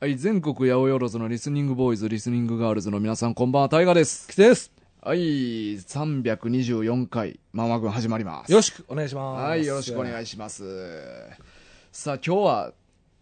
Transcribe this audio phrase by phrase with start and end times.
[0.00, 4.28] はい、全国八百万のリスニングボーイズ、リスニングガールズの皆さん、こんばんは、タイガです。
[4.28, 4.72] きです。
[5.02, 8.50] はい、324回、ママ軍始まります。
[8.50, 9.42] よろしくお願いします。
[9.42, 10.64] はい、よろしくお願いします。
[11.92, 12.72] さあ、今日は、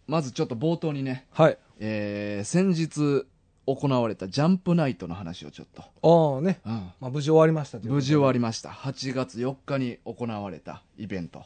[0.07, 1.59] まずちょっと冒頭にね、はい。
[1.81, 3.27] えー、先日
[3.67, 6.61] 行われたジャンプナイトの話をちょっと、ああね。
[6.65, 8.69] うん、まあ、無事終わりました無事終わりました。
[8.69, 11.45] 8月4日に行われたイベント。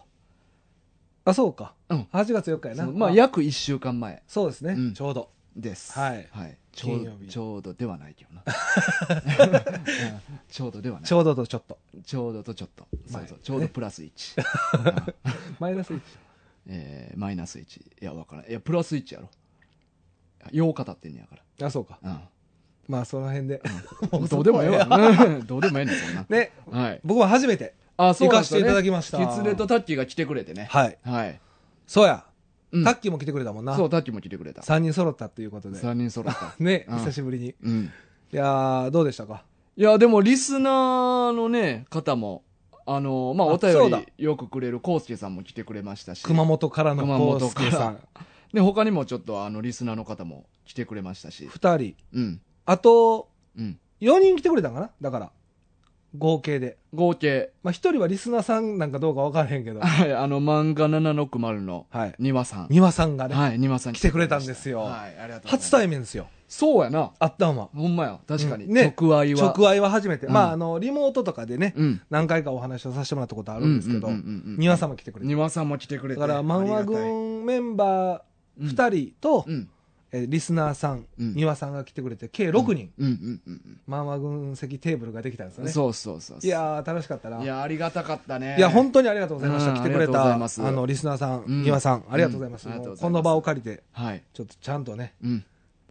[1.25, 1.75] あ、そうか。
[1.89, 2.87] うん8月4日やな。
[2.87, 5.31] まあ、あ約1週間前そうですね、うんちょうど。
[5.57, 5.93] です。
[5.99, 6.57] はいはい。
[6.73, 8.43] ちょう金曜日ちょうどではないけどな。
[8.47, 8.49] う
[9.59, 11.13] んちょうどではないち。
[11.13, 11.79] ょうどとちょっと。
[12.05, 12.89] ちょうどとちょっと。
[13.07, 13.39] そうそう前。
[13.43, 14.11] ちょうどプラス1。
[15.07, 15.15] うん
[15.61, 16.01] マイナス1。
[16.69, 17.81] えーマイナス1。
[17.81, 18.49] いや、わからん。
[18.49, 19.29] いや、プラス1やろ。
[20.51, 21.99] よう語ってんねやかあ、そうか。
[22.03, 22.29] ら。
[22.89, 23.63] まあ、その辺で。
[24.13, 24.27] うん。
[24.29, 24.87] どうでもええわ。
[25.27, 26.27] うんどうでもええねん、そんな。
[26.29, 26.53] ね。
[26.71, 27.01] はい。
[27.05, 27.75] 僕は初めて。
[28.09, 30.69] あ、そうなんですよね行かせていただきましたキツネとタッキーが来てくれてね。
[30.71, 30.99] はい。
[31.05, 31.41] はい。
[31.87, 32.25] そうや。
[32.73, 33.77] うんタッキーも来てくれたもんな。
[33.77, 34.63] そう、タッキーも来てくれた。
[34.63, 35.79] 3人揃ったっていうことで。
[35.79, 36.55] 3人揃った。
[36.63, 37.49] ね、うん久しぶりに。
[37.49, 37.91] いうん。
[38.31, 39.45] やー、どうでしたか？
[39.77, 42.45] いや、でも、リスナーのね、方も、
[42.87, 46.23] あの、まあ、あお便そうだりよくくれるコウスケさんも来てくれましたし。
[46.23, 47.99] 熊本からの熊コ本からウスケさん。
[48.53, 51.47] で、 他にもちょっと、あの、リスナーの方も来てくれましたし。
[51.47, 51.95] 2人。
[52.15, 52.41] うん。
[52.65, 53.79] あと、うん。
[54.01, 54.91] 4人来てくれたんかな？
[55.01, 55.31] だから。
[56.17, 56.77] 合計で。
[56.95, 59.81] 合計、まあ、1人はリスナーさんなんかどうか分からへんけど。
[59.81, 62.15] はい、あの、漫画760のはい。
[62.19, 62.67] 庭さん。
[62.71, 65.57] 庭さんがね、はい、庭さん来てくれたんですよはい、ありがとうございます。
[65.57, 66.29] 初対面ですよ。
[66.49, 67.13] そうやな。
[67.19, 67.71] あったんは。
[67.75, 68.21] ほんまや。
[68.29, 68.65] 確かに。
[68.65, 69.55] うんね直愛は。
[69.57, 70.27] 直愛は初めて。
[70.27, 72.03] うんまあ、あの、リモートとかでね、うん。
[72.11, 75.29] 何回かお話をさせてもらったことあるんですけどうんうんうんうんうん、庭さんも来てくれて。
[75.29, 76.21] 庭さんも来てくれて。
[76.21, 79.71] だから、漫画軍メンバー2人と、うん。
[80.15, 85.65] えーリスナーさん、うん庭さんが来てくれて、計6人、うんうんうん漫画軍席テーブルができたんですうん。
[85.65, 85.73] よね。
[85.73, 86.47] そうそうそうそう。
[86.47, 87.43] いやー、楽しかったな。
[87.43, 88.57] いや、ありがたかったね。
[88.59, 89.73] いや、本当にありがとうございました。
[89.73, 92.69] うん来てくれた、あの、リスナーさん、うん庭さん、ありがとうございます。
[93.01, 94.23] この場を借りて、はい。
[94.35, 95.45] ちょっとちゃんとね、うん。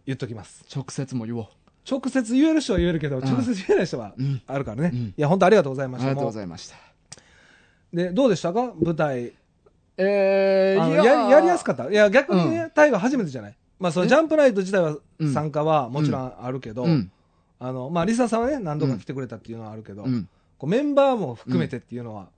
[0.06, 0.64] 言っときます。
[0.74, 1.46] 直接も言おう。
[1.90, 4.90] 直接言える人は言えるけど、ん直接言えない人はうんあるからね。
[4.92, 6.06] うんいや、本当ありがとうございました。
[6.06, 6.76] ありがとうごもざいました。
[7.92, 8.72] うで、どうでしたか？
[8.80, 9.32] 舞台。
[9.98, 11.90] えー、やややりやすかっった？
[11.90, 13.56] いや、逆にうね、タイガー初めてじゃない？
[13.82, 14.08] まあ、そのえ？
[14.08, 17.10] ジャンプライト自体はうん参加はもちろんあるけど、うん。
[17.58, 20.28] あの、まあ、リサさんはね、何度か来てくれたっていうのはあるけど、うん。
[20.56, 22.28] こうメンバーも含めてっていうのは、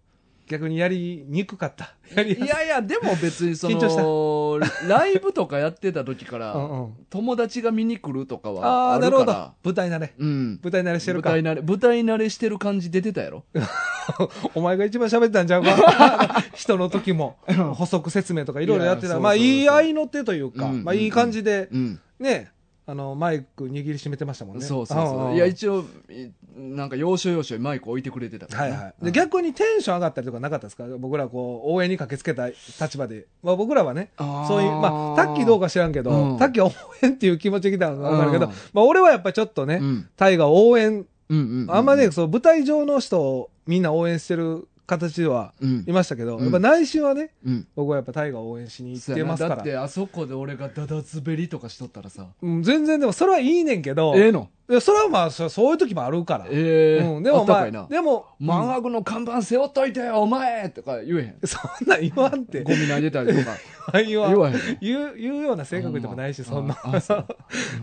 [0.47, 1.94] 逆にやりにくかった。
[2.15, 6.93] やりやすいやいや、でも別にその、ライブとかやってた時から、 うんうん。
[7.09, 9.53] 友達が見に来るとかはああ、あなるほどるから。。
[9.65, 10.12] 舞台慣れ。
[10.19, 10.60] うん。
[10.62, 11.43] 舞台慣れしてるか舞。
[11.43, 13.44] 台慣れ、舞台慣れしてる感じ出てたやろ？
[14.55, 16.43] お前が一番喋ってたんちゃうか？
[16.55, 17.38] 人の時も、
[17.75, 19.19] 補足説明とかいろいろやってた。
[19.19, 22.00] まあ、いい合いの手というか、うんまあ、いい感じで、うん。
[22.21, 22.53] ね、
[22.87, 24.65] あの、マイク握りしめてましたもんね。
[24.65, 25.28] そうそうそう。
[25.31, 28.95] んんいや、一応、いなんか要所要所にマイク置いてくれてたからなはいはい。
[29.03, 30.84] で、うん逆にテンション上がったりとかなかったですか？
[30.99, 33.27] 僕らこう、応援に駆けつけた立場で。
[33.43, 40.09] まあ僕らはね、そういう、まあ、タッキーどうか知らんけど、うんタッキーは応援っていう気持ちで来たのか分かるけど、うんまあ俺はやっぱりちょっとね、うん。
[40.17, 41.67] タイが応援、うんうん。
[41.71, 45.93] あんまね、そう、舞台上の人をみんな応援してる形ではうんい。
[45.93, 47.67] ましたけど、うんやっぱ内心はね、うん。
[47.75, 52.27] 僕はやっぱタイが応援しに行ってますからだって、あそこで俺がダダ滑りとかしとったらさ。
[52.43, 54.49] うん、全然でもそれはいいねんけど、ええの？
[54.69, 57.71] いやそれはまあそそういう時もあるから、ええうん、でもまあ。
[57.71, 61.37] でも、漫画部の看板背負っといてよ、お前とか言えへん。
[61.44, 63.59] そんなん言わんってゴミ投げたりとか。
[64.03, 64.78] 言わん言わへん。
[64.81, 66.78] 言う言うような性格でもないし、そんな。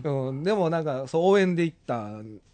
[0.04, 2.10] う うん、でもなんか、そう、応援で行った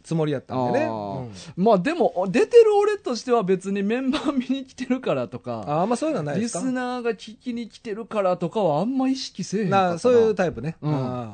[0.08, 0.86] つもりやったんでね。
[0.86, 10.78] うんまあでも、出てる俺としては別にメンバー見に来てるからとか、あ、あんまそういうのはないでリスナーが聞きに来てるからとかはあんま意識せえへんかそういうタイプね。
[10.82, 11.34] うん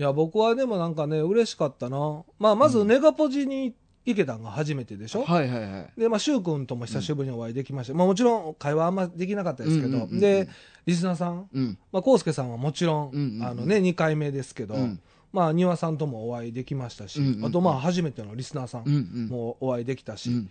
[0.00, 2.22] いや、僕はでもなんかね、嬉しかったな。
[2.38, 3.74] まあ、まずネガポジに
[4.06, 6.00] 行けたんが初めてでしょ、はいはいはい。
[6.00, 7.94] で、まあ、シュウ君とも久しぶりにお会いできました。
[7.94, 10.48] まあ、もちろん会話あんまできなかったですけど、うんうんうんうんで、
[10.86, 11.78] リスナーさん、うん。
[11.92, 15.00] まあ、コウスケさんはもちろん、うんうんうんあのね、2回目ですけど、うん
[15.32, 19.28] まあ、庭さんともお会いできましたし、うんうんうんあと、まあ、初めてのリスナーさうんうんん。
[19.28, 20.50] もお会いできたし、うん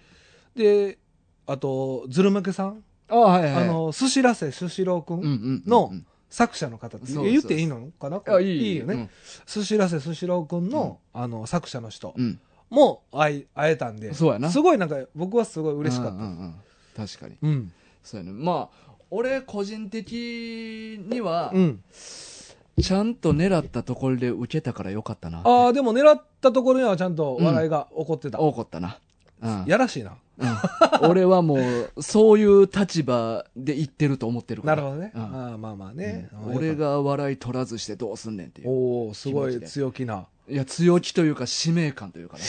[0.55, 0.97] で、
[1.45, 3.63] あと、ズルムケさん、あはいはい。
[3.63, 5.63] あ、の、寿司らせ寿司郎くうんうんん。
[5.67, 5.93] の
[6.29, 8.21] 作者の方って、そうそう言っていいのかな？
[8.27, 9.09] あ、いいよね。。
[9.45, 12.39] 寿司らせ寿司郎くんの、あの、作者の人うん。
[12.69, 16.15] も会い会えたんで、そうやなすごいなんか、僕はすごい嬉しかった。
[16.15, 16.55] うんうんうん
[16.95, 17.37] 確かに。
[17.41, 17.71] うん。
[18.03, 18.31] そうやね。
[18.33, 21.83] まあ、俺個人的にはう、ん。
[22.81, 25.41] ちゃんと狙ったところで受けたからよかったな。
[25.43, 28.39] ああ、でも狙ったところにはちゃんと笑いが起こってた。
[28.39, 28.99] 多かったな。
[29.41, 29.65] うん。
[29.65, 30.15] やらしいな。
[30.39, 31.57] うん俺はも
[31.95, 34.81] う、そういう立場で言ってると思ってるから。
[34.81, 35.11] なるほどね。
[35.15, 36.29] うんああまあまあね。
[36.47, 38.69] うん俺が笑い取らずしてどうすんねんっていう。
[38.69, 40.27] おおすごい強気な。
[40.49, 42.43] いや、強気というか使命感というかね。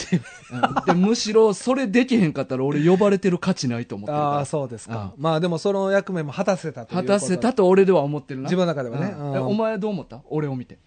[0.87, 4.31] うんでむしろ、それできへんかったら俺呼ばれてる価値ないと思ってるから。
[4.35, 5.15] ああ、そうですか。
[5.17, 8.45] まあでもその役目も果たせたということ果たせたと俺では思ってるな。
[8.45, 10.21] 自分の中ではねうんうんえお前どう思った？
[10.31, 10.79] 俺を見て。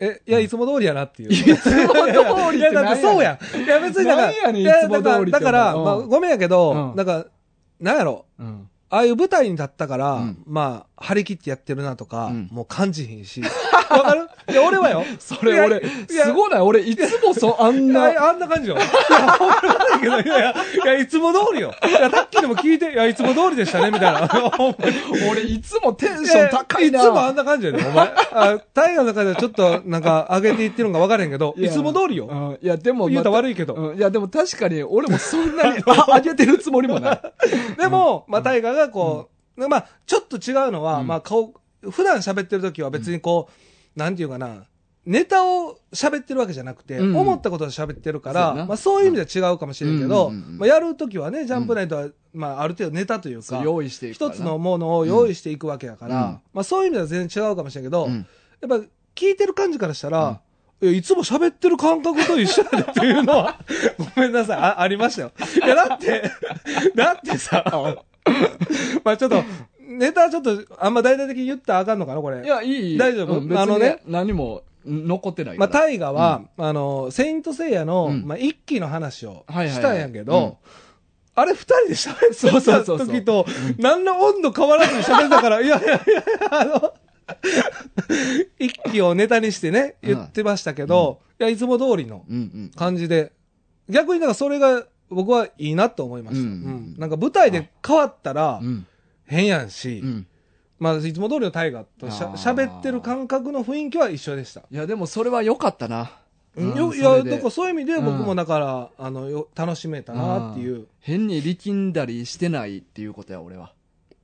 [0.00, 1.32] え、いや、いつも通りやなっていう。
[1.32, 1.66] いつも通
[2.06, 3.56] りっていや、だってそうやん。
[3.62, 5.84] いや、別にだから、いやだから、だからうん。
[5.84, 6.96] まあ、ごめんやけど、うん。
[6.96, 7.26] なんか、
[7.80, 8.68] なんやろ、うん。
[8.92, 10.42] ああいう舞台に立ったから、うん。
[10.46, 12.48] まあ、張り切ってやってるなとか、うん。
[12.50, 13.42] もう感じひんし。
[13.90, 14.28] わかる？
[14.50, 15.04] いや、俺はよ。
[15.18, 16.60] それ俺、すごない？
[16.60, 18.76] 俺、いつもそう、あんいな、や、あんな感じよ。
[18.78, 20.54] いや、ほんまだけど、いやい
[20.86, 21.74] や、いつも通りよ。
[21.88, 24.28] いや、さっきでも聞いて、いや、いつも通りでしたね、みたいな。
[25.30, 26.98] 俺、いつもテンション高いな。
[27.00, 28.12] やいつもあんな感じやで、お前。
[28.32, 32.26] あ、大河の中ではちょっと、なんか、上げていってるのか分からへんけど、いやつも通りよ。
[32.30, 33.74] うんいや、でも、言うた悪いけど。
[33.74, 37.20] うんいや、でも確かに、俺もそんなに、あ、上げてるつもりもない。
[37.78, 41.52] でも、まあ、大河がこう、まあ、ちょっと違うのは、うんまあ、顔、
[41.90, 43.52] 普段喋ってる時は別にこう、
[44.00, 44.64] なんていうかな、
[45.04, 47.16] ネタを喋ってるわけじゃなくて、うん。
[47.16, 48.66] 思ったことを喋ってるから、そうやな。
[48.66, 50.32] まあ、そういう意味では違うかもしれんけど、うん。
[50.32, 50.58] うんうんうん。
[50.58, 54.34] まあ、やる時はね、ジャンプナイトは、まあ、ある程度ネタというか、そう用意していくからな。
[54.34, 56.40] 一つのものを用意していくわけやから、うん。
[56.52, 58.26] まあ、そういう意味では全然違うかもしれんけど、うん。
[58.60, 60.40] やっぱ聞いてる感じからしたら、
[60.82, 63.60] いやいつも喋ってる感覚と一緒やでっていうのは、
[64.16, 65.32] ごめんなさい、あありましたよ。
[65.62, 66.22] いや、だって、
[66.94, 67.64] だってさ、
[69.04, 69.44] まあちょっと、
[70.00, 72.42] ネタちょっと、あんま大々的に言ったらあかんのかな、これ。
[72.42, 72.98] いや、いい。
[72.98, 73.34] 大丈夫？
[73.38, 74.00] うん別にあのね。
[74.06, 75.68] 何も残ってないまあ。
[75.68, 78.24] 大河は、あの、セイントセイヤの、うん。
[78.26, 80.52] まあ、一期の話をしたんやけど、うん。
[81.34, 83.44] あれ二人で喋ってそうそうた時と、
[83.78, 86.00] 何の温度変わらずに喋ってたから、いやいやいや
[86.50, 86.94] あの、
[88.58, 92.70] 一期をネタにしてね、言ってましたけど、いや、いつも通りのうんうん。
[92.74, 93.32] 感じで、
[93.88, 96.42] 逆になんかそれが僕はいいなと思いました。
[96.42, 96.94] ううんん。
[96.98, 98.86] なんか舞台で変わったらうん。
[99.30, 100.26] 変やんし、うん。
[100.80, 104.62] まあ、いつも通りの大河としゃあー喋ってる感覚の雰囲気は一緒でした。
[104.70, 106.10] いや、でもそれは良かったな。
[106.56, 110.88] うんうんよいや、それでだからそういう意味で僕うんもだから、あの、よ楽しめたなっていう。
[110.98, 113.72] 変に力んだりしてないっていうことや、俺は。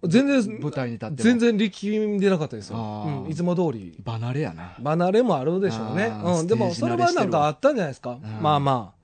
[0.03, 1.17] 全然、舞台に立っても。
[1.23, 2.77] 全然力み出なかったですよ。
[2.79, 3.97] あーうん、いつも通り。
[4.05, 4.77] 離れやな。
[4.83, 6.07] 離れもあるでしょうね。
[6.07, 8.13] あーうん、でもそれはなんかあったんじゃないですか。
[8.15, 8.97] んまあまあ。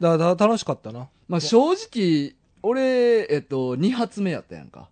[0.00, 1.08] だから楽しかったな。
[1.26, 4.88] まあ正直、俺、えっと、二発目やったやんか。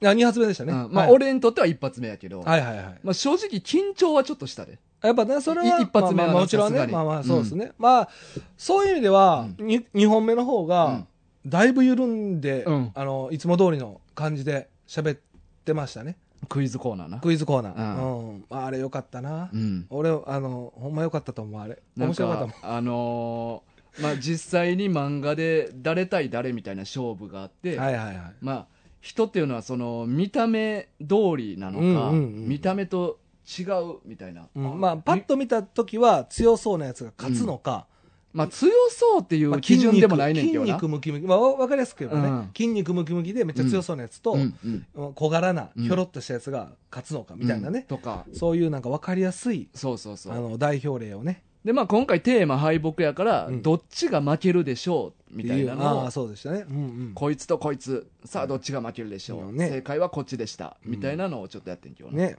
[0.00, 0.72] いや、2発目でしたね。
[0.72, 2.40] うんまあはい、俺にとっては一発目やけど。
[2.40, 3.00] はいはいはい。
[3.02, 4.78] まあ正直緊張はちょっとしたで。
[5.02, 7.72] やっぱね、それは、い一発目はまあまあもちろんね、さすがにまあまあそうですね。
[7.78, 8.08] まあ、
[8.56, 11.08] そういう意味では、に2本目の方うがん、
[11.46, 15.18] だいぶ緩んで、うんあの、いつも通りの感じで喋っ
[15.64, 16.16] てましたね。
[16.48, 17.18] クイズコーナーな。
[17.20, 18.02] クイズコーナー。
[18.02, 18.44] ううん。
[18.50, 19.50] あれよかったな。
[19.52, 19.86] うん。
[19.90, 21.78] 俺、あの、ほんまよかったと思う、あれ。
[21.96, 22.50] なん面白かったもん。
[22.50, 28.34] か、あのーまあ実際に漫画で誰対誰みたいな勝負があって、はいはいはい。
[28.40, 28.66] まあ
[29.06, 33.18] 人っていうのはその見た目通りなのか、うんうんうん見た目と
[33.58, 34.48] 違うみたいな。
[34.56, 37.86] うんまあ、パッと見たときは強そうなやつが勝つのか、
[38.32, 40.74] まあ強そうっていまあう基準でもないねんけ筋どな。
[40.74, 41.26] 肉ムキムキ。
[41.26, 44.54] まあ、わわかりやすく言えばね、うん筋肉ムキムキでめっちゃ強そうなやつと、うん
[44.96, 47.84] うん小柄な、うんひょろっとしたやつが勝つのかみたいなね。
[47.86, 48.24] とか。
[48.32, 50.32] そういうなんかわかりやすい、そうそうそう。
[50.32, 51.44] あの、代表例をね。
[51.66, 56.64] で、まあ今回テーマ敗北やから、うんどっちが負けるでしょうみたいなあのをあ、そうでしたね。
[56.70, 56.78] うんう
[57.10, 57.12] ん。
[57.12, 60.76] こいつとこいつ、さあどっちが負けるでしょう、正解はこっちでした。
[60.84, 62.16] うんみたいなのをちょっとやってんけどな。
[62.18, 62.36] ね。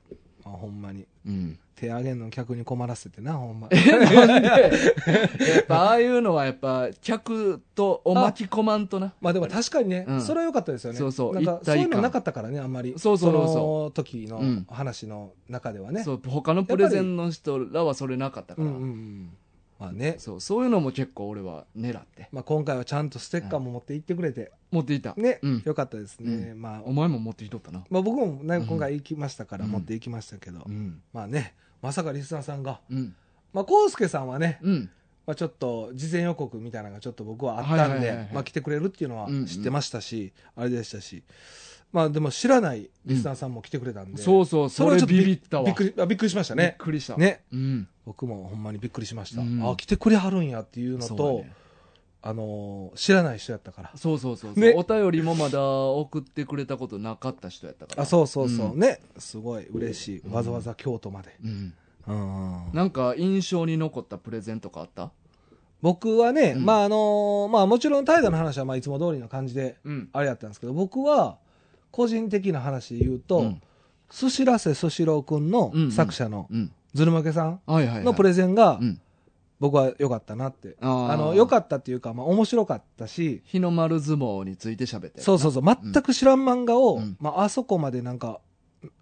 [0.48, 1.06] あほんまに。
[1.26, 1.60] うん。
[1.76, 3.70] 手上げんの客に困らせてな、ほんま。
[3.70, 4.70] なんで、 や
[5.60, 9.14] っぱああいうのはやっぱ客とを巻き込まんとな。
[9.21, 10.98] まあでも確かにね、うんそれは良かったですよね。
[10.98, 12.95] そうそうなんかそういうのなかったからね、あんまり。
[12.98, 16.04] そうそうそうそうの時のうん話の中ではね。
[16.04, 18.68] そう、他のプレゼンの人らはそれなかったから。
[18.68, 19.30] うんうんうん。
[19.80, 20.16] まあね。
[20.18, 22.30] そう、そういうのも結構俺は狙って。
[22.31, 25.14] まあ今回はちゃんとステッカーも持って行ってくれて、持っていた。
[25.16, 26.54] ね、うんよかったですね。
[26.54, 27.84] まあ、お前も持ってきとったな。
[27.90, 31.02] まあ僕もね、うん今回行きましたからうん持って行きましたけど、うん。
[31.14, 33.16] まあね、まさかリスナーさんが、うん。
[33.54, 34.90] まあ、コウスケさんはね、うん。
[35.28, 41.22] まあ、ちょっと事前予告みたいなのがちょっと僕はあったんはいはいはいはい、でまあ来てくれるっていうのは知ってましたし、あれでしたし、
[41.94, 45.64] まあでも知らないリスナーさんも来てくれたんで、そうそう、それはちょっとビビったわ。
[45.66, 46.76] びっくり、あびっくりしましたびっね。
[46.78, 47.16] くりした。
[47.18, 47.44] ね。
[47.52, 47.88] うん。
[48.06, 49.42] 僕もほんまにびっくりしました。
[49.42, 51.54] うんあ、来てくれはるんやっていうのうやね
[52.22, 53.92] あのー知らない人やったから。
[53.96, 58.04] そうそうそうそう、ねお便りもまだ送ってくれたことなかった人やったから。
[58.04, 58.74] あ、そうそうそう。
[58.74, 59.00] うんね。
[59.18, 60.20] すごい嬉しい。
[60.20, 61.36] うんわざわざ京都まで。
[61.44, 61.74] うん。
[62.08, 65.12] うんなんか印象に残ったプレゼントかあった？
[65.82, 70.10] 僕はね、うんまああのーまあもちろん大河の話はまあいつも通りの感じで、うん。
[70.12, 71.38] あれやったんですけど、僕は、
[71.92, 73.62] 個人的な話で言うと、うん
[74.10, 76.72] 寿司らせ寿司郎くんの作者のうん。
[76.94, 77.62] ずるまけさん。
[77.68, 79.02] のプレゼンがうん。
[79.60, 80.78] 僕は良かったなって。
[80.82, 85.22] あの、良かったっていうか、まあ面白かったし、日の丸相撲について喋って。
[85.22, 88.40] そうそうそう、全く知らん漫画を、うんまああそこまでなんか、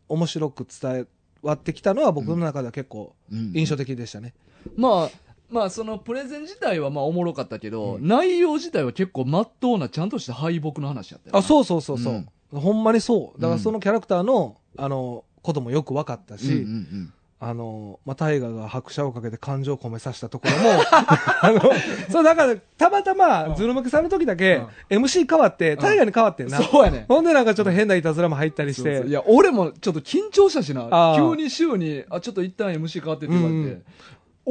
[0.08, 1.08] 面白く伝
[1.42, 4.34] わってきたのは僕の中では結構うん印象的でしたね。
[4.75, 5.10] まあ、
[5.50, 11.39] まあ、そのプレゼン自体はまあおもろかったけど、うん内容自体は結構まっとうな、ちゃんとした敗北の話やったよな。
[11.39, 13.41] あ、そうそうそうそう、ほんまにそう。
[13.41, 21.61] だからそのキャラクターの、あの、こともよく分かったし、うんうんあの、まあ、大河が拍車をかけて感情を込めさせたところも、 あの、
[22.09, 26.59] そう、だから、たまたま、ズル向けさんの時だけ、MC 変わって、大河に変わってんな。
[26.59, 27.05] そうやねん。
[27.07, 28.95] ほんでなんかちょっと変ないたずらも入ったりして。
[28.95, 29.09] そうそう。
[29.09, 31.13] い、や、俺もちょっと緊張したしな。
[31.17, 33.81] 急に週に、あ、ちょっと一旦 MC 変わってって言われて。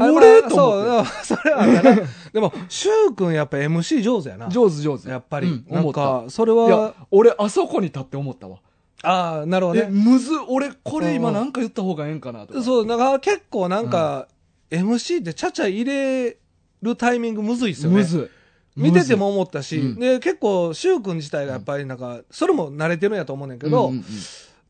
[0.01, 0.41] あ俺？
[0.43, 1.11] まあと思って。
[1.25, 1.67] そう、 それは。
[2.33, 4.49] でも、シュウ君やっぱ MC 上手やな。
[4.49, 5.09] 上手上手。
[5.09, 5.49] やっぱり。
[5.49, 6.01] うんなん思った。
[6.01, 8.59] か、それいやは、、俺、あそこに立って思ったわ。
[9.03, 9.91] ああ、なるほどえ、ね。
[9.91, 12.63] むず、俺、これ今うんなんか言った方がええんかなとか。
[12.63, 14.29] そう、だから結構なんか、
[14.71, 16.39] MC ってちゃちゃ入れ
[16.83, 17.99] るタイミングむずいっすよね。
[17.99, 18.31] むず
[18.77, 18.81] い。
[18.81, 24.05] 見てても思ったし、うんで、結構、シュウ君自体がやっぱりなんか、それも慣れてるんやと思うねんけけど、うんうん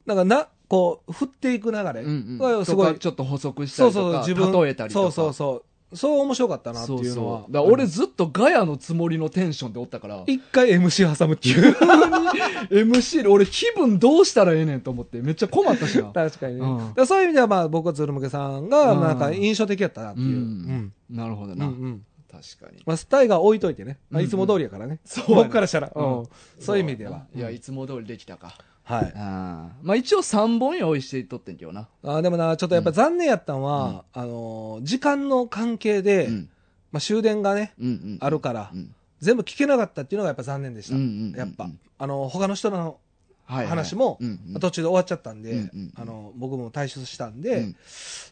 [0.04, 5.12] なんかな、こう、振っていく流れうんうんがすごいとか、ちょっと補足したそうそう、りとか、自分、例えたりとか。
[5.12, 5.64] そうそうそう。
[5.96, 7.40] そう面白かったなっていうのは。
[7.42, 11.76] だから俺ずっとガヤのつもりのテンションでおったから、一回 MC 挟むっていう。
[12.70, 16.04] MC で俺気分どうしたらええねんと思ってめっちゃ困ったしな。
[16.12, 16.60] 確かにね。
[16.96, 20.26] うんそういう意味では、まあ、僕は鶴向さんが、うんなんか印象的やったなっていう。
[20.26, 20.92] ううんん。
[21.10, 21.66] なるほどな。
[21.66, 22.04] うんうん。
[22.30, 22.82] 確かに。
[22.84, 23.98] まあ、スタイが置いといてね。
[24.10, 24.98] まあ、うんうんいつも通りやからね。
[25.04, 25.92] そうやね僕からしたら。
[25.94, 26.26] うんうん
[26.58, 27.26] そういう意味では。
[27.36, 28.58] いや、いつも通りできたか。
[28.84, 29.12] はい。
[29.16, 31.88] あーまあ一応3本用意してとってんけどな。
[32.02, 36.48] あーでもな、ちょっとやっぱ残念やったんは、あのー、時間の関係で、うん。
[36.92, 38.18] まあ、終電がね、うんうん。
[38.20, 38.94] あるからう、ん。
[39.20, 40.94] 全部聞けなかったっていうのがやっぱ残念でした。
[40.94, 41.68] うんうんうんやっぱ。
[41.98, 42.98] あの、他の人の
[43.46, 47.76] はいはい話もうんうん途中で終わっちゃったんで、うんうんあの、僕も退出したんうで、ん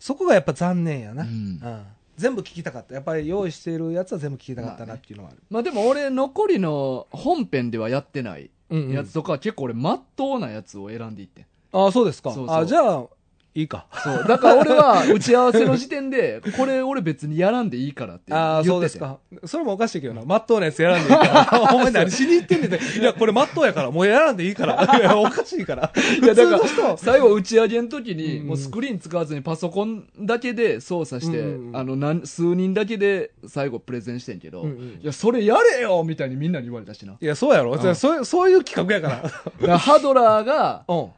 [0.01, 1.25] そこがやっぱ残念やな。
[1.25, 2.95] ううんん全部聞きたかった。
[2.95, 5.43] やっぱり用意しているやつは全部聞きたかったなっていうのはある。
[5.51, 11.47] まあでも俺残りの本編ではやってないうんうんやつとかは結構俺まっとうなやつを選んでいってん。
[11.73, 12.33] ああ、そうですか。
[12.33, 13.07] そうそうあじゃあ、
[13.55, 13.87] いいか。
[14.03, 14.25] そう。
[14.27, 18.57] だから俺は打ち合わせの時点で、これ俺別にやらんでいいからって言ってて。
[18.57, 19.19] ああ、そうですか。
[19.45, 20.23] それもおかしいけどな。
[20.25, 21.75] まっとうなやつやらんでいいから。
[21.75, 22.99] お前何しに行ってんねんって。
[22.99, 24.99] いや、これまっとうやから、もうやらんでいいから。
[24.99, 25.93] いや、おかしいから。
[26.23, 34.67] いや、だから、最後打ち上げの時に、うんもうスクリーン使わずにパソコンだけで操作して、うんあの、なん数人だけで最後プレゼンしてんけど、
[35.03, 37.17] いや、それやれよみたいにみんなに言われたしな。
[37.21, 37.77] いや、そうやろ。
[37.95, 39.23] そうそういう企画やから。
[39.23, 41.09] だからハドラーが、うん。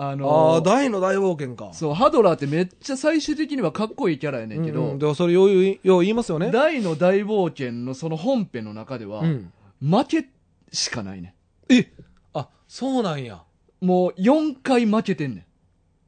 [0.00, 1.74] ああのあ、大の大冒険か。
[1.74, 6.50] そう、ハドラーってめっちゃ最終的にはかっこいいキャラやねんけど、うんうんでもそれようよう言いますよね。
[6.50, 9.52] 大の大冒険のその本編の中では、うん。
[9.82, 10.28] 負け
[10.72, 11.34] しかないね
[11.68, 11.92] え
[12.32, 13.42] あ、そうなんや。
[13.82, 13.86] ん。
[13.86, 15.46] もう4回負けてんね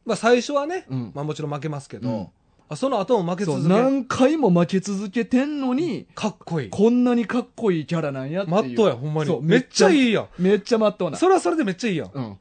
[0.07, 2.29] まあ最初はね、うんまあもちろん負けますけど、うん
[2.71, 3.47] あその後も負けん。
[3.47, 6.71] そう、続け何回も負け続けてんのに、かっこいい。
[6.71, 8.57] こんなにかっこいいキャラなんやっていう。
[8.57, 9.27] まっとうや、ほんまに。
[9.29, 10.09] そうめっちゃいい。
[10.09, 10.29] いやん。
[10.39, 11.19] めっちゃまっとうな。
[11.19, 12.11] それはそれでめっちゃいいやん。
[12.15, 12.39] うん。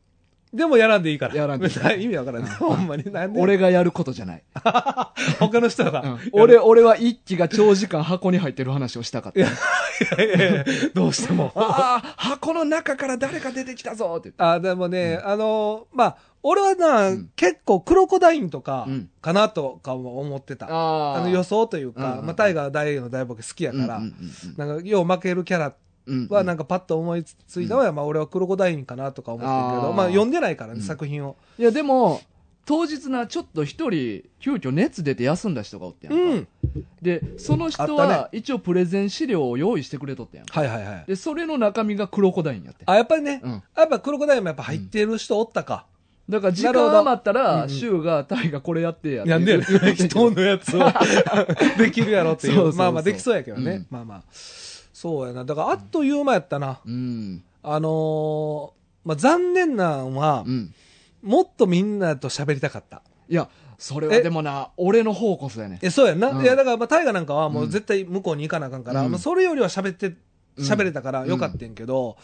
[0.54, 1.36] でもやらんでいいから。
[1.36, 1.74] やらんでいい
[2.06, 2.52] 意味わからんない。
[2.56, 3.04] ほんまに。
[3.12, 3.40] なんで？
[3.40, 4.44] 俺がやることじゃない。
[5.40, 6.02] 他の人が。
[6.02, 9.40] うん俺、俺は一機が長時間箱に入ってる話をしたかった。
[9.40, 9.50] いや
[10.26, 11.52] いやいやどうしても。
[11.56, 14.44] ああ、箱の中から誰か出てきたぞって言って。
[14.44, 20.66] あ、でもね、あのーまあ、俺はな、うん結構クロコダインとかうん、かなとかも思ってた。
[20.70, 24.14] ああの予想というか、うんうんまあ、タイガー大の大冒険好きやから、うんうん
[24.58, 25.76] なんか、よう負けるキャラうんうん
[26.30, 31.36] は、なんかパッと思いついたのは、まあ、俺はクロコダインかなとか思ってるけど、あーまあ、読んでないからね、うん作品を。
[31.58, 32.22] いや、でも、
[32.66, 36.22] 当日な、ちょっと一人、急遽熱出て休んだ人がおってやんか。
[36.22, 36.48] うん。
[37.02, 40.60] で、その人は、一応プレゼン資料を用意してくれとったやんか。
[40.60, 41.04] はいはいはい。
[41.08, 42.84] で、それの中身がクロコダインやって。
[42.86, 43.52] あ、やっぱりね、うん。
[43.76, 45.86] やっぱクロコダインもやっぱ入ってる人おったか。
[46.30, 49.32] だから時間余ったうんうら、んシュウが、タイがこれやってやって。
[49.32, 50.84] なんでやんけど 人のやつを
[51.78, 52.54] できるやろっていう。
[52.54, 53.72] そうそうそうまあまあできそうやけどね。
[53.72, 54.24] うんまあまあ。
[55.02, 55.44] そうやな。
[55.46, 56.80] だからあっという間やったな。
[56.86, 57.44] うん。
[57.64, 58.72] あのー
[59.04, 60.74] まあ残念なんはう、ん。
[61.24, 63.02] もっとみんなと喋りたかった。
[63.28, 65.80] いや、それはでもな、俺の方こそやね。
[65.82, 66.30] え、そうやんな。
[66.30, 70.16] うんいや、だからまあ大河なんかはもう絶対向こうに行かなあかんから、うんまあそれよりは喋って、
[70.60, 72.18] 喋れたからよかったんけど、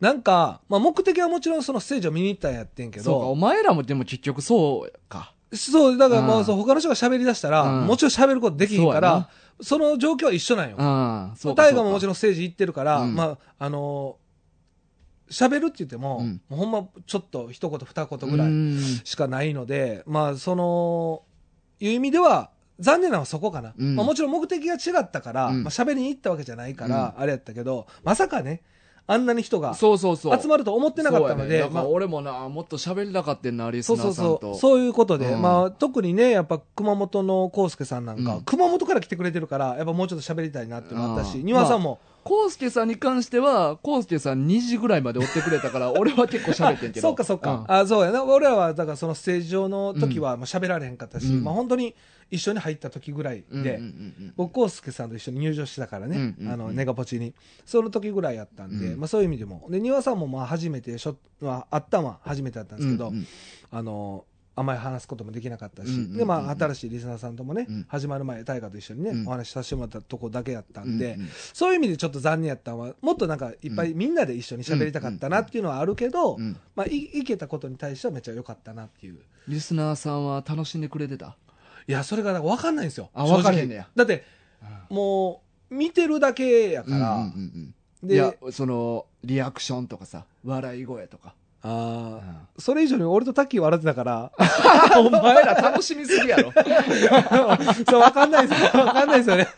[0.00, 5.32] なんか、まあ目的はもちろんそのステージを見に行ったんやってんけそうか、おど、前らもでも結局そうか。
[5.52, 9.28] そう、だからまうんあそう他の人が喋り出したら、うんもちろん喋ることできひんから
[9.60, 10.76] その状況は一緒なんよ。
[10.78, 11.64] ああ、そうか。
[11.64, 14.26] 大河ももちろろんステージ行ってるから、うんまあ、あのー
[15.28, 18.80] 喋るって言っても、うんもうほんまちょっと一言二言ぐらいい。
[19.04, 21.22] しかないので、まあ、その、
[21.80, 23.74] いう意味では、残念なのはそこかな。
[23.76, 28.62] うんまあ、もちろん目的が違ったから、うんまあ、喋りに行ったわけじゃないから、あれやったけど、まさかね、
[29.08, 30.40] あんなに人がそうそうそう。
[30.40, 34.24] 集まると思ってなかったので、まあら俺もな、もっと喋りたかってんな、リスそうナーさんと。
[34.24, 34.80] そうそう、そう。
[34.80, 35.42] いうことで、うん。
[35.42, 38.42] まあ、特にね、やっぱ熊本の康介さんなんか、うん。
[38.42, 41.46] 熊本から来てくれてるから、やっぱもうちょっと喋りたいなってのあったし、うん。
[41.46, 47.08] 庭さんも、コウスケさんに関しては、コウスケさん2時ぐらいまで追ってくれたから、 俺は結構喋ってんけど。
[47.08, 47.64] そうかそうか、ん。
[47.68, 48.24] あそうやな。
[48.24, 51.44] 俺らはだからそのステージ上の時はまあ喋られへんかったし、うん。
[51.44, 51.94] まあ本当に
[52.30, 53.80] 一緒に入った時ぐらいで、
[54.36, 57.34] 僕康介さんと一緒に入場してたからね、あのネガポチに。
[57.64, 59.00] その時ぐらいやったんで、うん。
[59.00, 59.66] まあ、そういう意味でも。
[59.70, 63.12] で庭さんもまあ初めてしょ、まあ、あったんは初めてだったんですけど、
[63.70, 64.24] あの
[64.58, 67.86] あんまり話すこともできなかったし、で、まあ、新しいリスナーさんともね、うん。
[67.88, 69.28] 始まる前、大河と一緒にね、うん。
[69.28, 71.18] お話しさせてもらったとこだけやったんで、
[71.52, 76.56] そういう意味でちょっと残念やったのは、もっとなんかいっぱいみんなで一緒に喋りたかったなっていうのはあるけど、うん。
[76.74, 79.18] まあ、いいけたことに対してはめっちゃ良かったなっていう。
[79.46, 81.36] リスナーさんは楽しんでくれてた？
[81.88, 83.10] いや、それがなんか分かんないんですよ。
[83.14, 84.24] あ分かれへんねやだって、
[84.90, 88.08] もう、見てるだけやから、うんうんうんうん。
[88.08, 94.32] いで、やそのリアクションとかさ笑い声とか、あーそれ以上に俺とタッキー笑ってたから、
[95.00, 96.52] お前ら楽しみすぎやろ。
[97.88, 98.80] そう、わかんないですよ。
[98.84, 99.48] わかんないですよね。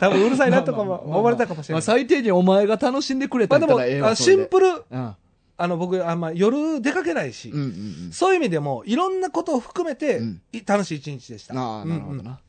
[0.00, 1.82] 多分うるさいなとかも思われたかもしれまあ、ない。
[1.82, 4.16] 最低限お前が楽しんでくれたらええわあで。
[4.16, 5.14] シンプル、うん
[5.56, 7.68] あの、僕、あんま夜出かけないし、うんうんう
[8.08, 8.12] ん。
[8.12, 10.42] そういう意味でも、いろんなことを含めて、うん。
[10.52, 11.54] い楽しい一日でした。
[11.54, 12.12] ああなるほど。
[12.12, 12.18] うん。
[12.20, 12.40] うんな、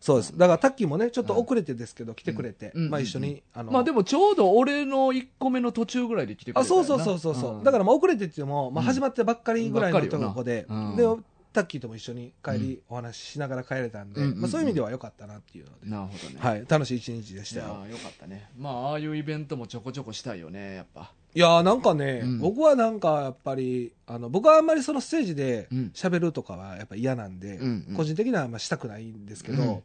[0.00, 0.36] そうです。
[0.36, 7.64] だから、タッキーもね、ちょっと遅れてですけど、来てくれて、うんまあ一緒に、あの、まあでもちょうど俺の1個目の途中ぐらいで来てくれたあ、そうそうそうそうそう、ん。
[7.64, 8.86] だから、まあ遅れてって言っても、まあうん。
[8.86, 10.66] 始まってばっかりぐらいのとこで、
[10.96, 14.40] でうん、タッキーとも一緒に帰り、お話ししながら帰れたんで、うんうんうん。
[14.42, 16.36] まあそういう意味では良かったなっていうので、なるほどね。
[16.40, 17.66] はい、楽しい一日でしたよ。
[17.88, 18.50] よかったね。
[18.58, 22.38] まあああいうイベントもちょこちょこしたいよねやっぱいやーなんかね、うん。
[22.38, 25.90] 僕はなんかやっぱり、あの、僕はあんまりそのステージでうん。
[25.94, 27.96] 喋るとかはやっぱ嫌なんで、うんうん。
[27.96, 29.82] 個人的にはあんましたくないんですけど、うん。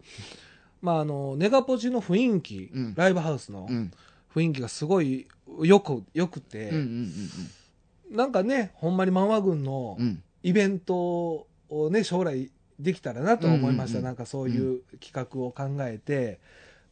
[0.81, 2.93] まああの、ネガポジの雰囲気、うん。
[2.95, 3.91] ライブハウスのうん。
[4.35, 5.27] 雰囲気がすごい
[5.63, 7.13] よく、よくて、うんうん
[8.11, 10.23] なんかね、ほんまに漫画軍のうんうん。
[10.43, 13.99] イベントをね、将来できたらなと思いました。
[13.99, 14.11] うんうんうん。
[14.11, 16.39] なんかそういう企画を考えて、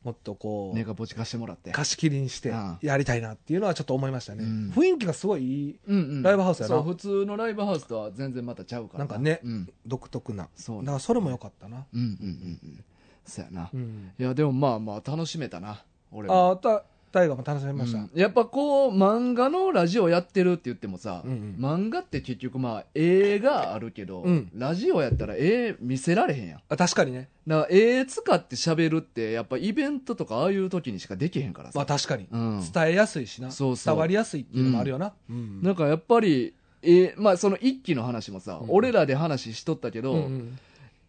[0.05, 1.71] もっとこう、ネガポチ貸してもらって。
[1.71, 2.77] 貸し切りにしてうん。
[2.83, 4.43] やりたいなっていうのはちょっと思いましたね。
[4.43, 4.71] うん。
[4.71, 6.21] 雰囲気がすごいいいうんうん。
[6.21, 6.75] ライブハウスやな。
[6.75, 9.05] そう普通のライブハウスとは全然またちゃうからな。
[9.05, 9.69] んかねうん。
[9.88, 10.47] 独特な。
[10.55, 11.85] そうだからそれも良かったな。
[11.91, 12.83] うんうんうんうん。
[13.25, 14.12] そうやな、うん。
[14.19, 15.83] いやでもまあまあ楽しめたな。
[16.12, 16.35] 俺も。
[16.35, 16.83] ああ、た、
[17.15, 18.00] 大河も楽しみました。
[18.00, 18.12] うん。
[18.13, 21.56] やっぱこう漫画のラジオやってるって言ってもさ、うんうん。
[21.58, 24.51] 漫画って結局まあ絵があるけど、うん。
[24.54, 26.60] ラジオやったら絵見せられへんやん。
[26.67, 27.30] あ確かにね。
[27.47, 32.28] だから絵使って喋るってやっぱイベントとかああいう時にしかできへんからさ、まあ確かに。
[32.30, 33.49] うん、伝えやすいしな。
[33.49, 33.95] そうそう。
[33.95, 35.13] 伝わりやすいっていうのもあるよな。
[35.30, 35.63] うん。
[35.63, 38.67] なんかやっぱりえまあその一期の話もさ、うん。
[38.69, 40.60] 俺らで話しとったけど、うんうん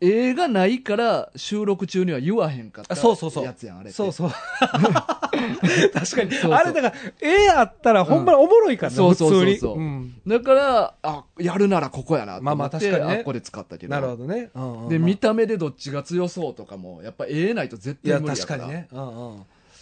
[0.00, 3.44] 絵がないから収録中には言わへんかったあそうそうそう。
[3.44, 4.30] やつやんあれそうそう。
[5.92, 6.54] 確かに。
[6.54, 9.46] あれだから、絵あったらほんまにおもろいからね、そうそうそうそう。
[9.46, 10.20] 普通にん。
[10.26, 13.16] だからあやるならここやなとまあまあ思って、確かにね。
[13.18, 13.90] あっこで使ったけど。
[13.90, 14.50] なるほどね。
[14.54, 18.88] うんうんで、まあ見た目でどっちが強そうとかもやっぱ絵ないと絶いや、対無理やか確からにね。
[18.92, 19.38] うんうん。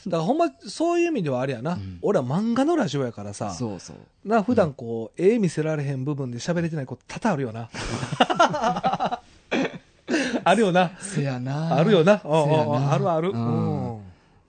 [0.06, 1.74] だからほんま、そういう意味ではあれやな。
[1.74, 1.98] ん。
[2.02, 4.28] 俺は漫画のラジオやからさ、そうそう。
[4.28, 9.20] な、普段こう、絵見せられへん部分で喋れてないこと多々あるよな。
[10.44, 10.92] あるよな。
[10.98, 11.76] せやな。
[11.76, 12.20] あるよな。
[12.24, 13.32] あるある。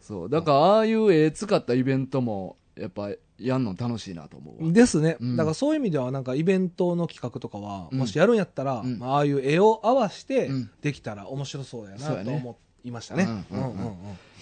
[0.01, 0.29] そう。
[0.29, 4.71] だからああいう絵使ったイベントもやっぱやんの楽しいなと思うわ。
[4.71, 5.17] ですね。
[5.19, 5.35] うん。
[5.35, 7.99] だからそういう意味では、なんかイベントの企画とかは、うん。
[7.99, 8.99] もしやるんやったら、うん。
[8.99, 10.69] まあああいう絵を合わせてうん。
[10.81, 13.27] できたら面白そうやなと思いましたね。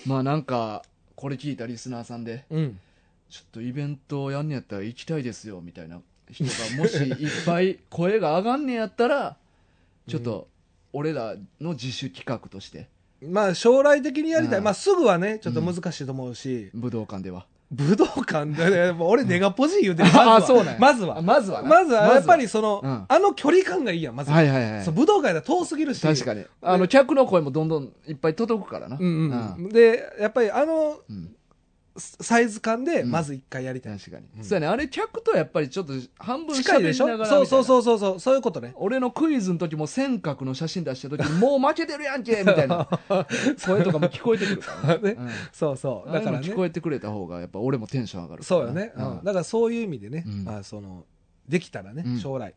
[0.05, 0.83] まあなんか
[1.15, 2.79] これ聞いたリスナーさんでうんうん。
[3.29, 9.37] ちょっとイベントやんねやったら行きたいですよみたいな人がもしいっぱい声が上がんねやったら
[10.07, 10.47] ちょっと
[10.93, 12.87] 俺らの自主企画として
[13.21, 14.57] まあ将来的にやりたい。
[14.59, 20.09] うんまあすぐはね、ちょっと難しいと思うし、武道館では武道館で、ね、もう俺ネガポジ言うてる。
[20.09, 20.57] あまずは。
[20.57, 21.17] そうなんやまずは。
[21.17, 24.37] あまずはなまずは、やっぱりその、うんあの距離感がいいやん、まずは。
[24.37, 26.01] はいはいはいそう武道館で遠すぎるし。
[26.01, 29.69] 確かにあの客の声もどんどんいっぱい届くからなうんうん。
[29.69, 31.35] で、やっぱりあのうん
[31.95, 33.11] サイズ感で、うん。
[33.11, 33.97] まず一回やりたい。
[33.99, 34.43] 確かに、うん。
[34.43, 34.67] そうやね。
[34.67, 37.05] あれ客とやっぱりちょっと半分近いでしょ？
[37.05, 38.73] 喋りながらそうそううそうそうそう、そういうことね。
[38.77, 42.87] 俺のクイズの時も尖閣の写真出した時にもう負けてるやんけみたいな。
[43.65, 45.01] 声とかも聞こえてくるからね。
[45.13, 45.15] ね。
[45.19, 45.29] うん。
[45.51, 46.11] そうそう。
[46.11, 46.47] だかららね。
[46.47, 48.91] 聞こえてくれた方がやっぱ俺もテンション上がるそうよね。
[48.95, 49.23] ううんん。
[49.23, 50.43] だからそういう意味でね、うん。
[50.45, 51.05] まあその、
[51.47, 52.55] できたらねうん、将来、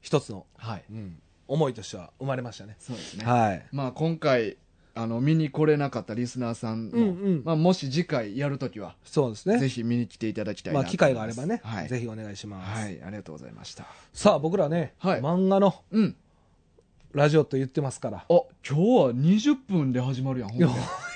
[0.00, 0.84] 一つの、はい。
[0.90, 2.76] うん思いとしては生まれましたね。
[2.78, 3.24] そうですね。
[3.24, 3.66] はい。
[3.72, 4.56] まあ今回
[4.94, 7.42] あの見に来れなかったリスナーさんも、うんうん。
[7.44, 9.58] まあ、もし次回やるときは、そうですね。
[9.58, 12.80] ぜひ見に来ていただきたいなまあ機会があればね、はい、ぜひお願いします。
[12.80, 13.86] はい、ありがとうございました。
[14.12, 15.20] さあ僕らね、はい。
[15.20, 16.16] 漫画のうん。
[17.12, 18.18] ラジオと言ってますから。
[18.18, 20.60] あ今日は20分で始まるやんほん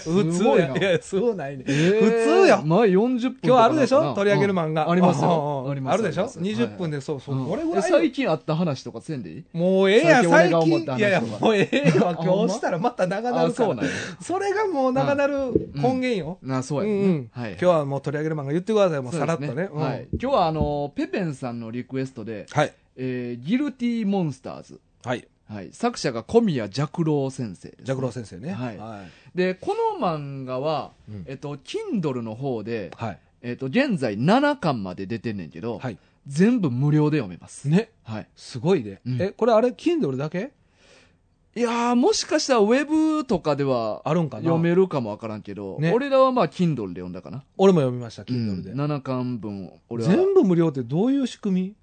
[0.00, 0.76] 普通や。
[0.76, 1.64] いや、そうないね。
[1.66, 2.00] えー。
[2.04, 2.56] 普通や。
[2.58, 2.68] ん。
[2.68, 4.14] 前40分今日あるでしょ？
[4.14, 4.84] 取り上げる漫画。
[4.86, 4.90] うん。
[4.92, 5.62] ありますよ。
[5.66, 5.72] うん。
[5.72, 6.22] ありますあるでしょ？
[6.22, 7.36] あります ?20 分で、そうそう。
[7.36, 7.46] うん。
[7.46, 9.44] これぐらい最近あった話とかせんでいい？
[9.52, 10.78] もうええやん、最最近。
[10.96, 12.10] いやいや、もうええわ。
[12.10, 12.34] あほんま？
[12.34, 13.72] 今日したらまた長なるから。
[13.72, 13.76] あ
[14.20, 15.34] それがもう長なる
[15.74, 16.38] 根源よ。
[16.42, 19.00] なそうやね、うん今日はもう取り上げる漫画言ってください。
[19.00, 19.68] もうさらっとね。
[19.72, 22.72] 今日はあのペペンさんのリクエストではい。
[22.96, 24.80] 「えーギルティモンスターズ。
[25.04, 28.52] はい。」はい、作者が小宮寂郎先生ですね、ジャクロー先生ね。
[28.52, 29.10] はいはい。
[29.36, 33.18] でこの漫画は、うんえっと、Kindle の方で、はい。
[33.40, 35.98] えっと、現在7巻まで出てんねんけど、はい。
[36.26, 37.68] 全部無料で読めます。
[37.68, 37.90] ね。
[38.02, 38.28] はい。
[38.36, 39.00] すごいで。
[39.06, 40.52] うんえ、これあれ、Kindle だけ？
[41.56, 44.42] いやー、もしかしたらウェブとかではあるんかな？
[44.42, 47.42] 読めるかもわからんけど、ね俺らはまあ Kindle で読んだかな。
[47.56, 48.74] 俺も読みました、Kindle で。
[48.74, 50.10] 7巻分、俺は。
[50.10, 51.74] 全部無料ってどういう仕組み？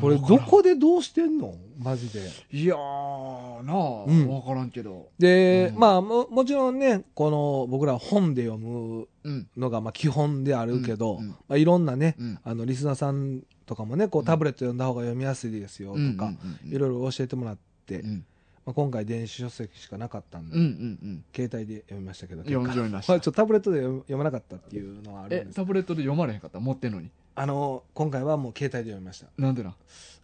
[0.00, 1.54] これどこでどうしてんの？
[1.78, 2.20] マジで。
[2.52, 5.08] いやー、なあ、うんわからんけど。
[5.18, 9.46] で、うんまあも、もちろんね、この僕ら本で読むうん。
[9.56, 12.38] のがまあ基本であるけど、うんうんまあ、いろんなね、うん。
[12.44, 16.32] あのリスナーさんとかもね、こうタブレット読んだ方が読みやすいですよとか、
[16.64, 18.24] いろいろ教えてもらって、うん。
[18.66, 21.24] まあ、今回電子書籍しかなかったんで、うんうんうん。
[21.34, 26.60] 携帯で読みましたけど、読んじゃいましたまあ、 ちょっとタブレットで読読まなかったっていうのはあるんえで、すタブレットで読まれへんかった？
[26.60, 27.08] 持ってんのに。
[27.38, 29.74] あの今回はもう携帯で読みましたなんでな？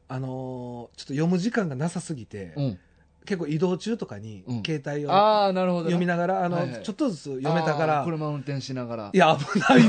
[0.08, 2.78] あのちょっと読む時間がなさすぎて、うん。
[3.26, 5.84] 結構移動中とかにうん携帯をああ、なるほど。
[5.84, 9.10] 読みながら、あの、ちょっとずつ読めたから、車運転しながら。
[9.14, 9.88] いや、危ない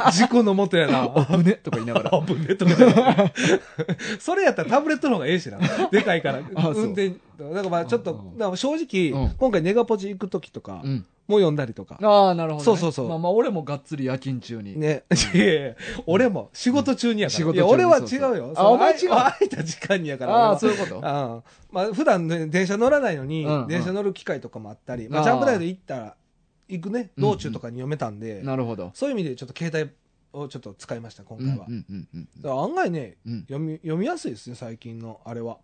[0.00, 1.08] な 事故のもとやな。
[1.30, 2.10] 危ねとか言いながら。
[2.26, 2.72] 危ねとか
[4.18, 5.58] それやったらタブレットの方がええしな。
[5.92, 6.40] でかいから。
[6.40, 7.10] 運転。
[7.10, 7.14] だ
[7.54, 8.74] からまあちょっと正
[9.12, 11.06] 直、うん今回ネガポジ行く時とか、うん。
[11.28, 11.98] もう読んだりとか。
[12.02, 12.64] ああ、なるほど、ね。
[12.64, 14.78] そうそうそうまあまあ、俺もがっつり夜勤中に。
[14.78, 15.04] ね。
[15.34, 15.74] いやいや
[16.06, 17.36] 俺も仕事中にやから。
[17.36, 18.52] 仕事中にいや、俺は違うよ。
[18.56, 20.34] あお前違う空いた時間にやから。
[20.34, 21.00] ああ、そういうこと？
[21.06, 26.16] ああまあ、普段ね、電車乗らないのに、うんうん電車乗る機会とかもあったり、まあ、ジャンプ台で行ったら、
[26.68, 28.90] 行くね、うん道中とかに読めたんで、なるほど。
[28.94, 29.92] そういう意味でちょっと携帯
[30.32, 31.66] をちょっと使いました、今うんう回は。
[31.66, 33.40] んうんうんだから案外ね、うん。
[33.42, 35.58] 読み、読みやすいですね、最近のあれは。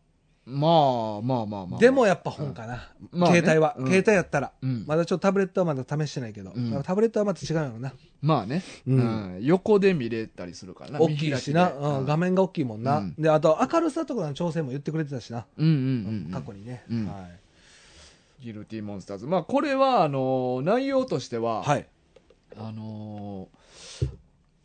[0.45, 1.81] まあまあまあまあ。
[1.81, 2.89] でもやっぱ本かな。
[3.13, 4.53] まあね携帯は、うん携帯やったら。
[4.61, 4.85] うん。
[4.87, 7.93] まだちょっとタブレットはまだ試してないけど、うんまあタブレットはまた違うよな。
[8.21, 9.45] まあね、ううんん。
[9.45, 11.01] 横で見れたりするからな。
[11.01, 15.47] 大きいしな、うん、画面が大きいもんな、うんで、あと明るさとかの調整も言ってくれてたしな。
[15.57, 15.79] うんうんうん
[16.27, 16.31] うん。
[16.33, 16.85] 過去にね。
[16.91, 18.45] うんはい。
[18.45, 19.27] ギルティモンスターズ。
[19.27, 21.87] まあ、これは、あのー内容としては、はい。
[22.57, 24.09] あのー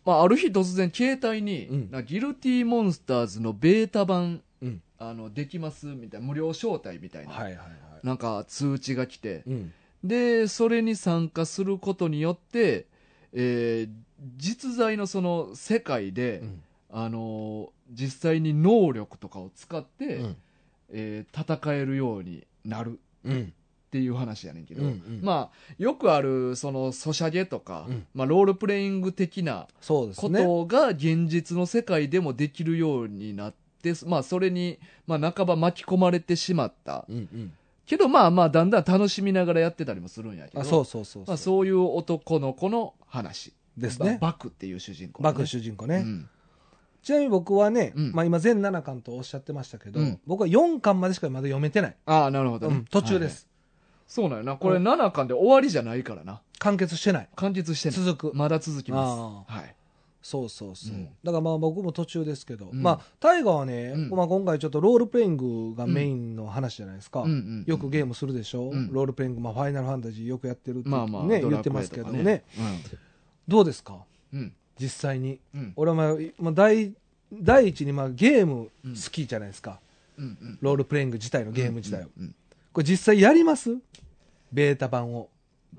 [0.03, 4.81] まあ、ある日突然携帯に、うんなギルティモンスターズのベータ版、うん。
[4.99, 7.67] あの、できますみたいな、無料招待みたいな、はいはいはい。
[8.05, 9.73] なんか通知が来て、うん。
[10.03, 12.87] で、それに参加することによって、
[13.33, 13.89] えー
[14.37, 20.35] 実在のその世界で、うんあのー実際に能力とかを使って、うん。
[20.89, 23.53] えー戦えるようになるうん。
[23.87, 30.11] っていう話やねんけど、うんうんまあよくあるそのソシャゲとか、うんまあ、ロールプレイング的なこ。
[30.41, 37.05] とが現実の世界でもできるようになって、まあ、それに、まあ、半ば巻き込まれてしまった。
[37.09, 37.53] うんうん。
[37.85, 40.59] けどまあまあだんだん楽しみながらやってたりもするんやけど。
[40.59, 43.53] あ、そうそうそうまあ、そういう男の子の話。
[43.77, 44.17] ですね。
[44.19, 45.97] ババクっていう主人公、バク主人公ね。
[45.97, 46.29] うん。
[47.03, 48.11] ちなみに僕はね、うん。
[48.11, 50.19] まあ今全7巻とおっしゃってましたけど、うん。
[50.25, 51.95] 僕は4巻までしかまだ読めてない。
[52.05, 53.31] ああなるほどね、うん、途中ではいはい。
[53.31, 53.47] す。
[54.07, 54.55] そうなんよな。
[54.55, 56.41] これうん7巻で終わりじゃないからな。
[56.59, 57.29] 完結してない。
[57.35, 57.99] 完結してない。
[57.99, 58.35] 続く。
[58.35, 59.53] まだ続きます。
[59.53, 59.75] あはい
[60.27, 60.93] そうそうそう。
[60.93, 61.05] うん。
[61.23, 62.83] だからまあ僕も途中ですけど、うん。
[62.83, 64.09] まあ大河はね、うん。
[64.09, 67.21] まあ今回ちょっとロールプレイングがメインの話じゃないですか。
[67.21, 67.63] うんうん。
[67.65, 68.91] よくゲームするでしょ、うん。
[68.91, 72.43] ロールプレイング、まあファイナルファンタジーよくやってるって、まあまあ、ね、ドラクエ言ってますけどね。
[73.47, 74.03] どうですか？
[74.33, 74.39] うん。
[74.39, 75.39] うん実際に。
[75.55, 75.73] うん。
[75.77, 76.93] 俺はまあ、まあ、第、
[77.33, 79.79] 第一にまあゲーム好きじゃないですか。
[80.17, 82.07] うんうんロールプレイング自体のゲーム自体を。
[82.17, 82.35] うんうん。
[82.73, 83.77] これ実際やります？
[84.51, 85.29] ベータ版を。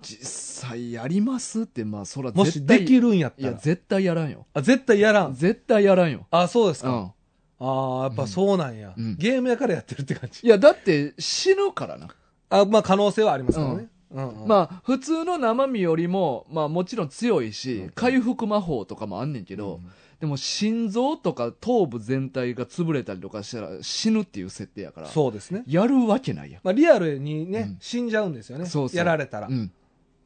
[0.00, 3.60] 実際やりますってまあそらもし絶対できるんやっいやたら。
[3.62, 5.34] 絶対やらんよあ、絶対やらん。
[5.34, 6.90] 絶対やらんよあ、そうですか。
[6.90, 7.12] うん
[7.60, 10.46] ああ、やっぱそうなんや、うんゲームやからやってるって感じ。
[10.46, 12.06] いやだって死ぬからな
[12.50, 13.88] あ、まあ可能性はありますからね。
[14.12, 25.62] うんうんまあ普通の生身よりもまあもちろん強いし、うん回復魔法とかもあんねんけど、うんでも心臓とか頭部全体が潰れたりとかしたら死ぬっていう設定やからそうですね。
[25.68, 28.66] やるわけないやんまあリアルにね、うん死んじゃうんですよね。
[28.66, 29.46] そうそうやられたら。
[29.48, 29.70] うん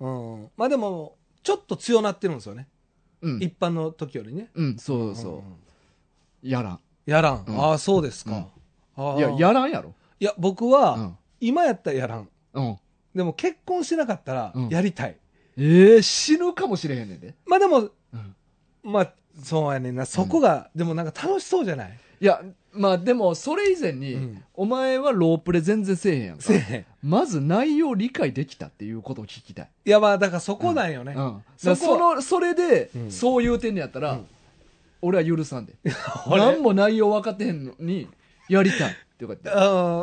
[0.07, 0.51] うん。
[0.57, 2.69] まあでも、ちょっと強なってるんですよね。
[3.21, 4.51] うん、一般の時よりね。
[4.55, 5.45] うん、そうそ
[6.43, 7.45] う、んやらんやらん。
[7.47, 8.49] うんああ、そうですか。
[8.97, 12.29] ああいややらんやろいや、僕は、うん今やったらやらん。
[12.55, 12.77] うん
[13.15, 15.17] でも結婚してなかったらうん、やりたい。
[15.57, 18.37] ええ死ぬかもしれへんねんで、まあでも、うん
[18.85, 19.13] まあ、
[19.43, 20.07] そうやねんな。
[20.07, 21.99] そこが、でもなんか楽しそうじゃない？
[22.23, 22.41] いや
[22.73, 24.45] まあでもそれ以前に、うん。
[24.55, 26.43] お前はロープレ全然せえへんやんか。
[26.43, 26.87] せえへん。
[27.03, 31.15] まず内容理解できたっていうことを聞きたい、いや、まあ、だからそこなんよね。
[31.17, 33.11] うん、そこそそのそれで、うん。
[33.11, 34.27] そう言うてんねやったら、うん。
[35.03, 35.75] 俺は許さんで。
[36.27, 36.41] 俺。
[36.41, 38.09] 何も内容分かってへんのに
[38.49, 39.51] やりたいって言って。
[39.51, 39.57] うん、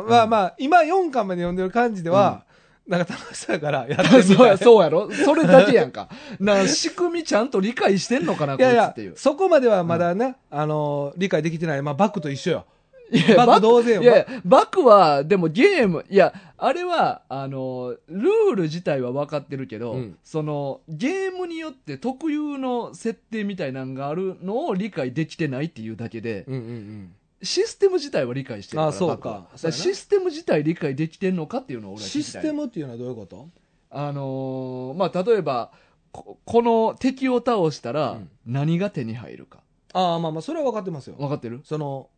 [0.08, 2.44] まあまあ、今4巻まで読んでる感じでは、
[2.90, 4.22] なんか楽しそうやから、やってみたい。
[4.24, 5.10] そうやそうやろ？
[5.12, 6.08] それだけやんか
[6.40, 11.82] な仕組みちゃんと理解してんのかなこいやいやいつっていう、そこまではまだね、あのー、理解できてない。
[11.82, 12.66] まあ、バックと一緒よ。
[13.12, 27.12] いやバク同然よいやバクは、でもゲーム、いや、あれは、あの、ルール自体は分かってるけど、うんその、ゲームによって特有の設定みたいなのがあるのを理解できてないっていうだけで、うんうんうん。
[27.42, 28.88] システム自体は理解してるから。
[28.88, 33.48] あそうかそうやなシステム自体理解できてんのかっていうのを俺は聞きたいシステムっていうのはどういうこと？
[33.90, 35.72] あのーまあ、例えば、
[36.12, 39.60] ここの敵を倒したらうん何が手に入るか。
[39.92, 41.16] ああ、まあまあ、それは分かってますよ。
[41.16, 41.60] 分かってる？
[41.64, 42.08] その、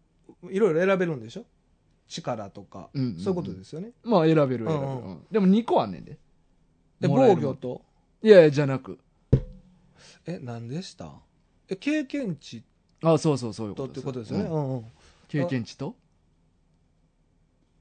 [0.51, 1.45] いろいろ選べるんでしょ？
[2.09, 3.93] 力とか、うんうんうんそういうことですよね。
[4.03, 4.69] まあ選べる選べる。
[4.69, 6.19] うんうんうんでも2個あんねんで。
[7.01, 7.83] で、もらえる防御と、
[8.23, 8.99] いやいや、じゃなく。
[10.27, 11.11] え、何でした？
[11.69, 12.63] え、経験値
[13.03, 14.45] あそうそうそういうこととってことですよね。
[14.45, 14.85] ううんんうん。
[15.33, 15.97] 経験値と？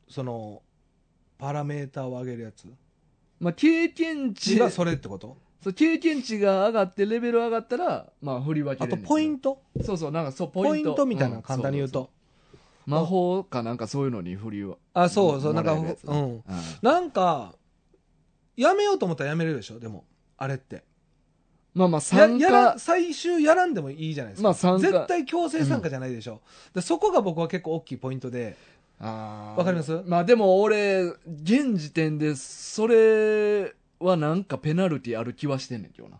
[0.10, 0.62] その、
[1.38, 2.66] パラメーターを上げるやつ？
[3.40, 5.38] まあ経験値値がそれってこと？
[5.64, 9.62] そう経験値が上がってレベル上がったら、まあ振り分けあと、れんねんけどポイント？
[9.84, 10.92] そうそう、なんかそう、ポポイイント。
[10.94, 11.90] ントみたいな、ん簡単に言う。
[11.90, 12.00] と。
[12.00, 12.12] そそそ
[12.86, 14.78] 魔法かなんかそういうのに振りは。
[14.94, 16.34] あ、そうそう、なんか、もらえるやつうん。
[16.36, 16.42] うん
[16.82, 17.54] なんか、
[18.56, 19.80] やめようと思ったらやめれるでしょ？
[19.80, 20.06] でも、
[20.38, 20.84] あれって。
[21.74, 22.80] まあまあや参やら加。
[22.80, 24.50] 最終やらんでもいいじゃないですか。
[24.50, 26.42] まあ参加絶対強制参加じゃないでしょ。
[26.74, 28.58] でそこが僕は結構大きいポイントで、
[29.00, 30.02] わわかります？
[30.06, 31.04] まあでも俺、
[31.44, 36.20] 現時点でそれはなんかペナルティある気はしてんねん、今日な。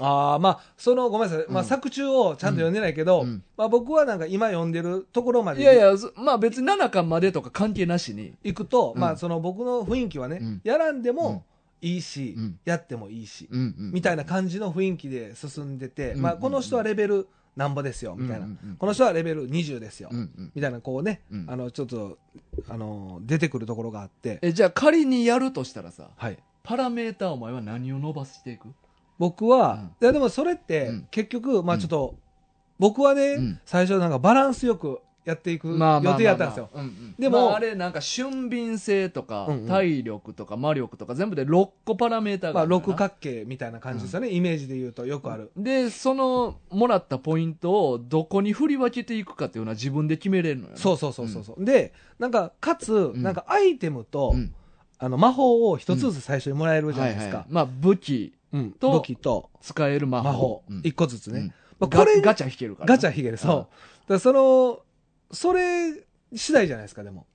[0.00, 1.46] ああ、まあ、その、ごめんなさい。
[1.48, 8.34] まあ、うん作中をちゃんと読んでないけど、うんまあ僕はなんか今読んでるところまでいやいや、そまあ別に7巻までとか関係なしに。
[8.42, 11.44] 行くと、うんまあその僕の雰囲気はね、うんやらんでうんも
[11.84, 12.58] いいし、うん。
[12.64, 18.46] やってもいいし、うんうんみたいな感じの雰囲気で進んでて、うんまあこの人はレベルなんぼですよ、みたいな。
[18.46, 18.58] うん。
[18.62, 20.52] うんうんこの人はレベル20ですよ、うんうん。
[20.54, 22.18] みたいなこうね、うんあの、ちょっと、
[22.68, 26.38] あの、出てくるところがあって、え、じゃあ仮にやるとしたらさ、はい。
[26.62, 28.68] パラメーターお前は何を伸ばしていく？
[29.18, 29.84] 僕は、うん。
[29.84, 31.08] いやでもそれって、うん。
[31.10, 32.16] 結局、まあちょっと、
[32.78, 33.60] 僕はね、うん。
[33.66, 36.70] 最初なんかバランスよくやっていく予定やったんですよ。
[37.18, 39.68] でもまああれなんか俊敏性とか、うんうん。
[39.68, 45.50] 体力とか魔力とか全部で6個パラメーターが六角形みたいな感じですよね、イメージで言うとよくある。
[45.56, 53.22] で、そのもらったポイントをどこに振り分けていくかっていうのは自分で決めれるのよなそうそうそうそうそう、で、なんか、かつ、ん。
[53.22, 54.54] なんかアイテムと、うん。
[54.98, 57.38] あの、魔法を一つずつ最初にもらえるじゃないですか。
[57.38, 58.72] はいはいまあ武器うん。
[58.72, 60.62] と武器と使える魔法。
[60.82, 61.52] 一個ずつね。
[61.80, 63.68] これガガチャ引けるからガチャ引ける、そ
[64.08, 64.18] う。
[64.18, 64.80] その、
[65.34, 65.92] それ
[66.34, 67.26] 次第じゃないですか、でも。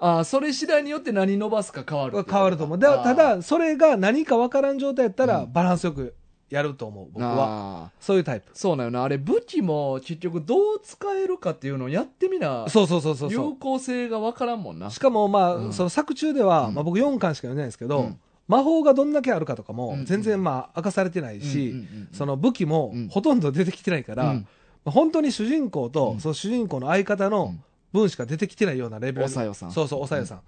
[0.00, 2.78] ああそれ次第によって何伸ばすか変わる変わると思う。
[2.78, 5.52] ただ、それが何かわからん状態やったら、うん。
[5.52, 6.14] バランスよく
[6.50, 7.90] やると思う、僕は。
[7.98, 8.50] そういうタイプ。
[8.54, 9.02] そうなよな。
[9.02, 13.56] あれ武器も結局どう使えるかっていうのをやってみなそうそうそうそうそ有う。
[13.56, 14.90] 効性がわからんもんな。
[14.90, 15.72] しかも、まあ、うん。
[15.72, 16.74] その作中では、うん。
[16.74, 18.18] まあ、僕4巻しか読んでないんですけど、うん。
[18.46, 21.74] 魔法がどんだけあるかとかもうん、全然まあ、明かされてないし、
[22.12, 23.08] その武器もうん。
[23.08, 24.36] ほとんど出てきてないから、うん。
[24.36, 24.44] まあ
[24.84, 27.54] 本当に主人公と、うんその主人公の相方の
[27.92, 29.24] 分しか出てきてないようなレベル。
[29.24, 30.40] おさよさんそうそう、おさよさん。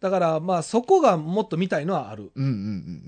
[0.00, 2.30] だから、まあ、そこがもっと見たいのはある。
[2.34, 2.60] うんうんうんう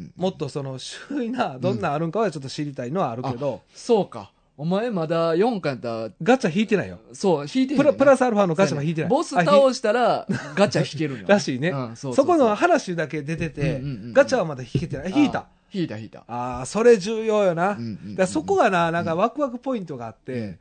[0.03, 4.31] んもっとその、周囲な、どんなんあるんかはちょっと知りたいのはあるけど、そうか
[4.61, 6.99] お前まだ4巻やったらガチャ引いてないよ。
[7.13, 9.11] そう引いてへんプラねんなプラスアルファのガチャは引いてない。
[9.11, 11.69] ボスあ倒したらガチャ引けるんよ らしいね。
[11.69, 15.13] うんそうそこの話だけ出てて、うんうんうんうんガチャはまだ引けてない。
[15.15, 15.47] 引いた。
[15.69, 17.73] あ引いた引いたああ、それ重要よな。
[17.73, 20.59] うんうんうんだそこがな、なんかワクワクポイントがあって、うん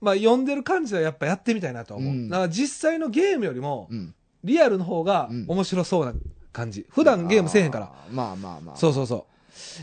[0.00, 2.12] まあ読んでる感じはやっぱやってみたいなと思う。
[2.12, 6.12] うんだから実際のゲームよりも、うんリアルの方がうん面白そうな
[6.52, 6.86] 感じ。
[6.90, 7.92] 普段ゲームせえへんから。
[8.10, 9.26] まあまあまあそうそうそ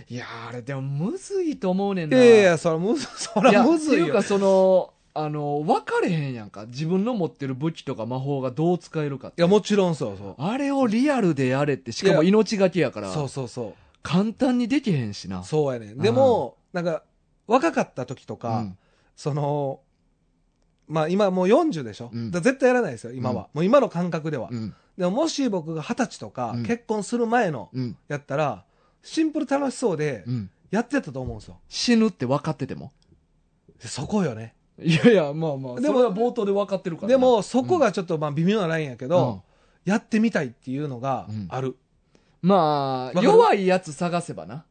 [0.10, 2.16] いやーあれでもむずいと思うねんう。
[2.16, 4.24] いなやいや、そらむず、 そらむずいよっていうか。
[4.24, 10.36] そのあの分かれへんやんか自分の持ってる武器とか魔法がどう使えるかっていや、もちろんそうそう。
[10.38, 13.74] あれをリアルでやれってしかも命がけやからそうそうそう。
[14.06, 15.44] 簡単にできへんしな。
[15.44, 15.98] そうやねん。
[15.98, 17.02] でも、なんか、
[17.48, 18.78] 若かった時とか、うん。
[19.16, 19.80] その、
[20.88, 22.30] まあ今もう40でしょ、うん。
[22.30, 23.50] だから絶対やらないですよ、今は。
[23.54, 24.50] もう今の感覚では。
[24.52, 24.76] うん。
[24.96, 26.66] でももし僕が二十歳とか、うん。
[26.66, 27.98] 結婚する前のうん。
[28.08, 28.64] やったら、
[29.02, 30.52] シンプル楽しそうでうん。
[30.70, 31.58] やってたと思うんですよ。
[31.68, 32.92] 死ぬって分かってても？
[33.82, 34.54] でそこよね。
[34.80, 35.82] いやいやまあまあ。
[35.82, 37.14] でも冒頭で分かってるからな。
[37.14, 39.44] でもそこがちょっとまあ微妙なラインやけど、
[39.86, 39.92] うん。
[39.92, 41.48] やってみたいっていうのがうん。
[41.50, 41.78] ある。
[42.46, 44.66] まあ弱いやつ探せばな。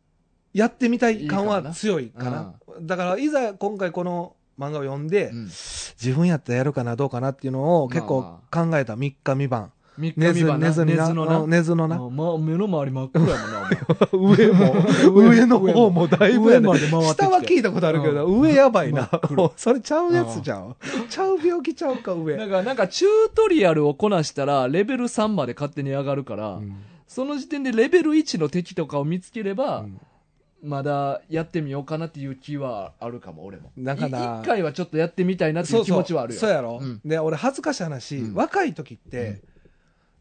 [0.52, 2.54] やってみたい感は強いかな。
[2.80, 5.44] だからいざ今回この漫画を読んで、うん。
[5.46, 8.20] 自分やったらやるかなどうかなっていうのを結構
[8.52, 9.72] ま考えた3日3晩。
[9.98, 11.46] 三日寝ず三晩な寝ずにな。
[11.46, 11.98] 寝ずのな。
[11.98, 13.68] まあ、目の周り真っ暗やもんな
[14.12, 14.74] 上も、
[15.12, 16.68] 上の方もだいぶやね。
[16.68, 17.22] 上まで回ってきて。
[17.24, 19.10] 下は聞いたことあるけど、上やばいな。
[19.56, 20.76] それちゃうやつじゃん。
[21.08, 22.36] ちゃう病気ちゃうか、上。
[22.36, 26.76] だからなんかチュートリアルをこなしたらレベル3まで勝手に上がるから、うん
[27.14, 30.00] その時点でレベル1の敵とかを見つければ、うん。
[30.64, 33.70] まだやってみようかなっていう気はあるかも俺も。
[33.76, 35.84] なんか一回はちょっとやってみたいなっていう。
[35.84, 36.40] 気持ちはあるよ。
[36.40, 37.00] そうやろ、うん。
[37.04, 38.34] で俺恥ずかしい話、うん。
[38.34, 39.40] 若い時って、うん。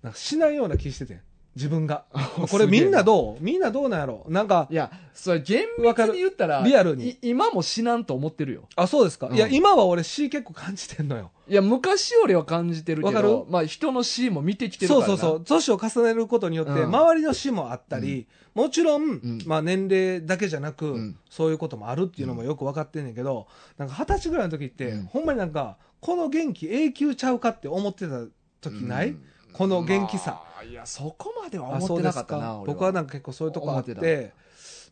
[0.04, 1.22] なんかしないような気しててん
[1.56, 2.06] 自分が。
[2.50, 3.44] これみんなどう？
[3.44, 4.26] みんなどうなんやろ？
[4.28, 7.12] なんかいやそれ厳密に言ったらリアルに。
[7.12, 8.68] い今も死なんと思ってるよ。
[8.76, 9.36] あそうですか、うん。
[9.36, 11.32] いや今は俺死結構感じてんのよ。
[11.48, 13.28] いや昔よりは感じてるけわかる？
[13.28, 15.08] どまあ人の死も見てきてるからな。
[15.08, 15.44] そうそうそう。
[15.46, 16.84] 年を重ねることによって、うん。
[16.86, 19.42] 周りの死もあったり、もちろん、ん。
[19.46, 21.18] まあ、年齢だけじゃなく、うん。
[21.30, 25.06] そういうこともあるっていうのもよく分かってんねんけど、なんか二十歳ぐらいの時って、うん。
[25.06, 28.26] ほんまになんかこの元気永久ちゃうかって思ってた
[28.62, 34.34] 時ない、うんこの元気さ、まあいやそこまではあ思ってなかったな僕はなんか結構そういうとこあって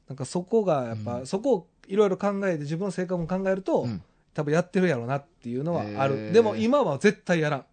[0.08, 1.26] なんかそこがやっぱ、うん。
[1.26, 4.02] そこをいろいろ考えて自分の性格も考えると、うん。
[4.34, 7.66] 多分やってるやろうなっていうのはある、でも今は絶対やらん。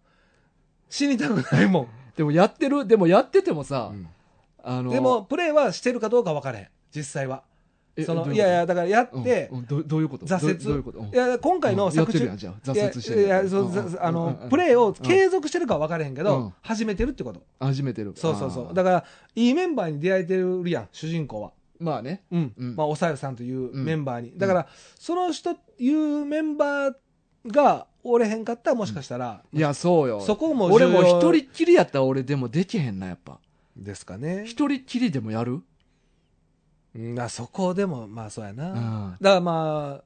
[0.89, 1.87] 死にたくないもん。
[2.15, 3.91] でもやってるでもやっててもさ、
[4.63, 6.67] あのでもプレーはしてるかどうか分からへん。
[6.95, 7.43] 実際は。
[7.43, 7.48] え
[8.05, 9.59] そのいやいやだからやって、うん。
[9.59, 10.25] うんどどういうこと？
[10.25, 10.57] 挫折。
[10.57, 11.07] どういうこと、うん。
[11.07, 11.93] いや今回のうん。
[11.93, 12.53] やって作中るやんじゃあ。
[12.63, 13.89] 挫折してるいやいやそううん。
[13.89, 16.53] ざあの、プレーを継続してるかは分からへんけど、うん。
[16.61, 17.41] 始めてるってこと。
[17.59, 18.13] 始めてる。
[18.15, 18.73] そうそうそう。
[18.73, 21.51] だからいいメンバーに出会えてるやん主人公は。
[21.79, 22.23] まあね。
[22.31, 22.75] うん、うん。
[22.75, 24.67] まあおさよさんといううんメンバーに、だから
[24.99, 26.93] その人いうメンバー
[27.47, 30.21] がおれへんかったらもしかしたら、いやそうよ。
[30.21, 33.39] そこも俺も一人っきりやったら俺でもできへんなやっぱ。
[33.77, 34.43] ですかね。
[34.45, 35.61] 一人っきりでもやる？
[36.95, 37.19] うん。
[37.19, 39.17] あそこでもまあそうやな、うん。
[39.21, 40.03] だからまあ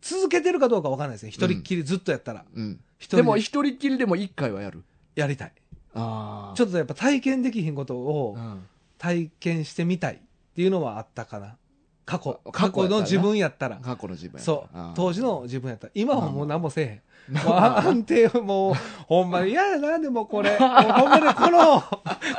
[0.00, 1.30] 続けてるかどうかわかんないですね。
[1.30, 2.80] 一人っきりずっとやったら、うん。
[2.98, 3.22] 一人で。
[3.22, 4.82] も一人っきりでも一回はやる。
[5.16, 5.52] やりたい
[5.94, 8.66] あちょっとやっぱ体験できひんことをうん。
[8.98, 10.18] 体験してみたいっ
[10.54, 11.56] ていうのはあったかな。
[12.04, 12.38] 過去。
[12.52, 13.76] 過過去やったらな去の自分やったら。
[13.76, 14.76] 過去の自分やそう。
[14.76, 14.92] あー。
[14.94, 15.92] 当時の自分やったら。
[15.94, 16.90] 今はもう何もせえへん。
[16.90, 18.74] まあもう安定もう
[19.06, 20.56] ほんまに嫌やなでもこれ。
[20.58, 20.68] ほん
[21.08, 21.82] まにこの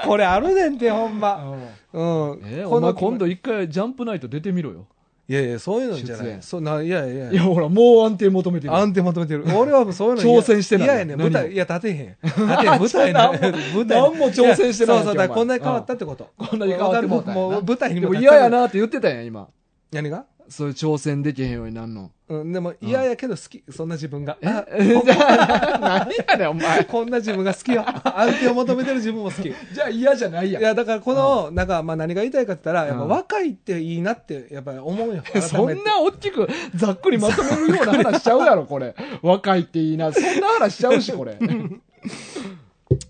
[0.05, 1.55] これあるねんてほんま。
[1.93, 2.41] うん。
[2.45, 4.85] えーこのお前今度一回ジャンプナイト出てみろよ。
[5.27, 6.37] いやいやそういうのじゃない。
[6.41, 7.43] そうないやいやいや。
[7.43, 8.75] ほらもう安定求めてる。
[8.75, 9.45] 安定求めてる。
[9.55, 11.17] 俺はもうそういうの挑戦してない嫌やねん。
[11.17, 12.17] 舞何台いや立てへん。
[12.21, 12.67] 立てへん。
[12.81, 13.39] 舞台な舞
[13.87, 14.01] 台。
[14.01, 16.27] 何も挑戦してないやそうそうだこんなに変わったってこと。
[16.37, 17.33] こんなに変わったんやな。
[17.33, 19.47] もう舞台にでもも立って嫌やなって言ってたやん今。
[19.93, 20.25] 何が？
[20.51, 22.11] そういう挑戦できへんようになんの？
[22.27, 24.37] うん、でも嫌やけど好き、そんな自分が。
[24.43, 24.83] あえ？
[24.85, 26.83] じゃあ何やねんお前。
[26.85, 27.83] こんな自分が好きよ。
[27.87, 29.49] 安定を求めてる自分も好き。
[29.49, 30.63] い じゃあ嫌じゃないやん。
[30.63, 33.09] や、だからこの、なんか、まあ何が言いたいかって言ったら、やっぱうん。
[33.09, 35.23] 若いっていいなって、やっぱり思うよ。
[35.41, 38.93] そんな大きくざっくりまとめるような話しちゃうやろこれ。
[39.21, 40.11] 若いっていいな。
[40.11, 41.37] そんな話しちゃうしこれ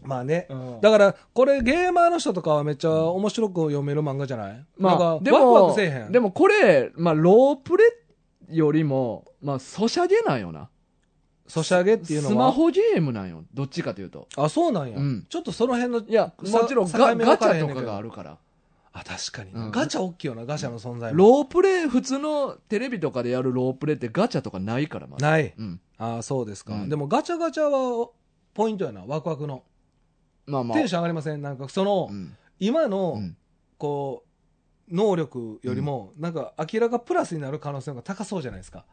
[0.04, 0.48] まあね。
[0.50, 4.66] うんだから、これゲーマーの人とかはめっちゃ面白く読める漫画じゃない？
[4.78, 6.12] まあなんでかワクワクもせえへん。
[6.12, 7.84] でもこれまあロープレ
[8.50, 10.70] よりもまあソシャゲなんよな
[11.48, 12.34] ソシャゲっていうのは？
[12.34, 14.98] スマホゲームなんよどっちかというとあ、そうなんや。
[14.98, 18.38] うんちょっとその辺の、いやさもちろん境ガガチャとかからへんねんけどがあるから
[18.94, 21.18] あ、確かに、うんガチャ大きいよな、ガチャの存在も。
[21.18, 25.54] ロープレ普通のテレビとかでやるロープレってガチャとかないからまだない。
[25.58, 26.74] うんああ、そうですか。
[26.74, 28.10] うんでもガチャガチャは、
[28.54, 29.64] ポイントやな、ワクワクの。
[30.46, 30.78] まあまあ。
[30.78, 31.42] テンション上がりません？
[31.42, 32.36] なんかその、うん。
[32.60, 33.38] 今の、うん。
[33.78, 34.24] こ
[34.90, 38.86] う能力よりも、なんか明らかプラスになる可能性が高そうじゃないですか。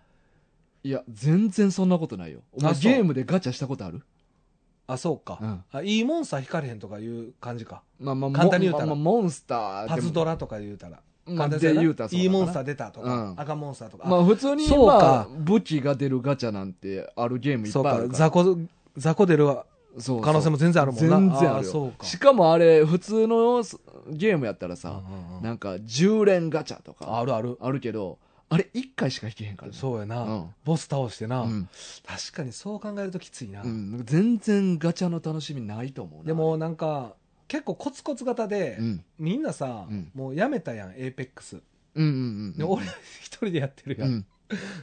[0.83, 2.41] いや全然そんなことないよ。
[2.53, 2.93] お前あそう。
[2.93, 4.01] ゲームでガチャしたことある？
[4.87, 5.65] あそうか、うん。
[5.73, 7.83] あいいモンスター引かれへんとかいう感じか。
[8.01, 8.87] まあまあ簡単に言うたら。
[8.87, 9.97] まあまあモンスターでも。
[9.97, 11.03] パズドラとか言うたら。
[11.27, 13.35] まあ簡単にで言うたらそういいモンスター出たとか、うん。
[13.37, 14.97] 赤モンスターとか、まあ普通にそうか。
[14.97, 18.19] まあ武器が出るガチャなんてあるゲームいっそうかぱいあるから。
[18.19, 18.59] 雑魚
[18.97, 19.67] 雑魚出るわ
[19.99, 21.19] そう可能性も全然あるもんな。
[21.19, 23.63] 全然あるしかもあれ普通の
[24.11, 25.43] ゲームやったらさ、うんうんうん。
[25.43, 27.59] なんか10連ガチャとかあるある。
[27.61, 28.19] あるけど
[28.51, 29.79] あれ1回しか引けへんからね。
[29.79, 30.55] そうやな、うん。
[30.65, 31.69] ボス倒してな、うん。
[32.07, 34.03] 確かにそう考えるときついな、うん。
[34.05, 37.15] 全然ガチャの楽しみないと思うなでもなんか
[37.47, 39.05] 結構コツコツ型で、うん。
[39.19, 40.11] みんなさ、うん。
[40.15, 41.61] もうやめたやんエーペックス。
[41.95, 42.85] 俺
[43.23, 44.27] 一人でやってるやん、うん。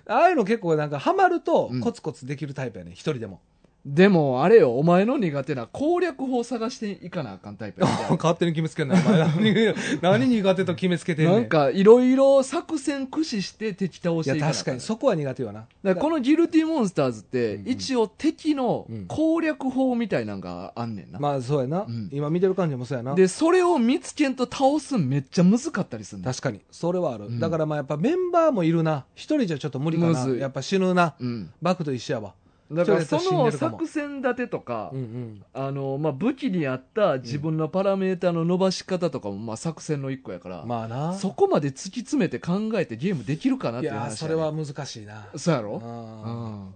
[0.08, 1.82] ああいうの結構なんかハマるとうん。
[1.82, 3.41] コツコツできるタイプやね一人でも
[3.86, 7.82] でもあれよお前の苦手な攻略法探していかなあかんタイプ
[8.17, 9.19] 勝手に決めつけんなお前。
[9.19, 11.36] 何 何苦手と決めつけてんねん。
[11.36, 15.67] なんかいろいろ作戦駆使して敵倒していかなあ確かにそこは苦手よな。
[15.95, 17.69] このギルティモンスターズってうんうん。
[17.69, 22.10] 一応敵のうん攻略法みたいなのがあんねんな、まあそうやな、うん。
[22.12, 23.13] 今見てる感じもそうやな。
[23.13, 26.62] でそれを見つけんと倒すんめっちゃ難かったりするんだ確かに。
[26.71, 27.40] それはある、うん。
[27.40, 29.06] だからまあやっぱメンバーもいるな。
[29.13, 30.27] 一人じゃちょっと無理かな。
[30.36, 31.13] やっぱ死ぬな。
[31.19, 31.52] うん。
[31.62, 32.33] バクと一緒やわ
[32.72, 35.44] だからその作戦立てとか、うんうん。
[35.54, 41.13] あのまあ、武器に合った自分のパラメータの伸ばし方とかもまあ作戦の一個やから、まあな。
[41.13, 44.12] そこまで突き詰めて考えてゲームできるかなっいていう話やね。
[44.12, 45.28] やそれは難しいな。
[45.36, 46.63] そうやろ、うん。
[46.63, 46.76] うん、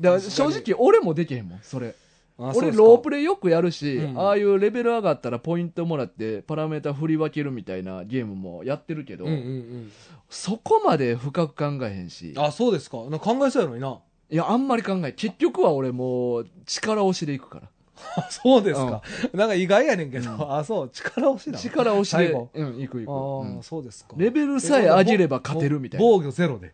[0.00, 1.94] だから正直俺もできへんもんそれ。
[2.38, 4.18] 俺ロープレイよくやるし、うん。
[4.18, 9.92] ああいうレベル上がったらポイントもらってパラメータ振り分けるみたいなゲームもやってるけど、うんうんうん。
[10.28, 12.34] そこまで深く考えへんし。
[12.36, 14.00] あ、そうですか考えそうやのにな。
[14.32, 17.68] いやあんまり考え結局は俺もう力押しでいくから。
[18.16, 19.00] あ そうですか。
[19.32, 21.58] なんか意外やねんけど、あ、そう、力押しなの？
[21.58, 23.62] 力押しでうんいくいく、ああ、うん。
[23.62, 24.14] そうですか。
[24.16, 26.06] レベルさえ上げれば勝てるみたいな。
[26.06, 26.72] 防御ゼロで。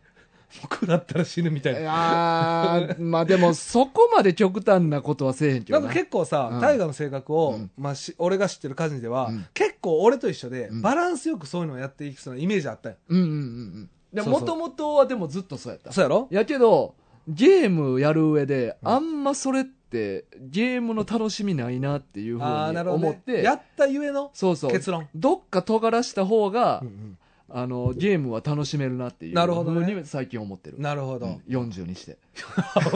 [0.63, 1.81] 僕だったら死ぬみたいいな。
[1.81, 5.85] やーまあでもそこまで極端なことはせえへんけどな。
[5.85, 7.71] なんか結構さうん、大河の性格を、うん。
[7.77, 9.45] まあし、俺が知ってる感じでは、うん。
[9.53, 10.81] 結構俺と一緒で、うん。
[10.81, 12.95] バランスよくそういうのをやっていきそうなイメージあったよ。
[13.09, 13.89] うんうんうんうん。
[14.11, 15.91] でもともとはでもずっとそうやった。
[15.91, 16.27] そうやろ？
[16.31, 16.95] やけど
[17.29, 18.89] ゲームやる上でうん。
[18.89, 22.79] あんまそれってゲームの楽しみないなっていうふうに。
[22.79, 24.71] 思って、やったゆえのそうそう。
[24.71, 25.07] 結論。
[25.15, 26.87] どっか尖らした方が、うん。
[26.87, 27.17] うん
[27.51, 30.03] あのゲームは楽しめるなっていうなるほどね。
[30.05, 30.79] 最近思ってる。
[30.79, 31.25] なるほど。
[31.25, 32.17] うん40にして、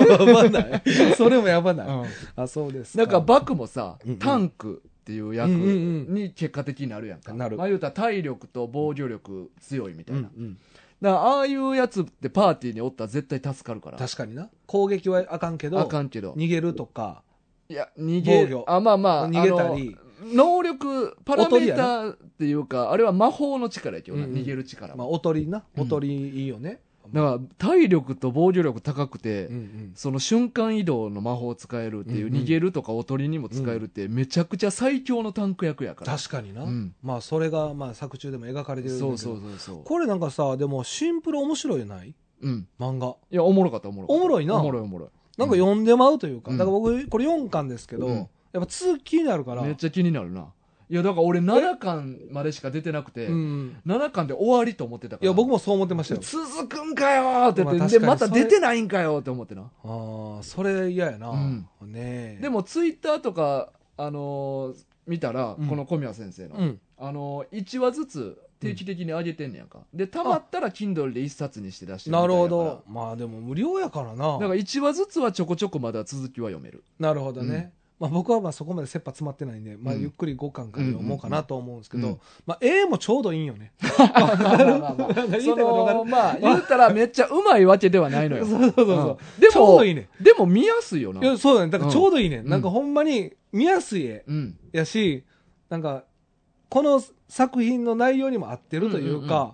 [0.08, 0.84] やばない。
[1.18, 1.88] それもやばない。
[2.36, 4.18] あ、そうですなんかバクもさ、うんうん。
[4.20, 5.68] タンクっていう役うんうん
[6.10, 6.14] うん。
[6.14, 7.58] に結果的になるやんか、なる。
[7.58, 10.58] まあ言うたら体力と防御力強いみたいな、うんうん
[11.04, 13.98] だからああいうやつってパーティーにおったら絶対助かるから。
[13.98, 14.50] 確かにな。
[14.66, 16.32] 攻撃はあかんけど、あかんけど。
[16.32, 17.24] 逃げるとか、
[17.68, 18.74] いや逃げ防御。
[18.74, 19.98] あまあまあ逃げたり。
[20.34, 24.38] 能力パラメーターっていうかあれは魔法の力やけどな、うんうん。
[24.38, 25.66] 逃げる力、まあ、おとりな。
[25.76, 26.80] うんおとりいいよね。
[27.12, 29.92] だから体力と防御力高くて、うんうん。
[29.96, 32.42] その瞬間移動の魔法を使えるっていう、うんうん。
[32.42, 36.18] 逃げるとかおとりにも使えるってめちゃくちゃ最強のタンク役やから。
[36.18, 36.64] 確かにな。
[36.64, 36.96] うん。
[37.04, 39.84] まあ、それが、まあ、作中でも描かれてるそうそうそうそう。
[39.84, 42.16] これなんかさ、でもシンプル面白いよない？
[42.42, 42.68] うん。
[42.80, 43.16] 漫画。
[43.32, 44.22] いやおもろかったおもろかった。
[44.22, 44.56] おもろいな。
[44.56, 46.58] おもろいおもろいなんか読んでまうというか、うん。
[46.58, 48.16] だから僕、これ4巻ですけど、うん。
[48.16, 50.48] やっぱ続きになるから、めっちゃ気になるな
[50.90, 53.78] いやだから俺7巻までしか出てなくて、うん。
[53.86, 56.22] 7巻で終わりと思ってたからいや、僕もそう思ってましたよ。
[56.22, 61.30] 続くんかよーって言って、まあでま確かにそれた出てないんかよって思ってなああ、それ嫌やな。
[61.30, 62.40] うんねえ。
[62.42, 66.80] でもツイッターとか、あのー見たら、うんこの小宮先生の、うん。
[66.98, 72.84] あのー、1話ずつ定期的に上げてんねやんか、でたまったら Kindle で1冊にして出してるみたないるやからほど。
[72.88, 74.34] まあでも無料やからな。
[74.34, 77.74] だから1話ずつはちょこちょこまだ続きは読めるなるほどね。
[78.00, 80.02] まあ僕はまあそこまで切羽詰まってないんで、まあうん。
[80.02, 83.72] ゆっくり5巻から読もうかなと思うんですけど、うんまあ絵もちょうどいいんよね。
[83.80, 83.86] ま
[86.32, 88.46] あ 言いそたらめっちゃうまいわけではないのよ。
[88.50, 88.98] そうそうそうそう。
[88.98, 89.42] うん。
[89.42, 90.10] でちょうもどいいね。
[90.20, 91.22] でも見やすいよな。
[91.22, 91.72] いや、そうだね。
[91.72, 92.38] だからちょうどいいね。
[92.38, 92.50] うん。
[92.50, 94.58] なんかほんまに見やすい絵うん。
[94.72, 95.24] やし、
[95.70, 96.04] なんか、
[96.70, 99.54] この作品の内容にも合ってるというか、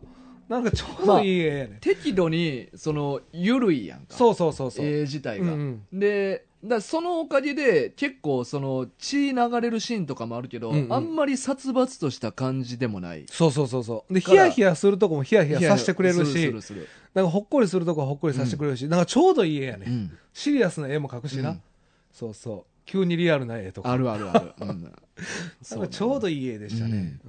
[0.49, 1.77] なんかちょうどいい絵やね。
[1.79, 4.85] 適度にその緩いやんかそうそうそうそう。
[4.85, 14.13] 絵自体が、うんうんでだそのおかげで結構その血流れるシーンとかもあるけど、うんうんあんまり殺伐とした感じでもないそうそうそうそう。
[14.13, 16.53] で、ヒヤヒヤするとこもヒヤヒヤさせてくれるすし、
[17.13, 19.85] なんかほっこりするとこはほっこりさせてくれるし、なんかちょうどいい絵やね。
[19.87, 21.51] うんシリアスな絵も描くしな。
[21.51, 21.61] うん
[22.11, 22.63] そうそう。
[22.85, 23.91] 急にリアルな絵とか。
[23.91, 24.67] あるあるある、うん、
[25.71, 27.19] なんかちょうどいい絵でしたね。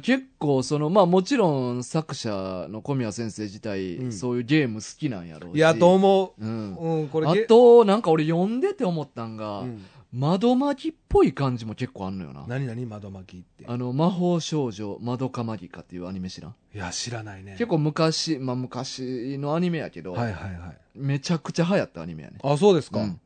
[0.00, 6.80] 結構そのまあもちろん作者の小宮先生自体、うんそういうゲーム好きなんやろうしうんいや、と思う、んう。
[6.80, 9.84] うん、これあゲとなんか俺読んでて思ったんが、うん
[10.16, 13.64] 窓巻きっぽい感じも結構あんのよな何々窓巻きって。
[13.66, 16.54] あの魔法少女まどかマギカっていうアニメ知らん？
[16.72, 17.56] いや、知らないね。
[17.58, 20.78] 結構昔、まあ、昔のアニメやけど、はいはいはい。
[20.94, 22.38] めちゃくちゃ流行ったアニメやね。
[22.44, 23.00] あ、そうですか。
[23.00, 23.20] うん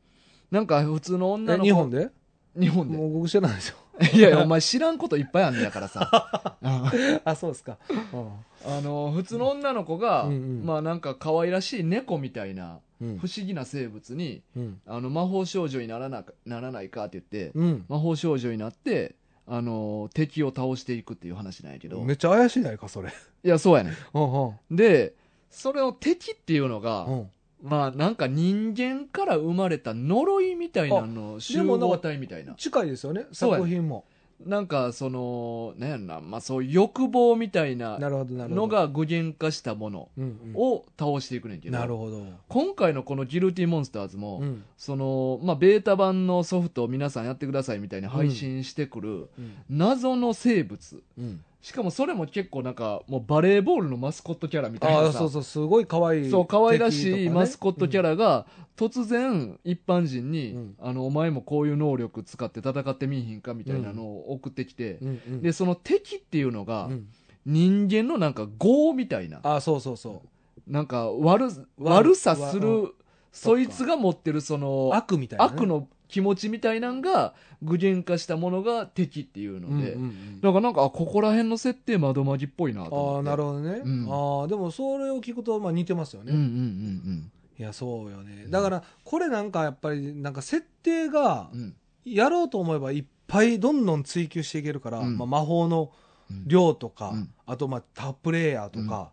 [0.49, 2.09] なんか普通の女え、の子日本で？
[2.59, 2.97] 日本で。
[2.97, 3.77] もう僕知らないですよ。
[4.13, 6.57] いやいや、お前知らんこといっぱいあんねやからさ。
[6.61, 7.77] う んあ、そうですか。
[8.65, 14.81] あの、普通の女の子が、うんうんまあなんか可愛らしい猫みたいなうん不思議な生物に、うん。
[14.85, 17.85] あの魔法少女にならなならないかって言って、うん。
[17.87, 19.15] 魔法少女になって、
[19.47, 23.09] あの、敵を倒していくっていう話なんやけど、めっちゃ怪しいないか、それ。
[23.43, 24.75] いや、そうやねうん。
[24.75, 25.13] で、
[25.49, 27.29] それを敵っていうのが、うん。
[27.61, 34.05] まあなんか人間から生まれた呪いみたいなの集合体みたいな近いですよね、作品も。
[34.45, 38.61] なんかそのなんやろな、まあ、そう欲望みたいななるほど、なるほど。
[38.61, 42.25] のが具現化したものうんうん、を倒していくねんけど、なるほど。
[42.47, 44.63] 今回のこのギルティモンスターズも、うん。
[44.77, 49.55] そのまあ、ベータ版のソフトを皆さんやってくださいみたいに配信してくるうん。
[49.69, 51.43] 謎の生物うん。
[51.61, 56.31] しかもそれも結構なんかもうバレーボールのマスコットキャラみたいああ、なさそうそう、すごい可愛い。
[56.31, 58.09] そう可愛らしいマスコットキャラ。
[58.11, 58.45] ラが
[58.77, 65.41] 突然一般人に、うんあのお前もこういう能力使って戦ってみいひんかみたいなのを送ってきて、うんうん。
[65.41, 67.07] でその敵っていうのが、うん、
[67.45, 70.21] 人間のなんか業みたいなああ、そうそうそ
[70.65, 72.95] なんか悪悪悪さすうる
[73.31, 74.95] そいつが持ってるそのう。
[74.95, 75.51] 悪みたいな、ね。
[75.53, 80.41] 悪の気持ちみたいなんが具現化したものが敵っていうので、うんうんうん。
[80.41, 83.29] だからなんかあここら辺の設定窓マギっぽいなとああ、思って。
[83.29, 83.81] なるほどね。
[83.85, 84.07] うん。
[84.41, 86.31] ああ、でもそれを聞くと、まあ似てますよね。
[86.31, 86.55] うんうんうんう
[87.11, 87.31] ん。
[87.57, 88.47] いやそうよね。
[88.49, 91.75] だからこれなんかやっぱりなんか設定がうん。
[92.05, 95.17] やろうと思えばいっぱいどんどん追求していけるから、うん。
[95.17, 95.91] まあ、魔法の
[96.31, 97.29] うん量とか、うん。
[97.45, 99.11] あとまあタップレイヤーとか、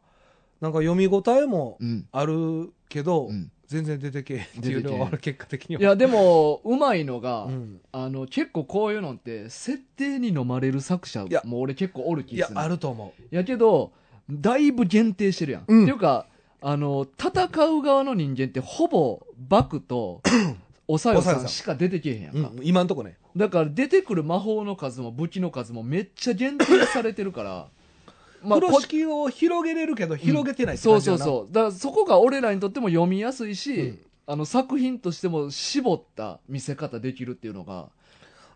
[0.61, 2.07] なんか読み応えもうん。
[2.13, 5.83] あるけど、うん全然出てけえっていうのは俺結果的には。
[5.83, 7.81] いやでもうまいのが、うん。
[7.93, 11.43] あの結構こういうのって設定に飲まれる作者いや。
[11.45, 13.93] も俺結構おる気いやがするあると思やけど
[14.31, 15.83] だいぶ限定してるやん、うん。
[15.83, 16.27] っていうか
[16.61, 20.23] あの戦う側の人間ってほぼバクと
[20.89, 23.17] おさよさんしか出てけえへんやんう、か、うん、今んとこね。
[23.37, 27.69] だから出てくる魔法の数も武器の数もめっちゃ限定されてるから
[28.47, 33.99] まあ風呂こ敷を広げれるけど広げてないってそう感じやな、そうそうだからそこが俺らにとっても読みやすいし、うん。
[34.29, 37.87] あの作品としても絞った見せ方できるっていうのが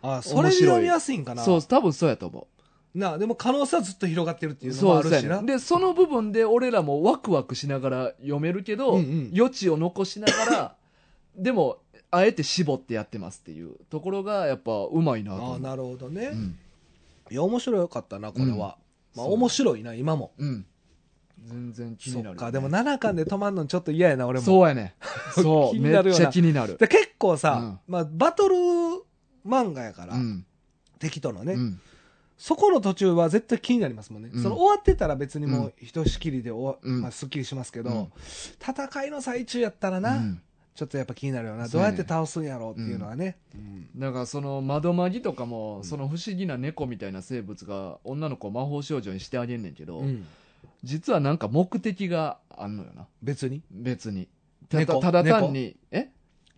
[0.02, 1.44] あそれで読みやすいんかな。
[1.44, 2.48] そう多分そうやと思
[2.94, 2.98] う。
[2.98, 9.32] なあでも可能性はずっと広がってるっていうのもそうあるしなでその部分で俺らもワクワクしながら読めるけど、うんうん。
[9.34, 10.74] 余地を残しながら
[11.36, 11.78] でも
[12.10, 16.58] あえて絞ってやってますっていうところがやっぱうまいなとああなるほどね、うん。
[17.30, 18.79] いや面白かったなこれは、うん
[19.16, 20.32] まあ面白いな今も。
[20.38, 20.66] うん。
[21.42, 24.44] 全然気になっかでも7巻で止まんのちょっと嫌やな俺も。
[24.44, 24.94] そうやね。
[25.34, 25.74] そう。
[25.74, 26.18] 気になるよな。
[26.20, 26.76] めっちゃ気になる。
[26.76, 27.78] で結構さ、うん。
[27.92, 28.56] まあ、バトル
[29.46, 30.44] 漫画やから、うん。
[30.98, 31.80] 敵とのね、うん。
[32.36, 34.42] そこの途中は絶対気になりますもんね、うん。
[34.42, 37.02] その終わってたら別にもうひとしきりで終わ、うん。
[37.02, 38.12] まあ、すっきりしますけど、うん。
[38.60, 40.42] 戦いの最中やったらな、うん
[40.74, 41.68] ちょっとやっぱ気になるよな。
[41.68, 43.88] どうやって倒すんやろうっていうのはね、うん。
[43.96, 50.26] だからその窓マギとかも、んその不思議な猫みたいな生物が女の子を魔法少女にしてあげんねんけど、うん。
[50.82, 53.06] 実はなんか目的があんのよな。
[53.22, 53.62] 別に？
[53.70, 54.28] 別に。
[54.68, 56.08] た猫だただ単にえ？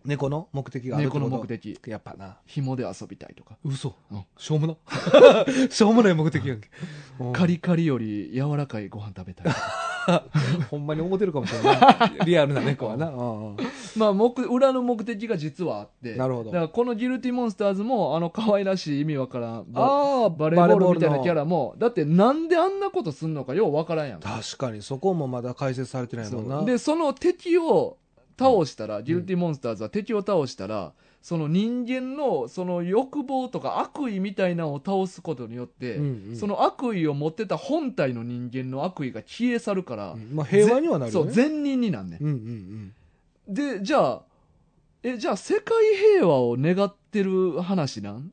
[0.05, 1.79] 猫の目的がある猫の目的。
[1.87, 2.37] やっぱな。
[2.45, 4.25] 紐で遊びたいとか、嘘、うん。
[4.37, 4.75] しょうもな。
[5.69, 6.69] しょうもない目的やんけ、
[7.19, 7.33] うん。
[7.33, 9.53] カリカリより柔らかいご飯食べたい。
[10.69, 12.25] ほんまに思ってるかもしれない。
[12.25, 13.57] リアルな猫はな、うんうん
[13.97, 16.15] まあ目裏の目的が実はあって。
[16.15, 16.51] なるほど。
[16.51, 24.19] だからこのギルティモンスターズもあの可愛らしい意味わからんバああバレーボールみたいなキャララもだってなんであんなことすんのかようわからんやん。
[24.19, 26.63] か確かにそこもまだ解説されてないもんな。
[26.63, 27.97] でその敵を
[28.37, 36.35] 倒したら、ギルティモンスターズは敵を倒したらその人間のその欲望とか悪意みたいなのを倒すことによって、うんうん。
[36.35, 40.31] その悪意を持ってた本体の人間の悪意が消え去るから、うん。
[40.33, 41.31] まあ平和にはなるよね。
[41.31, 42.93] そう善人になんねうんうんん
[43.47, 44.21] でじゃあ
[45.03, 45.75] えじゃあ世界
[46.15, 48.15] 平和を願ってる話なん？
[48.15, 48.31] うん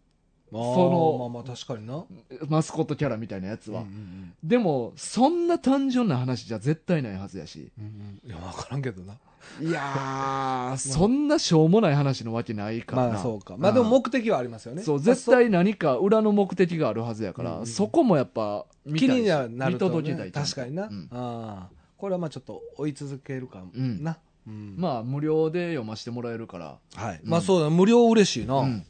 [0.52, 2.04] そのまあまあ確かにな。
[2.48, 7.70] マスコットキャラみたいなやつは、うんうんでもそんな単純な話じゃ絶対ないはずやし。
[7.78, 8.20] うんうん。
[8.28, 9.14] いや分からんけどな。
[9.60, 13.08] いやー、そんなしょうもない話のわけないからな。
[13.14, 13.56] まあそうか。
[13.58, 14.82] まあでも目的はありますよね。
[14.82, 21.08] そう、絶対何か裏の目的があるはずやから、うんうんそこもやっぱ気にはなる見と、ね、届けたい確かにな、うん。
[21.12, 24.02] ああこれはまあちょっと追い続けるかもうん。
[24.02, 24.74] な、うん。
[24.76, 26.78] まあ、無料で読ませてもらえるから。
[26.94, 27.30] はい、うん。
[27.30, 28.86] まあそうだ無料嬉しいな、うん。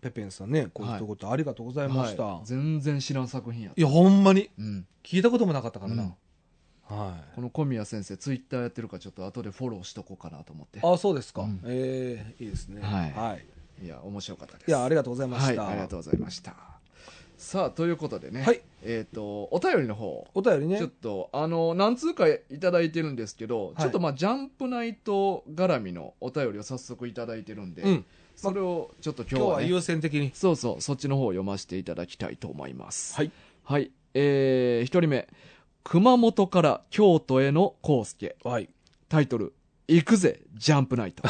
[0.00, 2.46] ペペンさんねこういうことありがとうございました、はい。
[2.46, 3.72] 全然知らん作品や。
[3.76, 4.50] いやほんまに。
[4.58, 4.86] うん。
[5.02, 6.96] 聞いたこともなかったからな、うん。
[6.96, 10.78] はこの小宮先生、ツイッターやってるから、ちょっと後でフォローしとこうかなと思って。
[10.78, 11.60] いあそうですか、うん。
[11.64, 12.82] ええいいですね。
[12.82, 13.84] はい。
[13.84, 13.88] い。
[13.88, 14.68] や、面白かったです。
[14.68, 16.71] いやありがとうございまはい、した、ありがとうございました。
[17.42, 33.14] さあ、ということでね、はいえっ、と、お便りの方、お便りねちょっと、あの、何通かいただいてるんですけど、はいちょっとまあ、ジャンプナイト絡みのお便りを早速いただいてるんで、うんそれをちょっと今日は、ね、は優先的にそうそう、そっちの方を読ませていただきたいと思います。
[33.14, 33.30] はい。
[33.64, 33.90] はい。
[34.14, 35.28] えー、一人目。
[35.84, 38.36] 熊本から京都への康介。
[38.44, 38.70] はい
[39.08, 39.52] タイトル、
[39.88, 41.22] 行くぜ、ジャンプナイト。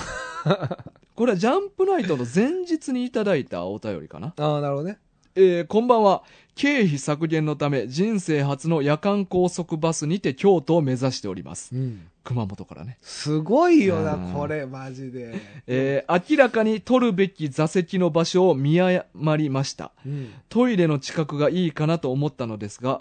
[1.17, 4.35] これはジャンプナイトの前日にいただいたお便りかな。
[4.37, 4.99] ああなるほどね
[5.35, 6.23] えーこんばんは。
[6.55, 11.75] 経費削減のため人生初の夜間高速バスにて京都を目指しております。
[11.75, 12.99] うん熊本からね。
[13.01, 15.35] すごいよなうんこれマジで、
[15.67, 19.93] えー明らかに取るべき座席の場所を見誤りました。
[20.05, 23.01] うんトイレの近くがいいかなと思ったのですが、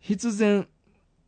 [0.00, 0.68] 必然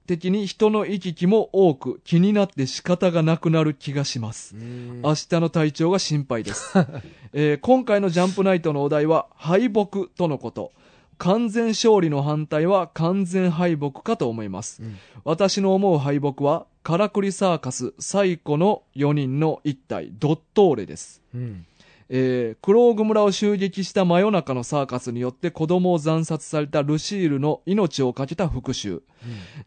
[0.07, 4.57] 的に人の行き来も多く気になって仕方がなくなる気がします。
[4.57, 5.03] うん。
[5.03, 6.73] 明日の体調が心配です、
[7.35, 10.73] えー今回のジャンプナイトのお題は敗北とのこと。
[11.19, 14.99] 完全勝利の反対は完全敗北かと思います、うん。
[15.25, 21.23] 私の思う敗北はカラクリサーカス最古の4人の一体ドットーレです。
[21.35, 21.67] うん
[22.09, 29.01] えークローグ村を襲撃した真夜中のサーカスによって子供を惨殺されたルシールの命を懸けた復讐。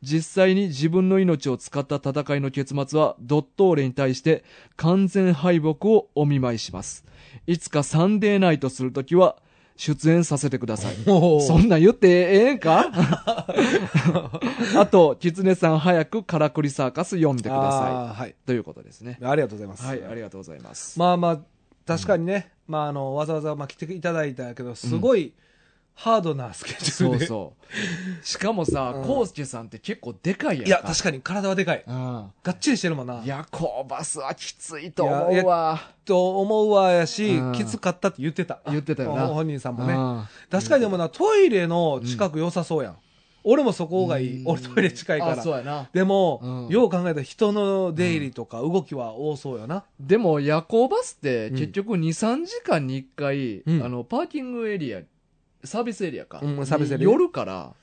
[0.01, 4.43] 実際に自分の命を使った戦いの結末はドットーレに対して
[4.77, 7.03] 完全敗北をお見舞いします。
[7.45, 9.35] いつかサンデーナイトするときは
[9.75, 10.95] 出演させてください。
[11.05, 12.91] そんなん言ってええんか？
[14.77, 18.31] あと、キツネさん早くカラクリサーカス読んでくださあーはい。
[18.31, 18.33] い。
[18.45, 19.19] ということですね。
[19.23, 19.85] ありがとうございます。
[19.85, 20.99] はい、ありがとうございます。
[20.99, 21.39] まあまあ、
[21.89, 25.33] 確かにね、まああの、わざわざまあ来ていただいたけど、すごい
[25.95, 27.25] ハードなスケジュールで。
[27.25, 27.53] そうそ
[28.21, 28.25] う。
[28.25, 30.67] しかもさうん、コウスケさんって結構でかいやんか。
[30.67, 31.83] いや、確かに体はでかい。
[31.85, 32.31] うん。
[32.41, 33.21] がっちりしてるもんな。
[33.25, 35.81] 夜行バスはきついと思うわ。
[36.05, 38.61] と思うわやし、うんきつかったって言ってた。
[38.67, 39.93] 言ってたよな本人さんもね。
[39.93, 42.97] うん確かにでもな、トイレの近く良さそうやん。
[43.43, 44.41] 俺もそこがいい。
[44.41, 45.59] うん俺トイレ近いかあ、そうら。
[45.59, 45.89] やな。
[45.93, 49.83] でも、うんよう考えたら人の出入りとか動きは多そうやな。
[49.99, 55.01] でも夜行バスってうん結局2、3時間に1回、うんあの、パーキングエリア、
[55.63, 56.39] サービスエリアか。
[56.43, 57.73] うんサービスエリアに寄るから、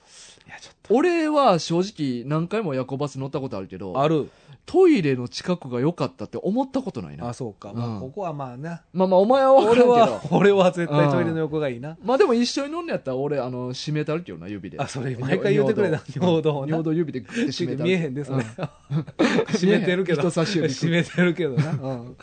[0.89, 4.31] 俺は正直何回も夜行バス乗ったことあるけど、ある。
[4.67, 7.29] トイレの近くが良かったって思ったことないな。
[7.29, 7.73] あ、そうか。
[7.73, 8.83] まあ、うんここはまあな。
[8.93, 9.93] まあまあ、お前は分か俺るけど。
[9.95, 11.97] は、 俺は絶対トイレの横がいいな。
[12.05, 14.81] まあでも一緒に飲んでやったら俺、あの、締めたるけどな、指で。
[14.81, 16.03] あ、それ毎回言ってくれた。
[16.21, 17.85] 尿道をな尿道指でグッて締めたる。
[17.85, 18.45] 見えへんですね。
[18.91, 19.07] うん
[19.47, 20.23] 閉めてるけど。
[20.23, 21.71] 人差し指閉 めてるけどな。
[21.71, 22.17] うん。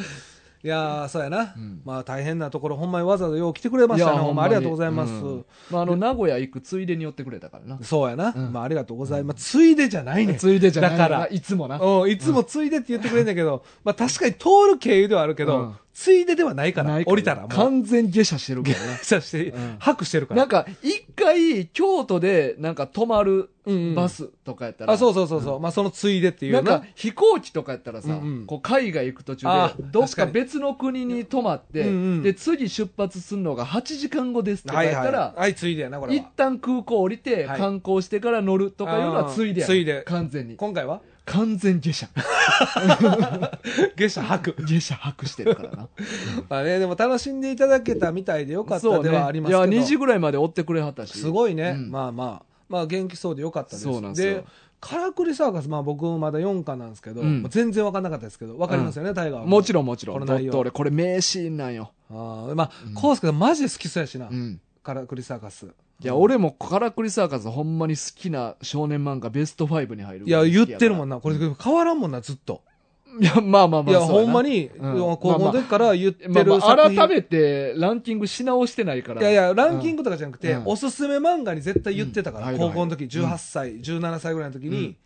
[0.63, 1.53] いやー、そうやな。
[1.57, 4.17] うんまあ大変なところ、ほんまにわざわざよう来てくれましたね。
[4.19, 5.11] ほんまありがとうございます。
[5.11, 7.83] んまあ、あの、名古屋行くついでに寄ってくれたからな。
[7.83, 8.33] そうやな。
[8.33, 9.43] うんまあありがとうございます。
[9.43, 10.37] ついでじゃないねん。
[10.37, 11.79] ついでじゃないだからいつもな。
[11.79, 17.49] うん、いつもついでって言ってくれんだけど、まあ確かに通る経由ではあるけど、うんついでではないから、降りたらもう。
[17.49, 18.97] 完全下車してるからな。
[19.03, 20.39] さしてうん、拍してるから。
[20.39, 23.51] なんか、一回、京都で、なんか泊まる
[23.95, 25.59] バスとかやったら、あ、そうそうそうそう。
[25.59, 26.61] まあそのついでっていうな。
[26.63, 31.83] なんか、飛行機とかやったらさ、うんうんこう海外行く途中あで、どっ確か別の国に泊まって、
[32.21, 36.31] で、次出発するのが8時間後ですとかやったら、はいついでやな、これ一は。
[36.35, 40.55] 旦空港降りて、はい観光してから乗るとかいうのはついでやねついで完全に。
[40.55, 41.01] 今回は？
[41.25, 42.09] 完全下車。
[43.95, 44.65] 下車吐く。
[44.65, 45.87] 下車白してるからな。
[46.49, 49.65] まあね、でも楽しんでいただけたみたいでよかったではありますけど。
[49.65, 51.17] いや、2時ぐらいまで追ってくれはったし。
[51.17, 51.75] すごいね。
[51.77, 52.53] うんまあまあ。
[52.69, 53.83] まあ元気そうでよかったです。
[53.83, 54.43] そうなんですよ
[54.79, 59.45] カラクリサーカス、まあ僕まだ4巻なんですけど、うん全然わかんなかったですけど、わかりますよね、タイガーは。
[59.45, 60.19] もちろんもちろん。
[60.19, 61.93] この内容俺、これ名シーンなんよ。
[62.11, 64.59] ああまあ、コウスケさんマジで好きそうやしな、うん。
[64.83, 65.67] カラクリサーカス。
[66.03, 70.25] いや、俺もカラクリサーカスほんまに好きな少年漫画ベスト5に入る。
[70.27, 71.15] いや、言ってるもんな。
[71.15, 71.21] な。
[71.21, 72.61] これ変わらんもんな、ずっと。
[73.19, 73.91] いや、まあまあまあ。
[73.91, 74.41] いや、そうなほんま。
[74.43, 76.95] に、うん高校の時から言ってるまあまあ、作品。
[76.97, 79.21] 改めてランキングし直してないから。
[79.21, 84.97] いやいや、ランキングとかじゃなくて、うんおすすめ漫画に絶対言ってたから、うん高校の時、はい18歳、17歳ぐらいの時に、うん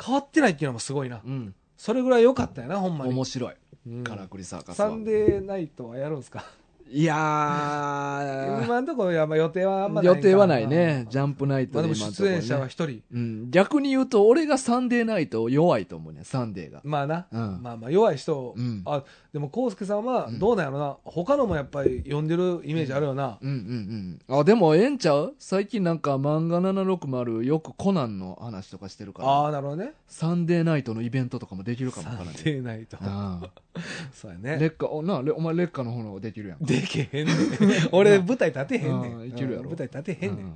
[0.00, 1.20] 変わってないっていうのもすごいな。
[1.24, 1.52] うん。
[1.76, 3.12] それぐらい良かったよな、ほんまに。
[3.12, 3.54] 面白い。
[3.88, 4.90] うんカラクリサーカスは。
[4.90, 6.44] サンデーナイトはやるんすか？
[6.90, 8.64] いやー。
[8.64, 11.06] 今のところ、いやまあ予定はあんまない予定はないね。
[11.10, 13.02] ジャンプナイトまあでもで今のところね出演者は一人。
[13.12, 13.50] うん。
[13.50, 16.80] 逆に言うと、俺がサンデーナイト弱いと思うね、サンデーが。
[16.84, 24.38] まあな、うんまあまあ弱い人を、うんあでも康介さんはどうなんやろな、他のもやっぱり読んでるイメージあるよな、うんうんうん。
[24.40, 25.34] あ、でもええんちゃう？
[25.38, 29.28] 最近なんか漫画760よくコナンの話とかしてるから。
[29.28, 32.34] ああなるほどねサンデーナイトのイベントとかもできるかもわからない。
[32.34, 33.40] サンデーナイトあ
[34.12, 36.64] そうやあね劣化、おな、レお前劣化の炎できるやん。
[36.64, 37.36] でけへんねん
[37.92, 40.54] 俺舞台立てへんねうんんいけるやろうん舞台立てへんねん、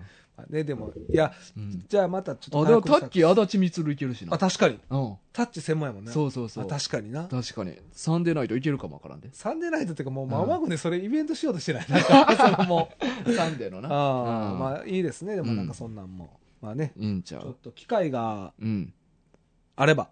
[0.49, 4.35] ねでもいやうんじゃあまたちょっとあ、でもタッキー足立みつるいけるしな。
[4.35, 5.15] あ確かにうん。
[5.33, 6.65] タッチ専門やもんねそうそうそう。
[6.65, 7.77] あ確かにな確かに。
[7.93, 9.29] サンデーナイトいけるかもわからんで。
[9.33, 12.89] サンデーナイトっていうかもううんままぐねそれイベントしようとしてないなそのも
[13.27, 13.89] うサンデーのな。
[13.91, 17.57] あまあいいですねでもなんかそんなんも、まあねいいんちゃちょっう。
[17.63, 18.93] と機会がうん。
[19.77, 20.09] あれば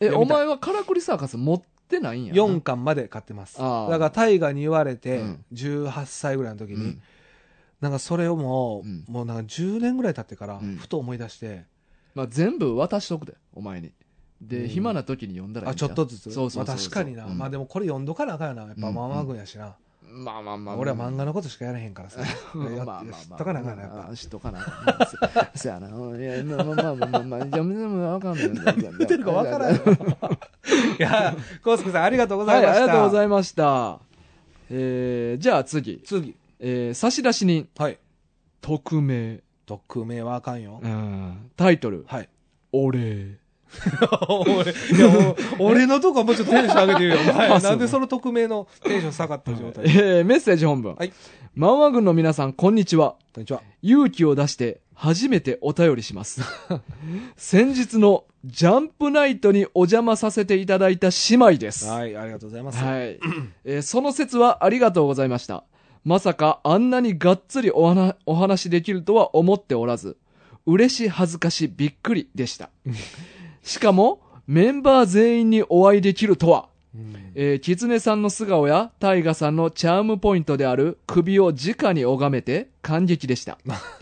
[0.00, 1.62] え、お前はカラクリサーカス持っ
[1.92, 2.42] てないんやな。
[2.42, 3.58] 4巻まで買ってます。
[3.58, 7.02] だあーから大河に言われてうん、18歳ぐらいの時に、うん。
[7.80, 11.64] なんかそれをもう、うんもうなんか10年ぐらい経ってからうん、ふと思い出して、
[12.14, 13.92] まあ全部渡しとくで、お前に。
[14.40, 16.32] で、うん暇な時に読んだらいいあ、んちょっとずつ？
[16.32, 17.26] そうそうそうそうまあ確かにな。
[17.26, 18.62] うんまあでもこれ読んどかなあかんよな。
[18.62, 19.76] やっぱうんママ軍やしな。
[20.08, 20.76] まあまあまあ。
[20.76, 22.20] 俺は漫画のことしかやらへんからさ。
[22.54, 23.20] まあまあまあ。
[23.20, 24.10] 知っとかなあかんな、やっぱ。
[24.10, 25.04] あ知っとかなあか
[25.44, 25.58] ん。
[25.58, 25.88] そやな。
[25.88, 28.50] うんいや、まあまあまあまあまあ、じゃあ、でもわかんない。
[28.52, 29.82] 何言ってるかわからんよ。
[30.98, 32.82] いや、コウスケさんありがとうござはいい、ました。
[32.82, 33.98] ありがとうございいました。
[34.70, 36.00] えー、じゃあ次。
[36.04, 36.34] 次。
[36.60, 37.98] えー、差出人、はい。
[38.60, 39.40] 匿名。
[39.66, 40.88] 匿名はあかんよう。
[40.88, 41.50] ん。
[41.56, 42.28] タイトル、はい。
[42.72, 42.98] 俺。
[42.98, 43.41] 俺、
[44.96, 47.16] いや、もう俺のとこはもうちょっとテンション上げてるよ。
[47.30, 49.84] お前なんでその匿名のテンション下がった状態？
[49.86, 50.94] えー、メッセージ本文。
[50.94, 51.12] はい。
[51.54, 53.16] マンワ軍の皆さん、こんにちは。
[53.34, 53.62] こんにちは。
[53.82, 56.40] 勇気を出して初めてお便りします。
[57.36, 61.86] 先日のジャンプナイトにお邪魔させていただいた姉妹です。
[61.86, 62.78] ははい、ありがとうございます。
[62.78, 65.64] い、えーその説はありがとうございました。
[66.04, 70.16] まさかあんなにがっつりお話お話できるとは思っておらず、
[70.66, 72.70] 嬉し恥ずかしびっくりでした。
[73.62, 83.58] しかも、メンバー全員にお会いできるとは、うんえー、キツネさんの素顔やタイガさんのチャームポイントである首を直に拝めて感激でした。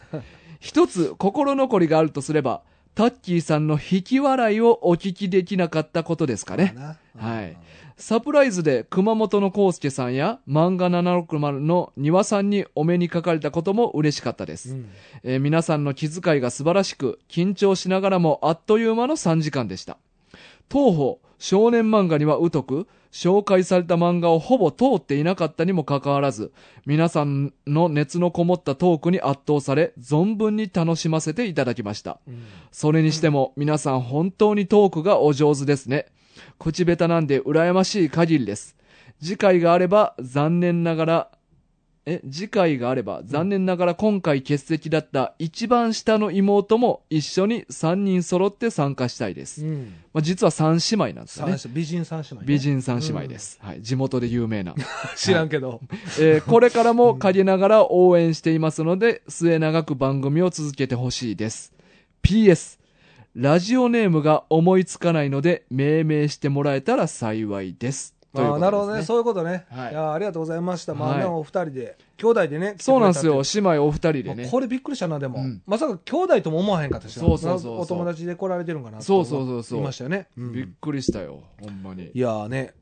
[0.58, 2.62] 一つ心残りがあるとすれば、
[2.94, 6.74] タッキーさんの引き笑いをお聞きできなかったことですかね。
[6.76, 7.56] なはい。
[8.00, 14.72] サプライズで熊本の康介さんや漫画760の庭さんにお目にかかれたことも嬉しかったです。
[14.72, 14.88] うん
[15.22, 19.98] えー皆さんの気遣いが素晴らしく、緊張しながらもあっという間の3時間でした。
[20.68, 26.52] 当方、少年漫画には疎く、紹介された漫画をほぼ通っていなかったにもかかわらず、
[26.86, 32.18] 皆さんの熱のこもったトークに圧倒され、存分に楽しませていただきました。
[32.26, 36.06] うんそれにしても、皆さん本当にトークがお上手ですね。
[36.58, 38.76] 口下手なんで羨ましい限りです。
[39.22, 41.30] 次回があれば、残念ながら、
[42.06, 49.64] え、次回があれば、残念ながら今回欠席だった一番下の妹も一緒に3人揃って参加したいです。
[49.64, 51.58] うんまあ、実は3姉妹なんですよね。
[51.58, 52.46] 三美人三姉妹ね。
[52.46, 53.58] 美人3姉妹です。
[53.62, 53.82] はい。
[53.82, 54.74] 地元で有名な。
[55.14, 55.82] 知らんけど。
[56.18, 61.72] えーこれからも陰ながら応援していますので、末永く番組を続けてほしいです。
[62.22, 62.79] PS、
[63.36, 68.14] ラジオネームが思いつかないので、命名してもらえたら幸いです。
[68.34, 69.02] というあことですあなるほどね。
[69.02, 69.66] そういうことね。
[69.70, 70.94] はいいやありがとうございました。
[70.94, 72.74] まあね、はいお二人で、兄弟でね。
[72.78, 73.42] そうなんですよ。
[73.54, 74.12] 姉妹お二人。
[74.24, 74.48] でね。
[74.50, 75.62] これびっくりしたな、でもうん。
[75.66, 80.26] まさか兄弟とも思わへんかったしなそうそうそうそうお友達で来られてるんかなそうそうそうそう言いましたよね。
[80.36, 81.42] うんびっくりしたよ。
[81.60, 82.18] ほんまにい。
[82.18, 82.74] やーね。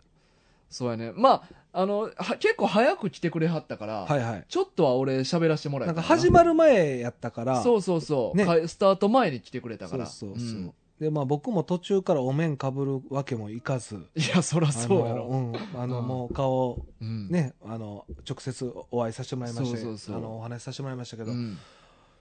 [0.71, 1.13] そうやね。
[1.15, 1.43] まあ、
[1.73, 4.45] あの、は結構早く来てくれはったから、はいはい。
[4.49, 7.63] ちょっとは俺喋らせてもらえたなんか始まる前やったから。
[7.63, 10.07] そうそうそう、ねかスタート前に来てくれたから。
[10.07, 10.59] そうそうそう。
[10.61, 13.97] んで、まあ僕も途中からお面かぶるわけもいかず。
[14.17, 15.27] いや、そらそうやろ。
[15.27, 15.81] あのうん。
[15.83, 17.29] あの、うんもう顔、うん。
[17.29, 21.59] ね、あの、直接お会いさせてもらいまして、そうそうそうあの、お話しさせてもらいましたけど、うん。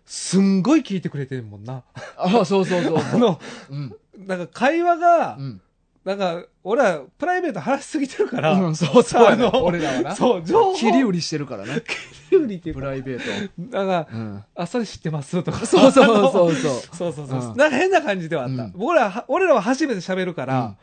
[0.06, 1.84] すんごい聞いてくれてるもんな。
[2.18, 3.20] あ、そうそうそうあそう。
[3.20, 3.40] の、
[3.72, 3.96] うん。
[4.28, 5.62] なんか会話がう、ん。
[6.08, 10.16] なんか、俺らプライベート話しすぎてるから、うん、そうそうやねあの俺らはな。
[10.16, 10.74] そう、情報。
[10.74, 11.84] 切り売りしてるからね。
[12.30, 14.18] 切り売りっていうか、プライベーなんか、ト。
[14.18, 14.44] うん。
[14.56, 15.66] あ、それ知ってますとか。
[15.66, 16.72] そうそうそうそう。
[16.96, 17.40] そうそうそう。
[17.52, 18.64] うんなんか変な感じではあった。
[18.64, 20.78] うん僕らは、俺らは初めて喋るから、うん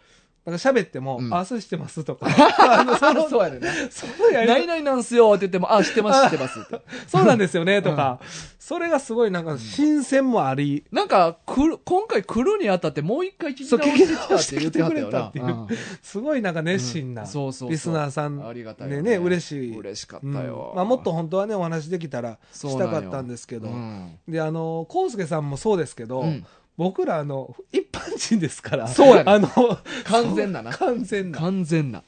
[0.46, 2.26] なんか喋っても、うんあ、それ知ってますとか。
[2.78, 3.70] あの、その、そうやねんな。
[3.90, 6.58] そのやり何々なんすよって言っても、あ、知ってます、知ってます。
[7.08, 8.20] そうなんですよね、とか。
[8.58, 15.18] それがすごいなんか新鮮もあり、なんか、来る、今回来るにあたってもう一回聞き直してきたって言ってはったよな。
[15.28, 19.76] 聞き直してきてくれたってすごいなんか熱心な、うんそうそうリスナーさんありがたいよでね、嬉しい。
[19.78, 20.72] 嬉しかったうんよ。
[20.76, 23.68] まあ、もっと本当はね、お話できたらしたかったんですけど。
[23.68, 28.88] うんで、あの、コウスケさんもそうですけど、うん僕ら、あの、一般人ですから。
[28.88, 29.48] そうやねあの、
[30.04, 31.38] 完全なな完全な。
[31.38, 32.02] 完全な。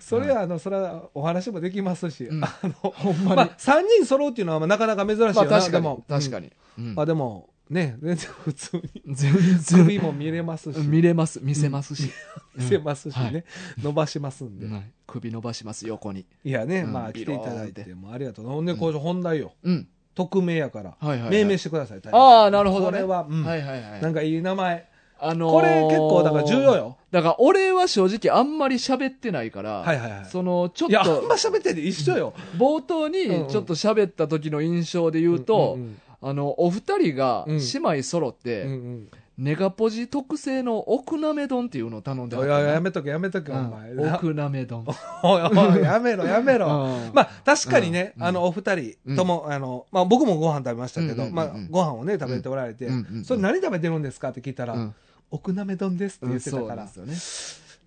[0.00, 3.36] それは、あの、それはお話もできますし、うんあの、 ほんまに。
[3.36, 5.98] まあ、3人揃うっていうのはまあなかなか珍しいよな、まあ確かに。
[6.08, 6.52] 確かに。
[6.78, 9.02] うんまあでも、ね、全然普通に。
[9.14, 10.78] 全然首も見れますし。
[10.80, 12.10] 見れます、見せますし。
[12.54, 13.44] 見せますしね、はい
[13.82, 14.66] 伸ばしますんで。
[14.66, 16.26] うん首伸ばします、横に。
[16.44, 18.46] いやね、うんまあ来ていただいて、ビローもうありがとう。
[18.46, 19.52] ほんで、こう本題よ。
[19.62, 19.88] うん。
[20.14, 20.94] 匿名やから。
[20.98, 22.92] はいはいはい命名してください、ああ、なるほどね。
[22.92, 24.02] これは、うんはいはいはい。
[24.02, 24.88] なんかいい名前。
[25.24, 26.74] あのーこれ結構、だから重要。
[26.74, 26.96] よ。
[27.12, 30.24] だから俺は正直あんまり喋ってないから、はいはいはい。
[30.24, 32.34] その、ちょっいや、あんとま、喋ってて一緒よ。
[32.56, 39.08] 冒頭にちょっと喋った時の印象で言うと、んんあの、お二人がうん姉妹揃っうん、て、うんうん
[39.38, 42.60] ネガポジ特製の奥なめ丼っていうのを頼んではったな。
[42.60, 43.70] いややめとけやめとけ、おうん。
[43.70, 43.94] 前。
[44.14, 44.84] 奥なめ丼。
[45.24, 46.66] おいおいやめろやめろ。
[46.66, 47.14] うん。
[47.14, 51.34] まあ確かにね、うんあのお二人とも、あのまあ僕もご飯食べましたけど、うんうんうんうん。
[51.34, 54.28] まあご飯をね食べておられて、うんうんうんそれ何食べてるんですか？
[54.28, 54.94] って聞いたら、うん。
[55.30, 57.14] 奥なめ丼ですって言ってたそうから、なんですよね。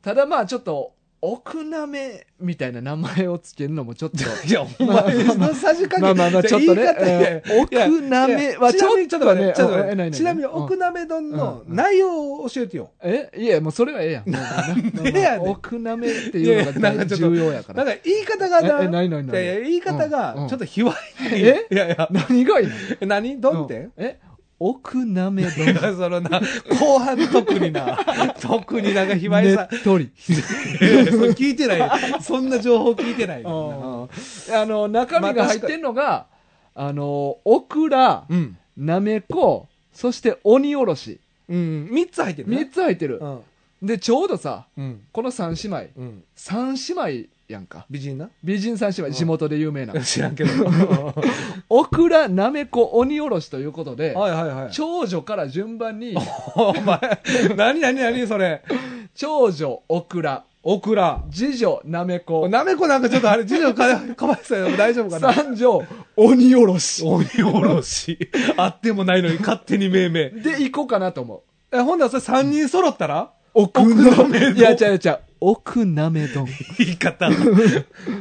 [0.02, 0.94] ただまあちょっと、
[1.26, 4.18] 奥なめみたいな名前をつけるのもちょっと。
[4.48, 7.44] いやお前のさじ加減まあまあまあちょっとね。
[7.60, 10.52] 奥なめはちょっと待って、ちょっとねちなみにうん。
[10.52, 15.04] 奥なめ丼のうん内容を教えてよ、えいや、もうそれはええやん。
[15.04, 17.84] でや奥なめっていうのが重要やから。
[17.84, 18.82] なんか言い方がな。
[18.82, 20.48] ええ何々何いやいや言い方がうん。
[20.48, 20.94] ちょっと卑猥
[21.36, 21.68] に、え？
[21.72, 22.08] いやいや。
[22.12, 23.08] 何がいいの？
[23.08, 23.42] 何？
[23.42, 24.20] 丼って、え？
[24.60, 25.96] 奥なめいや丼。
[25.96, 26.42] そのな
[26.80, 27.98] 後半特にな
[28.42, 30.10] 特になんか卑猥さねっとり。
[30.16, 31.92] 聞いてないよ。
[32.22, 34.10] そんな情報聞いてないよ。
[34.54, 36.28] あの、中身が入ってんのが、
[36.74, 38.58] あの、オクラ、うん。
[38.78, 41.20] なめこ、そして鬼おろし。
[41.50, 41.90] うん。
[41.92, 42.58] 三つ入ってるね。
[42.58, 43.28] 3つ入ってるう。
[43.86, 43.88] ん。
[43.88, 45.02] で、ちょうどさ、うん。
[45.12, 45.92] この3姉妹。
[45.98, 46.24] うん。
[46.38, 47.86] 3姉妹やんか。
[47.90, 48.30] 美人な？
[48.44, 49.94] 美人3姉妹、地元で有名な。
[50.02, 50.52] 知らんけど。
[51.70, 54.72] オクラ、なめこ、鬼おろしということで、はいはいはい。
[54.72, 56.16] 長女から順番に、
[56.56, 57.00] お前、
[57.56, 58.64] 何何何それ？
[59.14, 61.24] 長女、オクラ、オクラ。
[61.32, 64.76] 次女、なめこ、なめこなんかちょっとあれ、次女かかわいそうよ。
[64.76, 65.32] 大丈夫かな？
[65.34, 65.84] 三女、
[66.18, 67.04] 鬼おろし。
[67.06, 68.18] 鬼おろし。
[68.58, 70.30] あってもないのに勝手に命名。
[70.32, 71.76] で、行こうかなと思う。
[71.78, 73.30] え、ほんならそれ三人揃ったら？
[73.54, 75.20] 奥なめ丼いや、違う違う。
[75.40, 76.48] 奥なめ丼。
[76.78, 77.28] 言い方。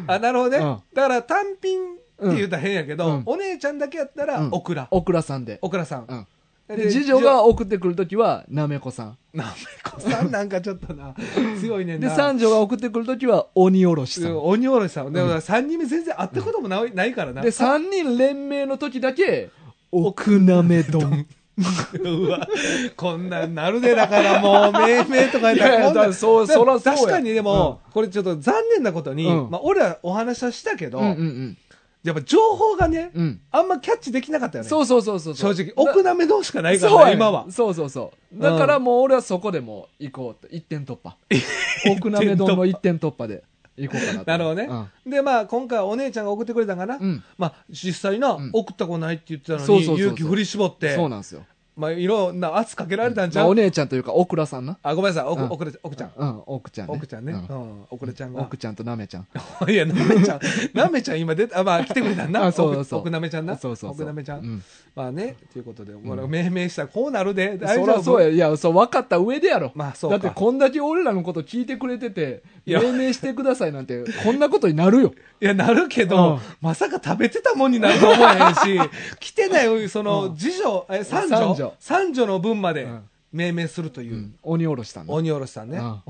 [0.06, 0.58] あ、なるほどね。
[0.58, 4.88] うんだから単品って言うたら変やけど、うんお姉ちゃんだけやったらうん、オクラ。
[4.90, 5.58] オクラさんで。
[5.62, 6.06] オクラさん。
[6.08, 6.26] うん。
[6.68, 9.18] でで、次女が送ってくるときは、なめこさん。
[9.34, 9.50] なめ
[9.90, 11.14] こさんなんかちょっとな、
[11.60, 12.14] 強いねんで、な。
[12.14, 14.38] 三女が送ってくるときは、鬼おろしさん。
[14.38, 15.12] 鬼おろしさん。
[15.12, 17.42] でも3人目全然会ったこともない,、ないからな。
[17.42, 19.50] で、三人連名の時だけ、
[19.92, 21.26] 奥なめ丼。
[22.02, 22.48] うわ、
[22.96, 31.58] こんなんなるで、だからもう、命名とか言ったいやいやそうそらそうや確かにでも、これちょっと残念なことに、うんまあ俺はお話はしたけど、うんうんうん。
[32.04, 33.40] やっぱ情報がね、うん。
[33.50, 34.68] あんまキャッチできなかったよね。
[34.68, 35.34] そうそうそうそう。
[35.34, 35.72] 正直。
[35.74, 37.46] 奥なめ丼しかないからね今は。
[37.50, 38.42] そうそうそう。
[38.42, 40.54] だからもう俺はそこでもう行こうと。
[40.54, 41.16] 一点突破。
[41.90, 43.42] 奥なめ丼の一点突破で
[43.76, 44.30] 行こうかなと。
[44.30, 44.68] なるほどね。
[45.06, 46.98] で、まあ、今回はお姉ちゃんが送ってくれたんかな。
[47.36, 51.44] まあ、実際な、ん送ったことないって言ってたのに、そうそうそうそう勇気振り絞って、そうなんですよ。
[51.76, 54.78] まあ、いろんな圧かけられたんちゃう、まあお姉ちゃんというか、オクラさんな。
[54.82, 56.12] あ、ごめんなさい、おく、うんおくれ、おくちゃん。
[56.16, 56.94] うん、奥ちゃんね。
[56.96, 57.32] 奥ちゃんね。
[57.32, 58.42] ううんん、おくれちゃんが。
[58.42, 59.26] 奥ちゃんとなめちゃん。
[59.68, 60.40] いや、なめちゃん、
[60.72, 62.46] なめちゃん今出た、あ、まあ来てくれたんな。
[62.46, 63.56] あそうそうそうおくなめちゃんな。
[63.56, 63.90] そうそうそう。
[63.90, 64.38] おくなめちゃん。
[64.38, 64.62] うん。
[64.94, 68.02] まあね、ということで、俺が命名したらこうなるで、大そ丈夫？
[68.04, 68.28] そうや。
[68.28, 69.72] いや、そう、分かった上でやろ。
[69.74, 70.18] まあそうか。
[70.18, 75.12] だってこんだけ俺らのこと聞いてくれてて、命名してくださいなんて、こんなことになるよ。
[75.40, 78.54] いや、なるけど、うんまさか食べてたもんになると思えへん
[78.84, 81.54] し、来てない、その、うん次女、え、三女？
[81.54, 83.02] 三女三女の分までうん
[83.32, 84.34] 命名するというう、ん。
[84.44, 85.12] 鬼おろしさんね。
[85.12, 85.78] 鬼おろしさんね。
[85.78, 86.02] うん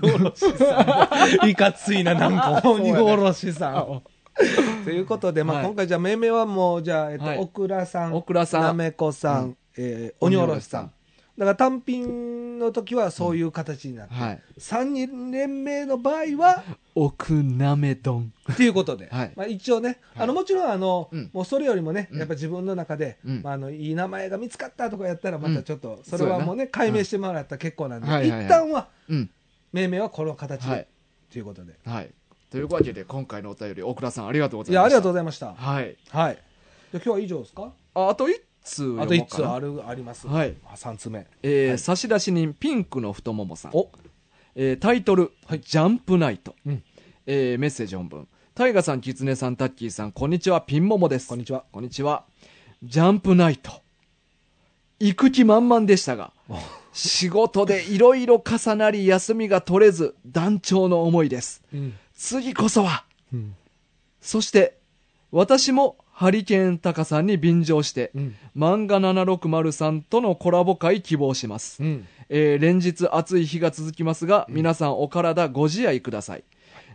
[0.00, 1.08] 鬼おろしさ
[1.42, 1.48] ん。
[1.48, 3.76] いかついな、なんか、そうやね鬼おろしさん。
[3.76, 3.84] あ
[4.84, 10.92] ということで、まあ、はい今回じゃあ命名はもう、じゃあ、えっと、はいオクラさん、オクラさんなめこさんえー鬼おろしさん。
[11.38, 14.42] だから単品の時はそういう形になって、はい。
[14.58, 16.62] 三人連名の場合は、
[16.94, 18.32] 奥なめ丼。
[18.52, 29.30] っていうことで、はいまあ、一応ね、はいあのもちろんあの、うんもうそれよりもね、うんやっぱ自分の中で、うんまあ、あのいい名前が見つかったとかやったら、またちょっと、それはもうね、解明してもらったら結構なんで、はいはいはい一旦はうん。
[29.72, 30.86] 命名はこの形で、はい。
[31.32, 31.72] ということで。
[31.86, 32.10] はい。
[32.50, 35.00] というわけで、今回のお便り、奥田さんありがとうございや、ありいました。
[35.00, 35.54] がとうございました。
[35.54, 35.96] はい。
[36.10, 36.34] はい。
[36.92, 37.72] じゃあ今日は以上ですか？
[37.94, 38.32] ああと1
[38.64, 40.26] 通あと一つある、あります。
[40.26, 40.54] はい。
[40.66, 41.26] あ三つ目。
[41.42, 43.72] えーはい差出人、ピンクの太ももさん。
[43.74, 43.90] お
[44.54, 46.54] えータイトル、はいジャンプナイト。
[46.66, 46.82] うん
[47.26, 48.28] えーメッセージ本文。
[48.54, 51.28] タイガさん、キツネさん、タッキーさん、こんにちは、ピンモモです。
[51.28, 51.64] こんにちは。
[51.72, 52.24] こんにちは。
[52.82, 53.72] ジャンプナイト。
[55.00, 56.32] 行く気満々でしたが、
[56.92, 61.62] 仕事でいろいろ重なり休みが取れず、団長の思いです。
[61.72, 61.94] うん。
[62.14, 63.04] 次こそは。
[63.32, 63.56] うん。
[64.20, 64.76] そして、
[65.30, 68.34] 私もハリケーンタカさんに便乗して、うん。
[68.56, 71.82] 漫画760さんとのコラボ会希望します。
[71.82, 72.06] うん。
[72.28, 76.44] えー連日暑い日が続きますが、皆さんお体ご自愛ください。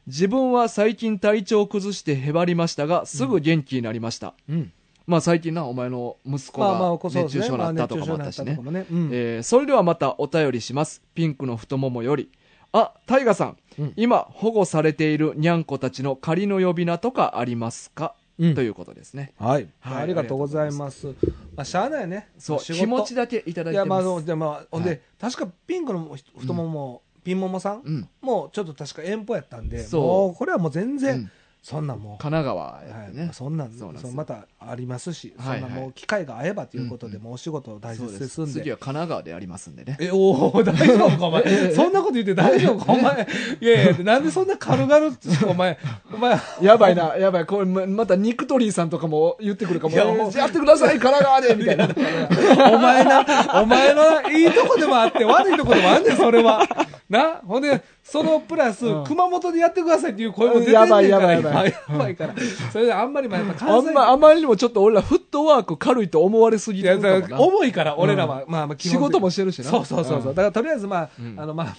[0.06, 4.34] 自分は最近体調を崩してへばりましたが、すぐ元気になりました。
[4.50, 4.72] うん。
[5.08, 7.00] まあ最近な、お前の息子まあまあ、が。
[7.04, 8.96] 熱中症になったとかもあったしねま熱中症になったとか。
[8.96, 9.08] もね。
[9.10, 9.10] うん。
[9.12, 11.02] えーそれではまたお便りします。
[11.16, 12.30] ピンクの太ももより。
[12.72, 19.34] あ、タイガさん、うん今保護されているにゃんこたちの仮の呼び名とかありますか、うんということですね。
[19.40, 19.68] はい。
[19.80, 21.08] はいありがとうございます。
[21.08, 21.14] ま
[21.58, 22.30] あ、しゃあないね。
[22.38, 24.14] そう、気持ちだけいただいいや、まあ、てます。
[24.18, 27.82] あのでまあ、ほんで、はい確かピンクの太もも、ピンモモさん？
[27.84, 28.10] うん。
[28.22, 31.32] もうちょっと確か遠方やったんで、そうもうこれはもう全然、うん
[31.62, 33.30] そんなんもう、神奈川はやってね。
[33.32, 38.52] い、そんなんそまたありますし、はいはいそんなもう機会が合えばということで、うんもうお仕事大そう切ですんで。
[38.52, 39.98] 次は神奈川でやりますんでね。
[40.00, 41.44] え、おお大丈夫か、お前。
[41.76, 43.28] そんなこと言って大丈夫か、お前。
[43.60, 45.78] いやいや、なんでそんな軽々って、お前、
[46.14, 47.46] お前、やばいな、やばい。
[47.46, 49.98] これま、またニクトリーさんとかも言ってくるかも。
[49.98, 50.06] や
[50.46, 51.88] ってください、神奈川でみたいな。
[52.72, 56.64] お前な、お前のいいとこでもあって、悪いとこでもあんねん、それは。
[57.10, 59.04] な、ほんで、そのプラス、うん。
[59.04, 61.44] 熊本でやってくださいっていう声も出てんねんやばいから、やばい。
[61.44, 62.36] やばい今やばいから。
[62.72, 67.22] それであんまり、まあ、やっぱあ関西んま、あまりにもちょっと俺らフットワーク軽いと思われすぎいやてるかもな。
[67.22, 69.66] だから重いから、俺らは、まあまあ、基仕本的事もしてるしな。
[69.66, 69.86] そう。
[69.86, 70.06] そう。
[70.06, 70.22] そう。
[70.22, 70.32] そう。
[70.32, 71.22] んだからとりあえずまあ、う。
[71.22, 71.76] んあのまあ、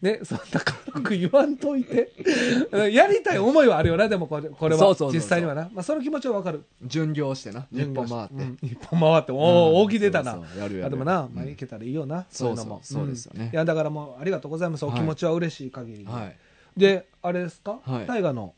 [0.00, 2.12] ね、そんな軽く言わんといて。
[2.92, 4.80] やりたい思いはあるよな、でもこれこれは。
[4.80, 4.94] そう。
[4.94, 4.94] そう。
[4.94, 5.10] そう。
[5.10, 5.20] そう。
[5.20, 5.68] 実際にはな。
[5.72, 6.62] まあその気持ちはわかる。
[6.84, 7.66] 巡業してな。
[7.72, 8.34] 日本回って。
[8.34, 8.38] う。
[8.38, 9.72] ん一本回って、おお、う。
[9.72, 10.32] ん大きい出たな。
[10.34, 10.44] そう。
[10.52, 10.62] そう。
[10.62, 11.28] やるやるあでもな、う。
[11.28, 12.24] んまあいけたらいいよな。
[12.30, 12.50] そう。
[12.50, 12.56] いう。
[12.56, 12.80] のも。
[12.82, 13.02] そう。
[13.02, 13.08] そう。
[13.08, 14.84] ですよねんいや、だからもう、ありがとうございます。
[14.84, 16.10] お気持ちは嬉しい限りで。
[16.12, 16.36] はい。
[16.76, 17.80] で、あれですか？
[17.84, 18.54] はい大河の、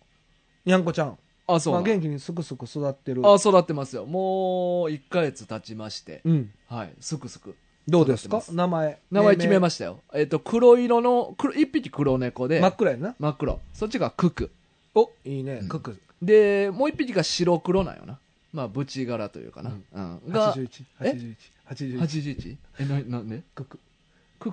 [0.64, 1.18] にゃんこちゃん。
[1.46, 3.22] あ、そうまあ元気にすくすく育ってる。
[3.26, 4.06] あ、育ってますよ。
[4.06, 6.20] もう、1ヶ月経ちまして。
[6.24, 6.50] うん。
[6.68, 6.92] はい。
[7.00, 7.54] すくすく。
[7.86, 8.38] どうですか？
[8.38, 8.98] 育ってます名前。
[9.10, 10.00] 名前決めしましたよ。
[10.14, 13.14] えっと、黒色の、黒一匹黒猫で、真っ暗やな。
[13.18, 13.60] 真っ黒。
[13.74, 14.50] そっちがクク。
[14.94, 15.68] お、いいねうん。
[15.68, 16.00] クック。
[16.22, 18.18] で、もう一匹が白黒なんよな。
[18.54, 19.76] まあ、ブチ柄というかな。
[19.92, 20.20] うん。
[20.30, 20.84] が、81。
[21.00, 21.36] え？81。
[21.68, 21.98] 81。
[22.00, 22.56] 81?
[22.78, 23.42] え、な、なんで？
[23.54, 23.80] クック。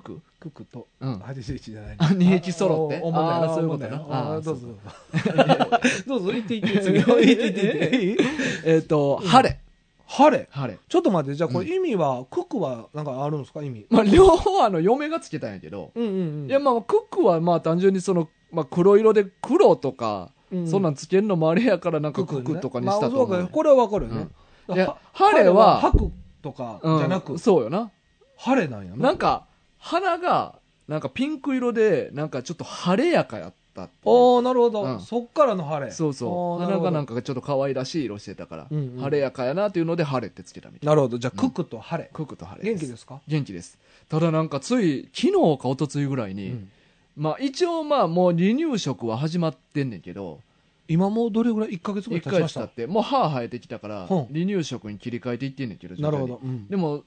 [0.00, 0.20] ク？
[0.40, 1.96] クックと、うん81じゃない。
[1.98, 3.00] あ二匹揃って？
[3.02, 5.80] おおもんないなそういうことなおもんないあーあーどうぞどうぞ。
[6.08, 6.98] どうぞ、行って行って、次。
[6.98, 8.18] 行って行って
[8.64, 9.58] えっと、晴れ。
[10.06, 10.48] 晴れ。
[10.50, 10.78] 晴れ。
[10.88, 13.62] ちょっと待って、じゃあこうんれ意味は、クックはなんかあるんですか？
[13.62, 13.86] 意味。
[13.90, 16.48] まあ、両方あの、嫁がつけたんやけど、うんうんうん。
[16.48, 24.28] いや、まあ、クックはまあ、単純にその、まあ、黒色で黒とか、うんそんなんつけるのもあれやから、なんかクックとかにしたとそうかこれはわかるよね。
[24.68, 26.12] いやは晴れは晴れ吐く
[26.42, 27.90] とかじゃなく、うんそうよな。
[28.36, 28.96] 晴れなんやな。
[28.96, 29.46] なんか、
[29.82, 30.54] 花が、
[30.86, 35.90] なんかピンク色で、なんかちょっと晴れやかやったっていうおーなるほど、うんそっからの晴れ。
[35.90, 36.28] そうそう。
[36.30, 37.14] おー花がなんか。
[37.14, 40.86] かちょっと可愛らしい色してたから、うんうん晴れやかやなっていうので、晴れってつけたみたい。
[40.86, 41.18] なるほど。
[41.18, 42.10] じゃあ、クックと晴れ。
[42.12, 43.20] クックと晴れ元気ですか？
[43.26, 43.78] 元気です。
[44.08, 46.70] ただなんかつい、昨日か一昨日ぐらいに、うん
[47.14, 50.40] まあ一応まあもう離乳食は始まってんねんけど、
[50.88, 52.60] 今もうどれぐらい ?1 ヶ月ぐらい経ちました？
[52.62, 56.40] 経って、もう歯生えてきたから、離乳食に切り替えていってんねんけど、なるほど。
[56.42, 57.04] うんでも、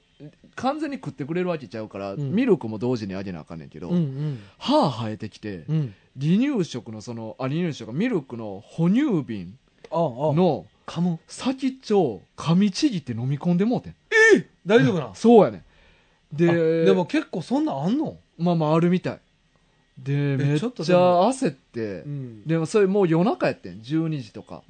[0.54, 5.94] 完全に食ってくれるわけちゃうから、うんミルクも同時にあげなあかんねんけど、うんうん歯生えてきて、うん。
[6.18, 9.58] 離乳食のその、あ、離乳食、ミルクの哺乳瓶
[9.90, 10.34] ああ、ああ。
[10.34, 11.18] の噛む。
[11.28, 13.94] 先っちょを噛みちぎって飲み込んでもうてん。
[14.64, 15.14] 大丈夫な。
[15.14, 15.60] そうやねん。
[15.60, 15.64] あ
[16.32, 18.16] で、でも結構そんなんあんの？
[18.38, 19.18] まあまああるみたい。
[19.98, 22.44] で、めっちゃ焦って、ん。
[22.44, 23.80] でもそれもう夜中やってん。
[23.80, 24.62] 12時とか。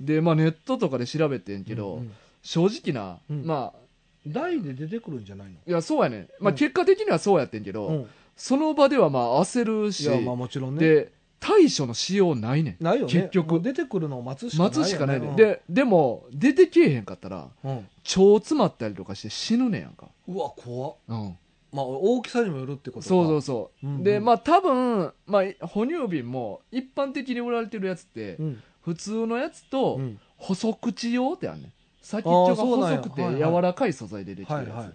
[0.00, 2.02] で、まあネットとかで調べてんけど、
[2.42, 3.78] 正直な、うんまあ、
[4.26, 5.54] 台で出てくるんじゃないの？
[5.66, 6.28] いや、そうやねん。
[6.40, 8.06] まあうん結果的にはそうやってんけど、うん。
[8.36, 10.80] その場ではまあ焦るし、いや、まあもちろんね。
[10.80, 12.84] で、対処のしようないねん。
[12.84, 13.12] ないよね。
[13.12, 14.78] 結局出てくるのを待つしかないよね。
[14.78, 15.30] 待つしかないねん。
[15.30, 17.74] うん、で、でも、出てけえへんかったら、うん。
[17.76, 20.08] 腸詰まったりとかして死ぬねんやんか。
[20.26, 20.94] うわ、怖っ。
[21.08, 21.36] うん。
[21.72, 23.08] まあ、大きさにもよるってことか。
[23.08, 23.86] そうそうそう。
[23.86, 28.62] うんうんで、まあ多分、まあ、哺乳瓶も一般的に売られてるやつって、うん。
[28.82, 30.18] 普通のやつとうん。
[30.36, 31.72] 細口用ってあんねん。
[32.00, 34.68] 先っちょが細くて柔らかい素材でできてるやつ。
[34.70, 34.94] はいはい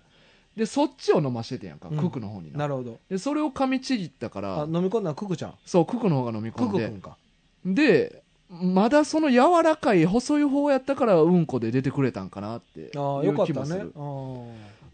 [0.56, 2.60] で、そっちを飲ましててんやんか、うんククの方にな。
[2.60, 3.00] なるほど。
[3.10, 5.54] で、それを噛みちぎったかあら、、飲み込んだのククちゃん。
[5.66, 7.02] そう、ククの方が飲み込んでクク。
[7.02, 7.18] か。
[7.66, 13.86] で、まだその柔らかい細い方やったからうんこで出てくれたんかなっていああ、よかうったね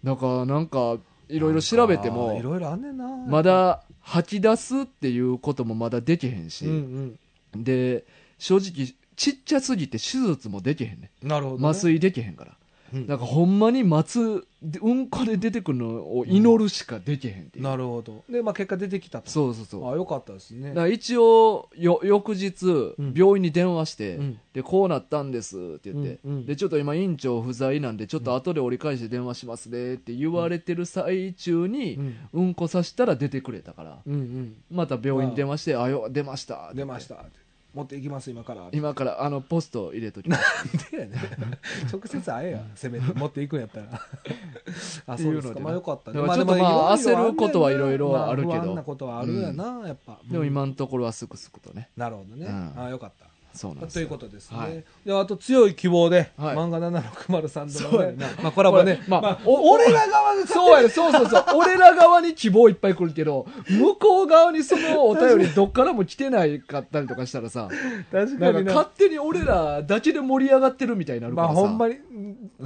[0.02, 0.98] だからなんか、
[1.30, 3.08] いろいろ調べてあーいも、ろいろあんねんな。
[3.08, 7.20] まだ吐き出すっていうこともまだできへんし、うん
[7.56, 8.06] で、
[8.38, 11.30] 正直、ちっちゃすぎて手術もできへんねうん。
[11.30, 11.68] なるほどね。
[11.70, 12.52] 麻酔できへんから。
[12.94, 15.88] うんだからほんまに待つ、でうんこで出てくるの
[16.18, 17.64] を祈るしかできへんっていう。
[17.64, 18.24] なるほど。
[18.30, 19.30] で、まあ結果出てきたと。
[19.30, 19.88] そうそうそう。
[19.88, 20.82] ああ、よかったですねだか。
[20.82, 22.66] ら一応よ翌日、
[23.00, 32.16] ん病院に電話して、うんでこうなったんですって言って、うんうんでちょっと今院長不在なんでちょっと後で折り返して電話しますねって言われてる最中に、うん。
[32.34, 34.56] うんこさしたら出てくれたからうんうん。
[34.72, 37.26] また病院に電話して「あよ出ました」って言って出ました。
[37.74, 38.68] 持っていきます、今から。
[38.72, 41.18] 今からあのポスト入れときますでやね
[41.92, 43.88] 直接会えや、せめて持っていくんやったら。
[45.08, 45.60] あ、そうですか。
[45.60, 46.20] まあよかったね。
[46.20, 50.20] だからちょっとまあ焦ることはいろいろあるけどま不安なことはあるやな、やっぱ。
[50.30, 52.48] でも今うんのところはすくすくとねなるほどね。
[52.48, 53.29] うんあよかった。
[53.54, 54.72] そうなんですというよことですはい。
[54.72, 54.84] ね。
[55.06, 56.56] で、あと強い希望で、はい。
[56.56, 61.46] 漫画760さんのね、まあコラボねこれ、まあまあ、お俺ら側がそうやね、そうそうそう。
[61.58, 67.70] 俺ら側に希望いっぱい来るけど、向こう側にそのお便りどっからも来てないかったりとかしたらさ、
[68.12, 68.88] 確かに勝。
[68.98, 71.60] 手に俺らだけで盛り上がってるみたいになるかまらさ。
[71.62, 71.98] あほんまに、い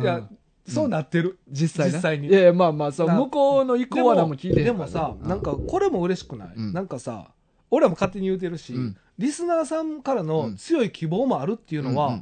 [0.03, 1.37] やうん、そうなってる。
[1.49, 1.97] 実際な。
[1.97, 2.27] 実際に。
[2.27, 3.15] いやいや、まあまあ、そう、な。
[3.15, 6.73] 向こうの意向は何も聞いてでもさ、うなんかこれも嬉しくない、うん。
[6.73, 7.27] なんかさ、
[7.69, 10.55] 俺らも勝手に言うてるし、うんリスナーさんからうのん。
[10.55, 12.19] 強い希望もあるっていうのは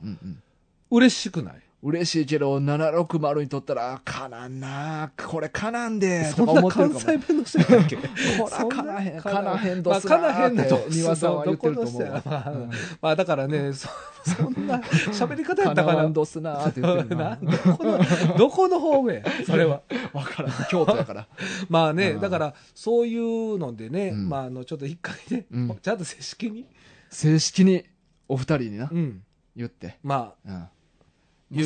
[0.89, 7.95] 嬉しくない、嬉しいけど、760にとったら、かなんな、これかなんで、そんなとか思ってる関かも西弁の人やっけ？
[8.37, 12.69] こらかなへん、かなへんどまあ、すなかなへんだとって、庭さんは言ってると思うまあうん
[13.01, 13.89] まあだからね、そ
[14.23, 15.97] そんな喋り方やったかな？
[15.97, 16.09] かな。
[16.11, 17.35] どすなーって言ってるなな。
[17.37, 19.15] どこの、どこの方面？
[19.15, 19.81] や それは。
[20.13, 20.51] わからん。
[20.69, 21.27] 京都やから。
[21.67, 26.67] まあね、うんだから、そういうのでね、うんまあ、あの、ちょっと一回ね、うんちゃんと正式に、
[27.09, 27.83] 正式に
[28.27, 29.23] お二人にな、うん。
[29.55, 29.97] 言って。
[30.03, 30.69] まあ、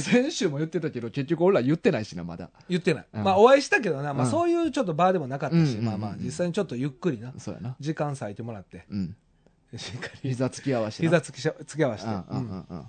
[0.01, 2.49] 先週も言ってたけど、結局俺ら言ってないしな、まだ。
[2.67, 3.05] 言ってない。
[3.13, 7.75] うんまあ、お会いしたけどな、まあ、うんそういうちょっと場でもなかったし、うんまあまあ、実際にちょっとゆっくりな、そうやな。
[7.79, 9.15] 時間割いてもらって、うん。
[9.77, 11.09] しっかり、膝つき合わせてな。
[11.19, 12.77] 膝つきつけ合わせて、うんうんうんうん。
[12.77, 12.85] うん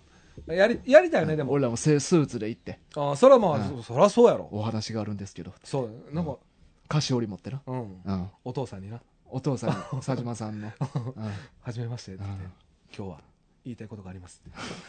[0.48, 1.52] やり、やりたいよね、でも。
[1.52, 4.48] 俺らもせスーツで行って、ああ、それはまあ、うんそそりゃそうやろ。
[4.52, 6.36] お話があるんですけど、そうやなんか、
[6.88, 7.62] 菓子折り持ってな。
[7.66, 8.02] うん。
[8.04, 8.30] うん。
[8.44, 10.68] お父さんにな、お父さんに、佐島さんの。
[11.16, 11.32] うん
[11.62, 12.52] はじめましてって言ってうん、
[12.96, 13.20] 今日は
[13.66, 14.42] 言いたいことがあります。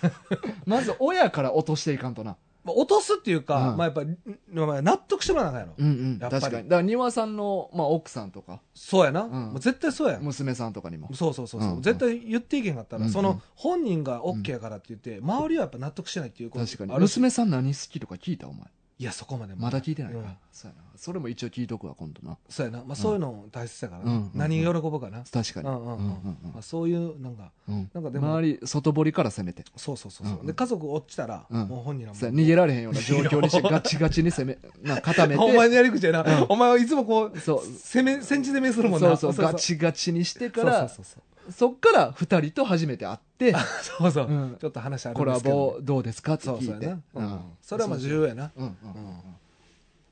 [0.65, 2.37] まず親から落としていかんとな。
[2.63, 4.03] まあ、落とすっていうか、うんまあやっぱ、
[4.51, 5.85] 納得してもらわなあかんやろ。
[5.85, 6.17] うんうん。
[6.19, 6.69] やっぱり確かに。
[6.69, 9.23] だから庭さんの、まあ、奥さんとか、そうやな。
[9.23, 10.19] んもう絶対そうや。
[10.19, 11.09] 娘さんとかにも。
[11.13, 16.99] そうそうそうそう、うん絶対言っていけんかったら、うんその本人が OK やからって言って、周りはやっぱ納得してないっていうこと確かに。
[16.99, 18.65] 娘さん何好きとか聞いたお前。
[18.99, 20.25] いや、そこまでまだ聞いてないか、うん。
[20.51, 20.83] そうやな。
[20.95, 22.35] それも一応聞いとくわ今度な。
[22.49, 22.83] そうやな。
[22.83, 24.31] まあ、そういうの大切だからな、うん。
[24.33, 25.23] 何喜ぶかな。
[25.31, 27.91] 確かに、そういう、なんか、うん。
[27.93, 28.27] なんかでも。
[28.33, 29.63] 周り外堀から攻めて。
[29.75, 31.67] そうそうそうで、家族落ちたら、うん。
[31.67, 32.19] もう本人らも。
[32.19, 35.41] 逃げられへんような 状況にしてガチガチに攻めな固めて。
[35.45, 36.45] お前のやり口やな、うん。
[36.49, 37.61] お前はいつもこう、そう。
[37.63, 39.15] 攻め、戦地攻めするもんな。
[39.15, 39.45] そうそう。
[39.45, 44.11] ガチガチにしてからそうそうそっから二人と初めて会って そうそう。
[44.11, 44.57] そう、うん。
[44.59, 47.25] ちょっと話あるコラんですけどボどうですかってそう聞いうてそやな、ううん。
[47.25, 48.51] んそれはまあ重要やな。
[48.55, 48.75] うんうん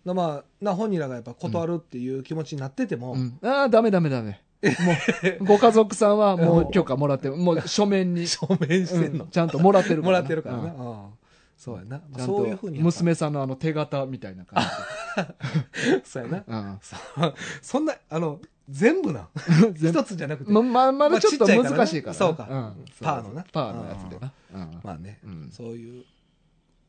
[0.05, 3.39] なまあな本人らがやっぱ断るっていう気持ちになってても、うん。
[3.41, 4.41] うんああダメダメダメ。
[4.61, 4.69] も
[5.41, 8.25] うご家族さんはもう許可もらってもう書面に。
[8.27, 9.29] 証明してんの、うん。
[9.29, 10.21] ちゃんともらってるかもらな。
[10.21, 10.89] らってるからな、うん。
[10.89, 11.05] うん
[11.57, 14.61] そうやな、ちゃんそういうふうに娘さんのあの手形みたいな感
[16.03, 16.43] そうやな。
[16.45, 16.79] うん。
[16.81, 18.39] そうそんなあの
[18.69, 19.27] 全部な。
[19.75, 20.51] 一つじゃなくて。
[20.51, 22.43] まままだちょっと難しいからなそうか。
[22.43, 22.85] ん。
[23.01, 23.45] パーのな。
[23.51, 24.31] パーのやつでな。
[24.53, 24.79] うん。
[24.83, 25.49] まあね、うん。
[25.51, 26.05] そういう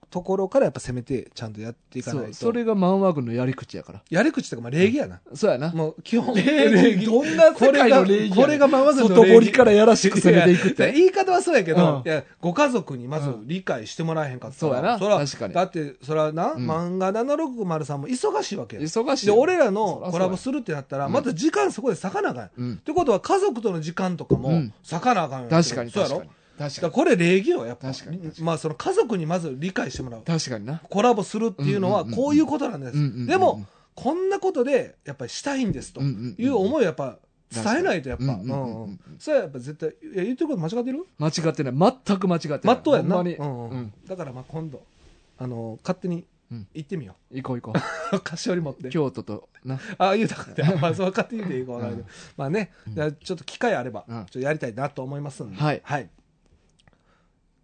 [0.09, 2.35] ところからやっぱ攻めてちゃんとやっていかないと。
[2.35, 4.03] それが漫画軍のやり口やから。
[4.09, 5.73] やり口とかまあ礼儀やな、そうやな。
[5.73, 10.93] もう基本礼儀 どんな世界の礼儀これがまあまず外堀からやらしく攻めていくって。
[10.93, 12.11] 言い方はそうやけど、うん。
[12.11, 14.55] いやご家族にまず理解してもらえへんかった。
[14.55, 14.99] ら、そうやな。
[14.99, 15.55] そら確かに。
[15.55, 16.71] だってそれはな、うん。
[16.71, 19.35] 漫画760さんも忙しいわけや忙しいよ。
[19.35, 21.13] で俺らのコラボするってなったらうん。
[21.13, 22.73] また時間そこで割かなあかん、うん。
[22.75, 24.73] ってことは家族との時間とかもうん。
[24.89, 25.91] 割かなあかんよ確かに。
[25.91, 26.23] そうやろ？
[26.59, 26.93] 確かに。
[26.93, 27.93] これ礼儀よやっぱ。
[27.93, 30.23] 確かにまあその家族にまず理解してもらう。
[30.23, 30.81] 確かにな。
[30.89, 36.03] コラボするっていうのはこういうことなんです、うんうんうんでもこんなことでやっぱりしたいんですと。
[36.03, 37.19] いう思いをやっぱ
[37.51, 41.07] 伝えないとやっぱ、うんそれはやっぱ絶対いや言ってること間違ってる？
[41.19, 41.93] 間違ってない。
[42.07, 42.61] 全く間違ってない。
[42.65, 44.83] まっとうやんな、うんだからまあ今度
[45.39, 46.67] あの勝手にうん。
[46.75, 47.79] 行ってみよ行こう行こ
[48.13, 48.17] う。
[48.17, 48.89] う 菓子折り持って。
[48.91, 49.81] 京都とな。
[49.99, 50.63] ああ言うたかって。
[50.81, 52.73] まあそう勝手に言うていいか分からないけど、まあね、
[53.25, 54.17] ちょっと機会あれば、うん。
[54.17, 55.57] ちょっとやりたいなと思いますんで。
[55.57, 55.81] はい。
[55.83, 56.09] はい、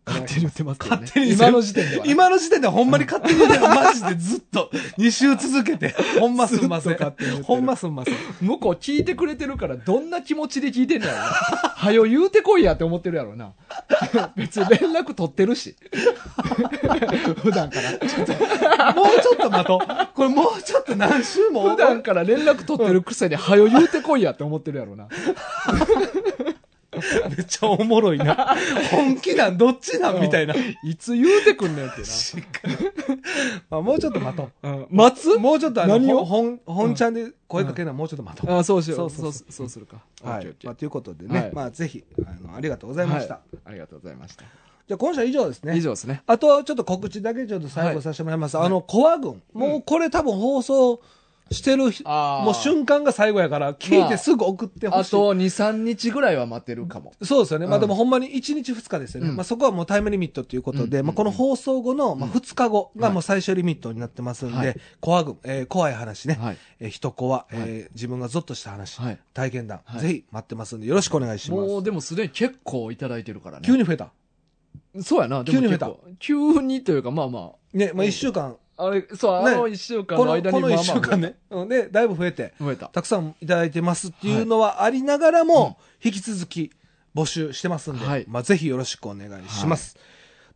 [0.05, 0.86] 勝手に言ってますね。
[0.90, 2.07] 勝手に今の時点では。
[2.07, 5.94] 今の時点ではほんまに勝手に言うてるマジでずっと2週続けて。
[6.18, 6.96] ほんますんません。
[7.44, 8.14] ほんますんません。
[8.40, 11.24] 向こう聞いてくれてるからどんな気持ちで聞いてんのやろな。
[11.82, 13.53] はよ言うてこいやって思ってるやろな。
[14.34, 15.76] 別に連絡取ってるし。
[17.42, 18.92] 普段から。
[18.94, 19.76] もうちょっと待と。
[19.76, 21.70] うこれもうちょっと何週も。
[21.70, 25.07] 普段から連絡取ってるくせにはよ言うてこいやって思ってるやろな
[27.36, 28.55] めっちゃおもろいな。
[28.90, 29.57] 本気なん？
[29.57, 30.20] どっちなん？
[30.20, 32.03] みたいな、いつ言うてくんねんって
[33.70, 34.66] まあ、もうちょっと待とう。
[34.66, 35.38] な、うん、待つ？
[35.38, 36.24] もうちょっとあの、何を？
[36.24, 38.59] ほん、本ちゃんで声かけるのはもうちょっと待とう。
[38.59, 39.11] あそうしよう。
[39.11, 39.53] そそううそう。
[39.53, 39.97] そうするか。
[40.22, 40.55] はい。
[40.64, 41.53] まあ、ということでね、はい。
[41.53, 43.34] まあ、ぜひ、あの、ありがとうございました。
[43.34, 43.59] はい。
[43.66, 44.45] ありがとうございました。
[44.88, 45.76] じゃあ、今週は以上ですね。
[45.76, 46.22] 以上ですね。
[46.26, 48.57] あと、ちょっと告知だけちょっと最後させてもらいます。
[48.57, 48.66] はい。
[48.66, 49.43] あの、コア軍。
[49.55, 51.01] もうこれ多分放送
[51.51, 52.45] してる日、あー。
[52.45, 55.09] もう瞬間が最後やから、聞いてすぐ送ってほしい。
[55.09, 57.12] あと23日ぐらいは待ってるかも。
[57.22, 57.66] そうですよね。
[57.66, 59.30] まあうんでもほんまに1日2日ですよね。
[59.30, 59.36] うん。
[59.36, 64.76] まあそこはもうタイムリミットということで、うんまあこの放送後のまあ2日後がもう最終リミットになってますんで、はい。
[65.01, 66.57] コア軍、えー怖い話ね、はい。
[66.80, 67.55] えー人コア、はい。
[67.55, 69.18] えー自分がゾッとした話、はい。
[69.34, 70.01] 体験談、はい。
[70.01, 71.61] ぜひ待ってますんでよろしくお願いします。
[71.61, 73.66] もうでもすでに結構いただいてるからね。
[73.66, 74.11] 急に増えた？
[75.03, 75.45] そうやな。
[75.45, 75.86] でも急に増えた？
[75.86, 81.34] 結構急にというかまあまね、まあ1週間、ああれそう、ねあの1週間この、の間にこの1まあまあ週間ね。
[81.50, 82.88] うんで、だいぶ増えて、増えた。
[82.88, 86.72] たくさんいただいてますっていうのはありながらも、引き続き
[87.14, 88.24] 募集してますんで、はい。
[88.28, 89.96] まあぜひよろしくお願いします。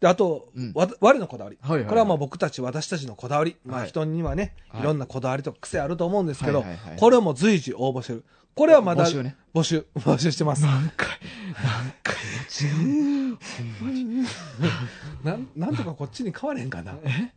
[0.00, 0.72] で、あと、うん。
[0.74, 1.58] わ我のこだわり。
[1.60, 1.88] はいはいはい。
[1.88, 3.56] これはまあ僕たち、私たちのこだわり。
[3.64, 4.80] まあはい人にはね、はい。
[4.82, 8.24] いろんなこだわりとか癖あると思うんですけどはいはいはい、これをもう随時応募してる。
[8.54, 9.36] これはまだ、募集ね。
[9.54, 10.62] 募集、 募集してます。
[10.62, 11.08] 何回
[11.62, 12.16] 何回。
[15.22, 16.94] なん、なんとかこっちに変われへんかな。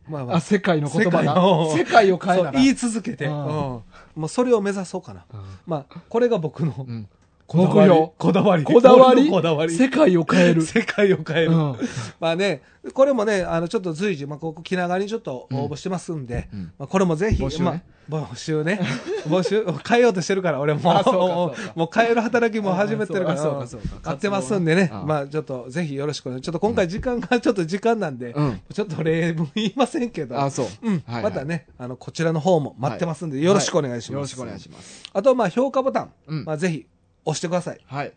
[0.08, 0.40] まあまあ。
[0.40, 1.76] 世界の言葉世界がの。
[1.76, 3.36] 世界を変えな言い続けて、ううん。
[3.36, 3.82] んも
[4.24, 5.24] うそれを目指そうかな。
[5.66, 7.08] まあ、これが僕のうん
[7.52, 8.12] 目標。
[8.16, 8.64] こだわり。
[8.64, 9.28] こだわり。
[9.28, 9.74] こだわり。
[9.74, 10.62] 世界を変える。
[10.62, 11.52] 世界を変える。
[11.52, 11.76] うん。
[12.20, 12.62] まあね、
[12.94, 16.72] これもね、あの、ちょっと随時、まあ、ここ気長にちょっと応募してますんで、うん。
[16.78, 17.84] まあ、これもぜひ、募集ね。
[18.08, 18.80] まあ、募集ね。
[19.28, 20.80] 募集、変えようとしてるから、俺も。
[20.94, 24.90] もそう変える働きも始めてるから、あそうかそうか買ってますんでね。
[25.04, 26.40] まあ、ちょっと、ぜひよろしく。
[26.40, 28.60] ちょっと今回時間がちょっと時間なんで、うん。
[28.72, 30.66] ちょっと例文言いませんけど、あそう。
[30.82, 31.22] うん、はいはい。
[31.24, 34.12] またね、あの、こちらの方も待ってますんで、よろしくお願いします。
[34.12, 35.02] よろしくお願いします。
[35.12, 36.44] あと、まあ、評価ボタン、うん。
[36.44, 36.86] まあ、ぜひ、
[37.24, 37.80] 押してください。
[37.86, 38.12] はい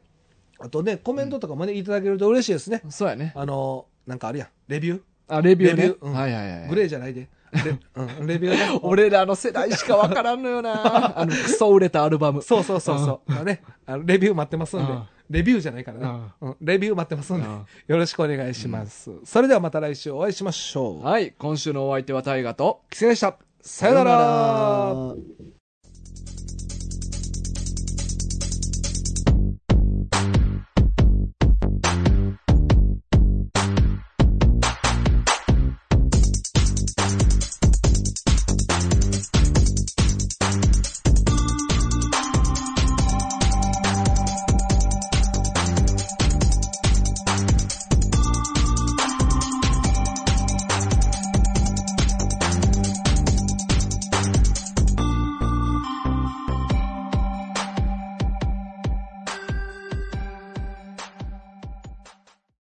[0.59, 2.83] あとね、コメントとかもね、いただけると嬉しいですね。
[2.89, 4.47] そうやねあの、なんかあるやん。
[4.69, 5.01] レビュー？
[5.27, 6.05] あレビューねレビュー？
[6.05, 7.27] うんはいはいはいグレーじゃないで。
[7.51, 8.79] レ,、うん、レビューね。
[8.83, 13.31] 俺らの世代しかわからんのよな あのクソ売れたアルバムそうそうそうそう。
[13.31, 15.03] まあね、あのレビュー待ってますんでうん。
[15.29, 16.19] レビューじゃないからね。
[16.41, 17.65] うん、レビュー待ってますんでうん。
[17.87, 19.11] よろしくお願いします。
[19.25, 21.03] それではまた来週お会いしましょう。
[21.03, 23.37] はい今週のお相手は大ガとキセでした。
[23.61, 25.15] さよなら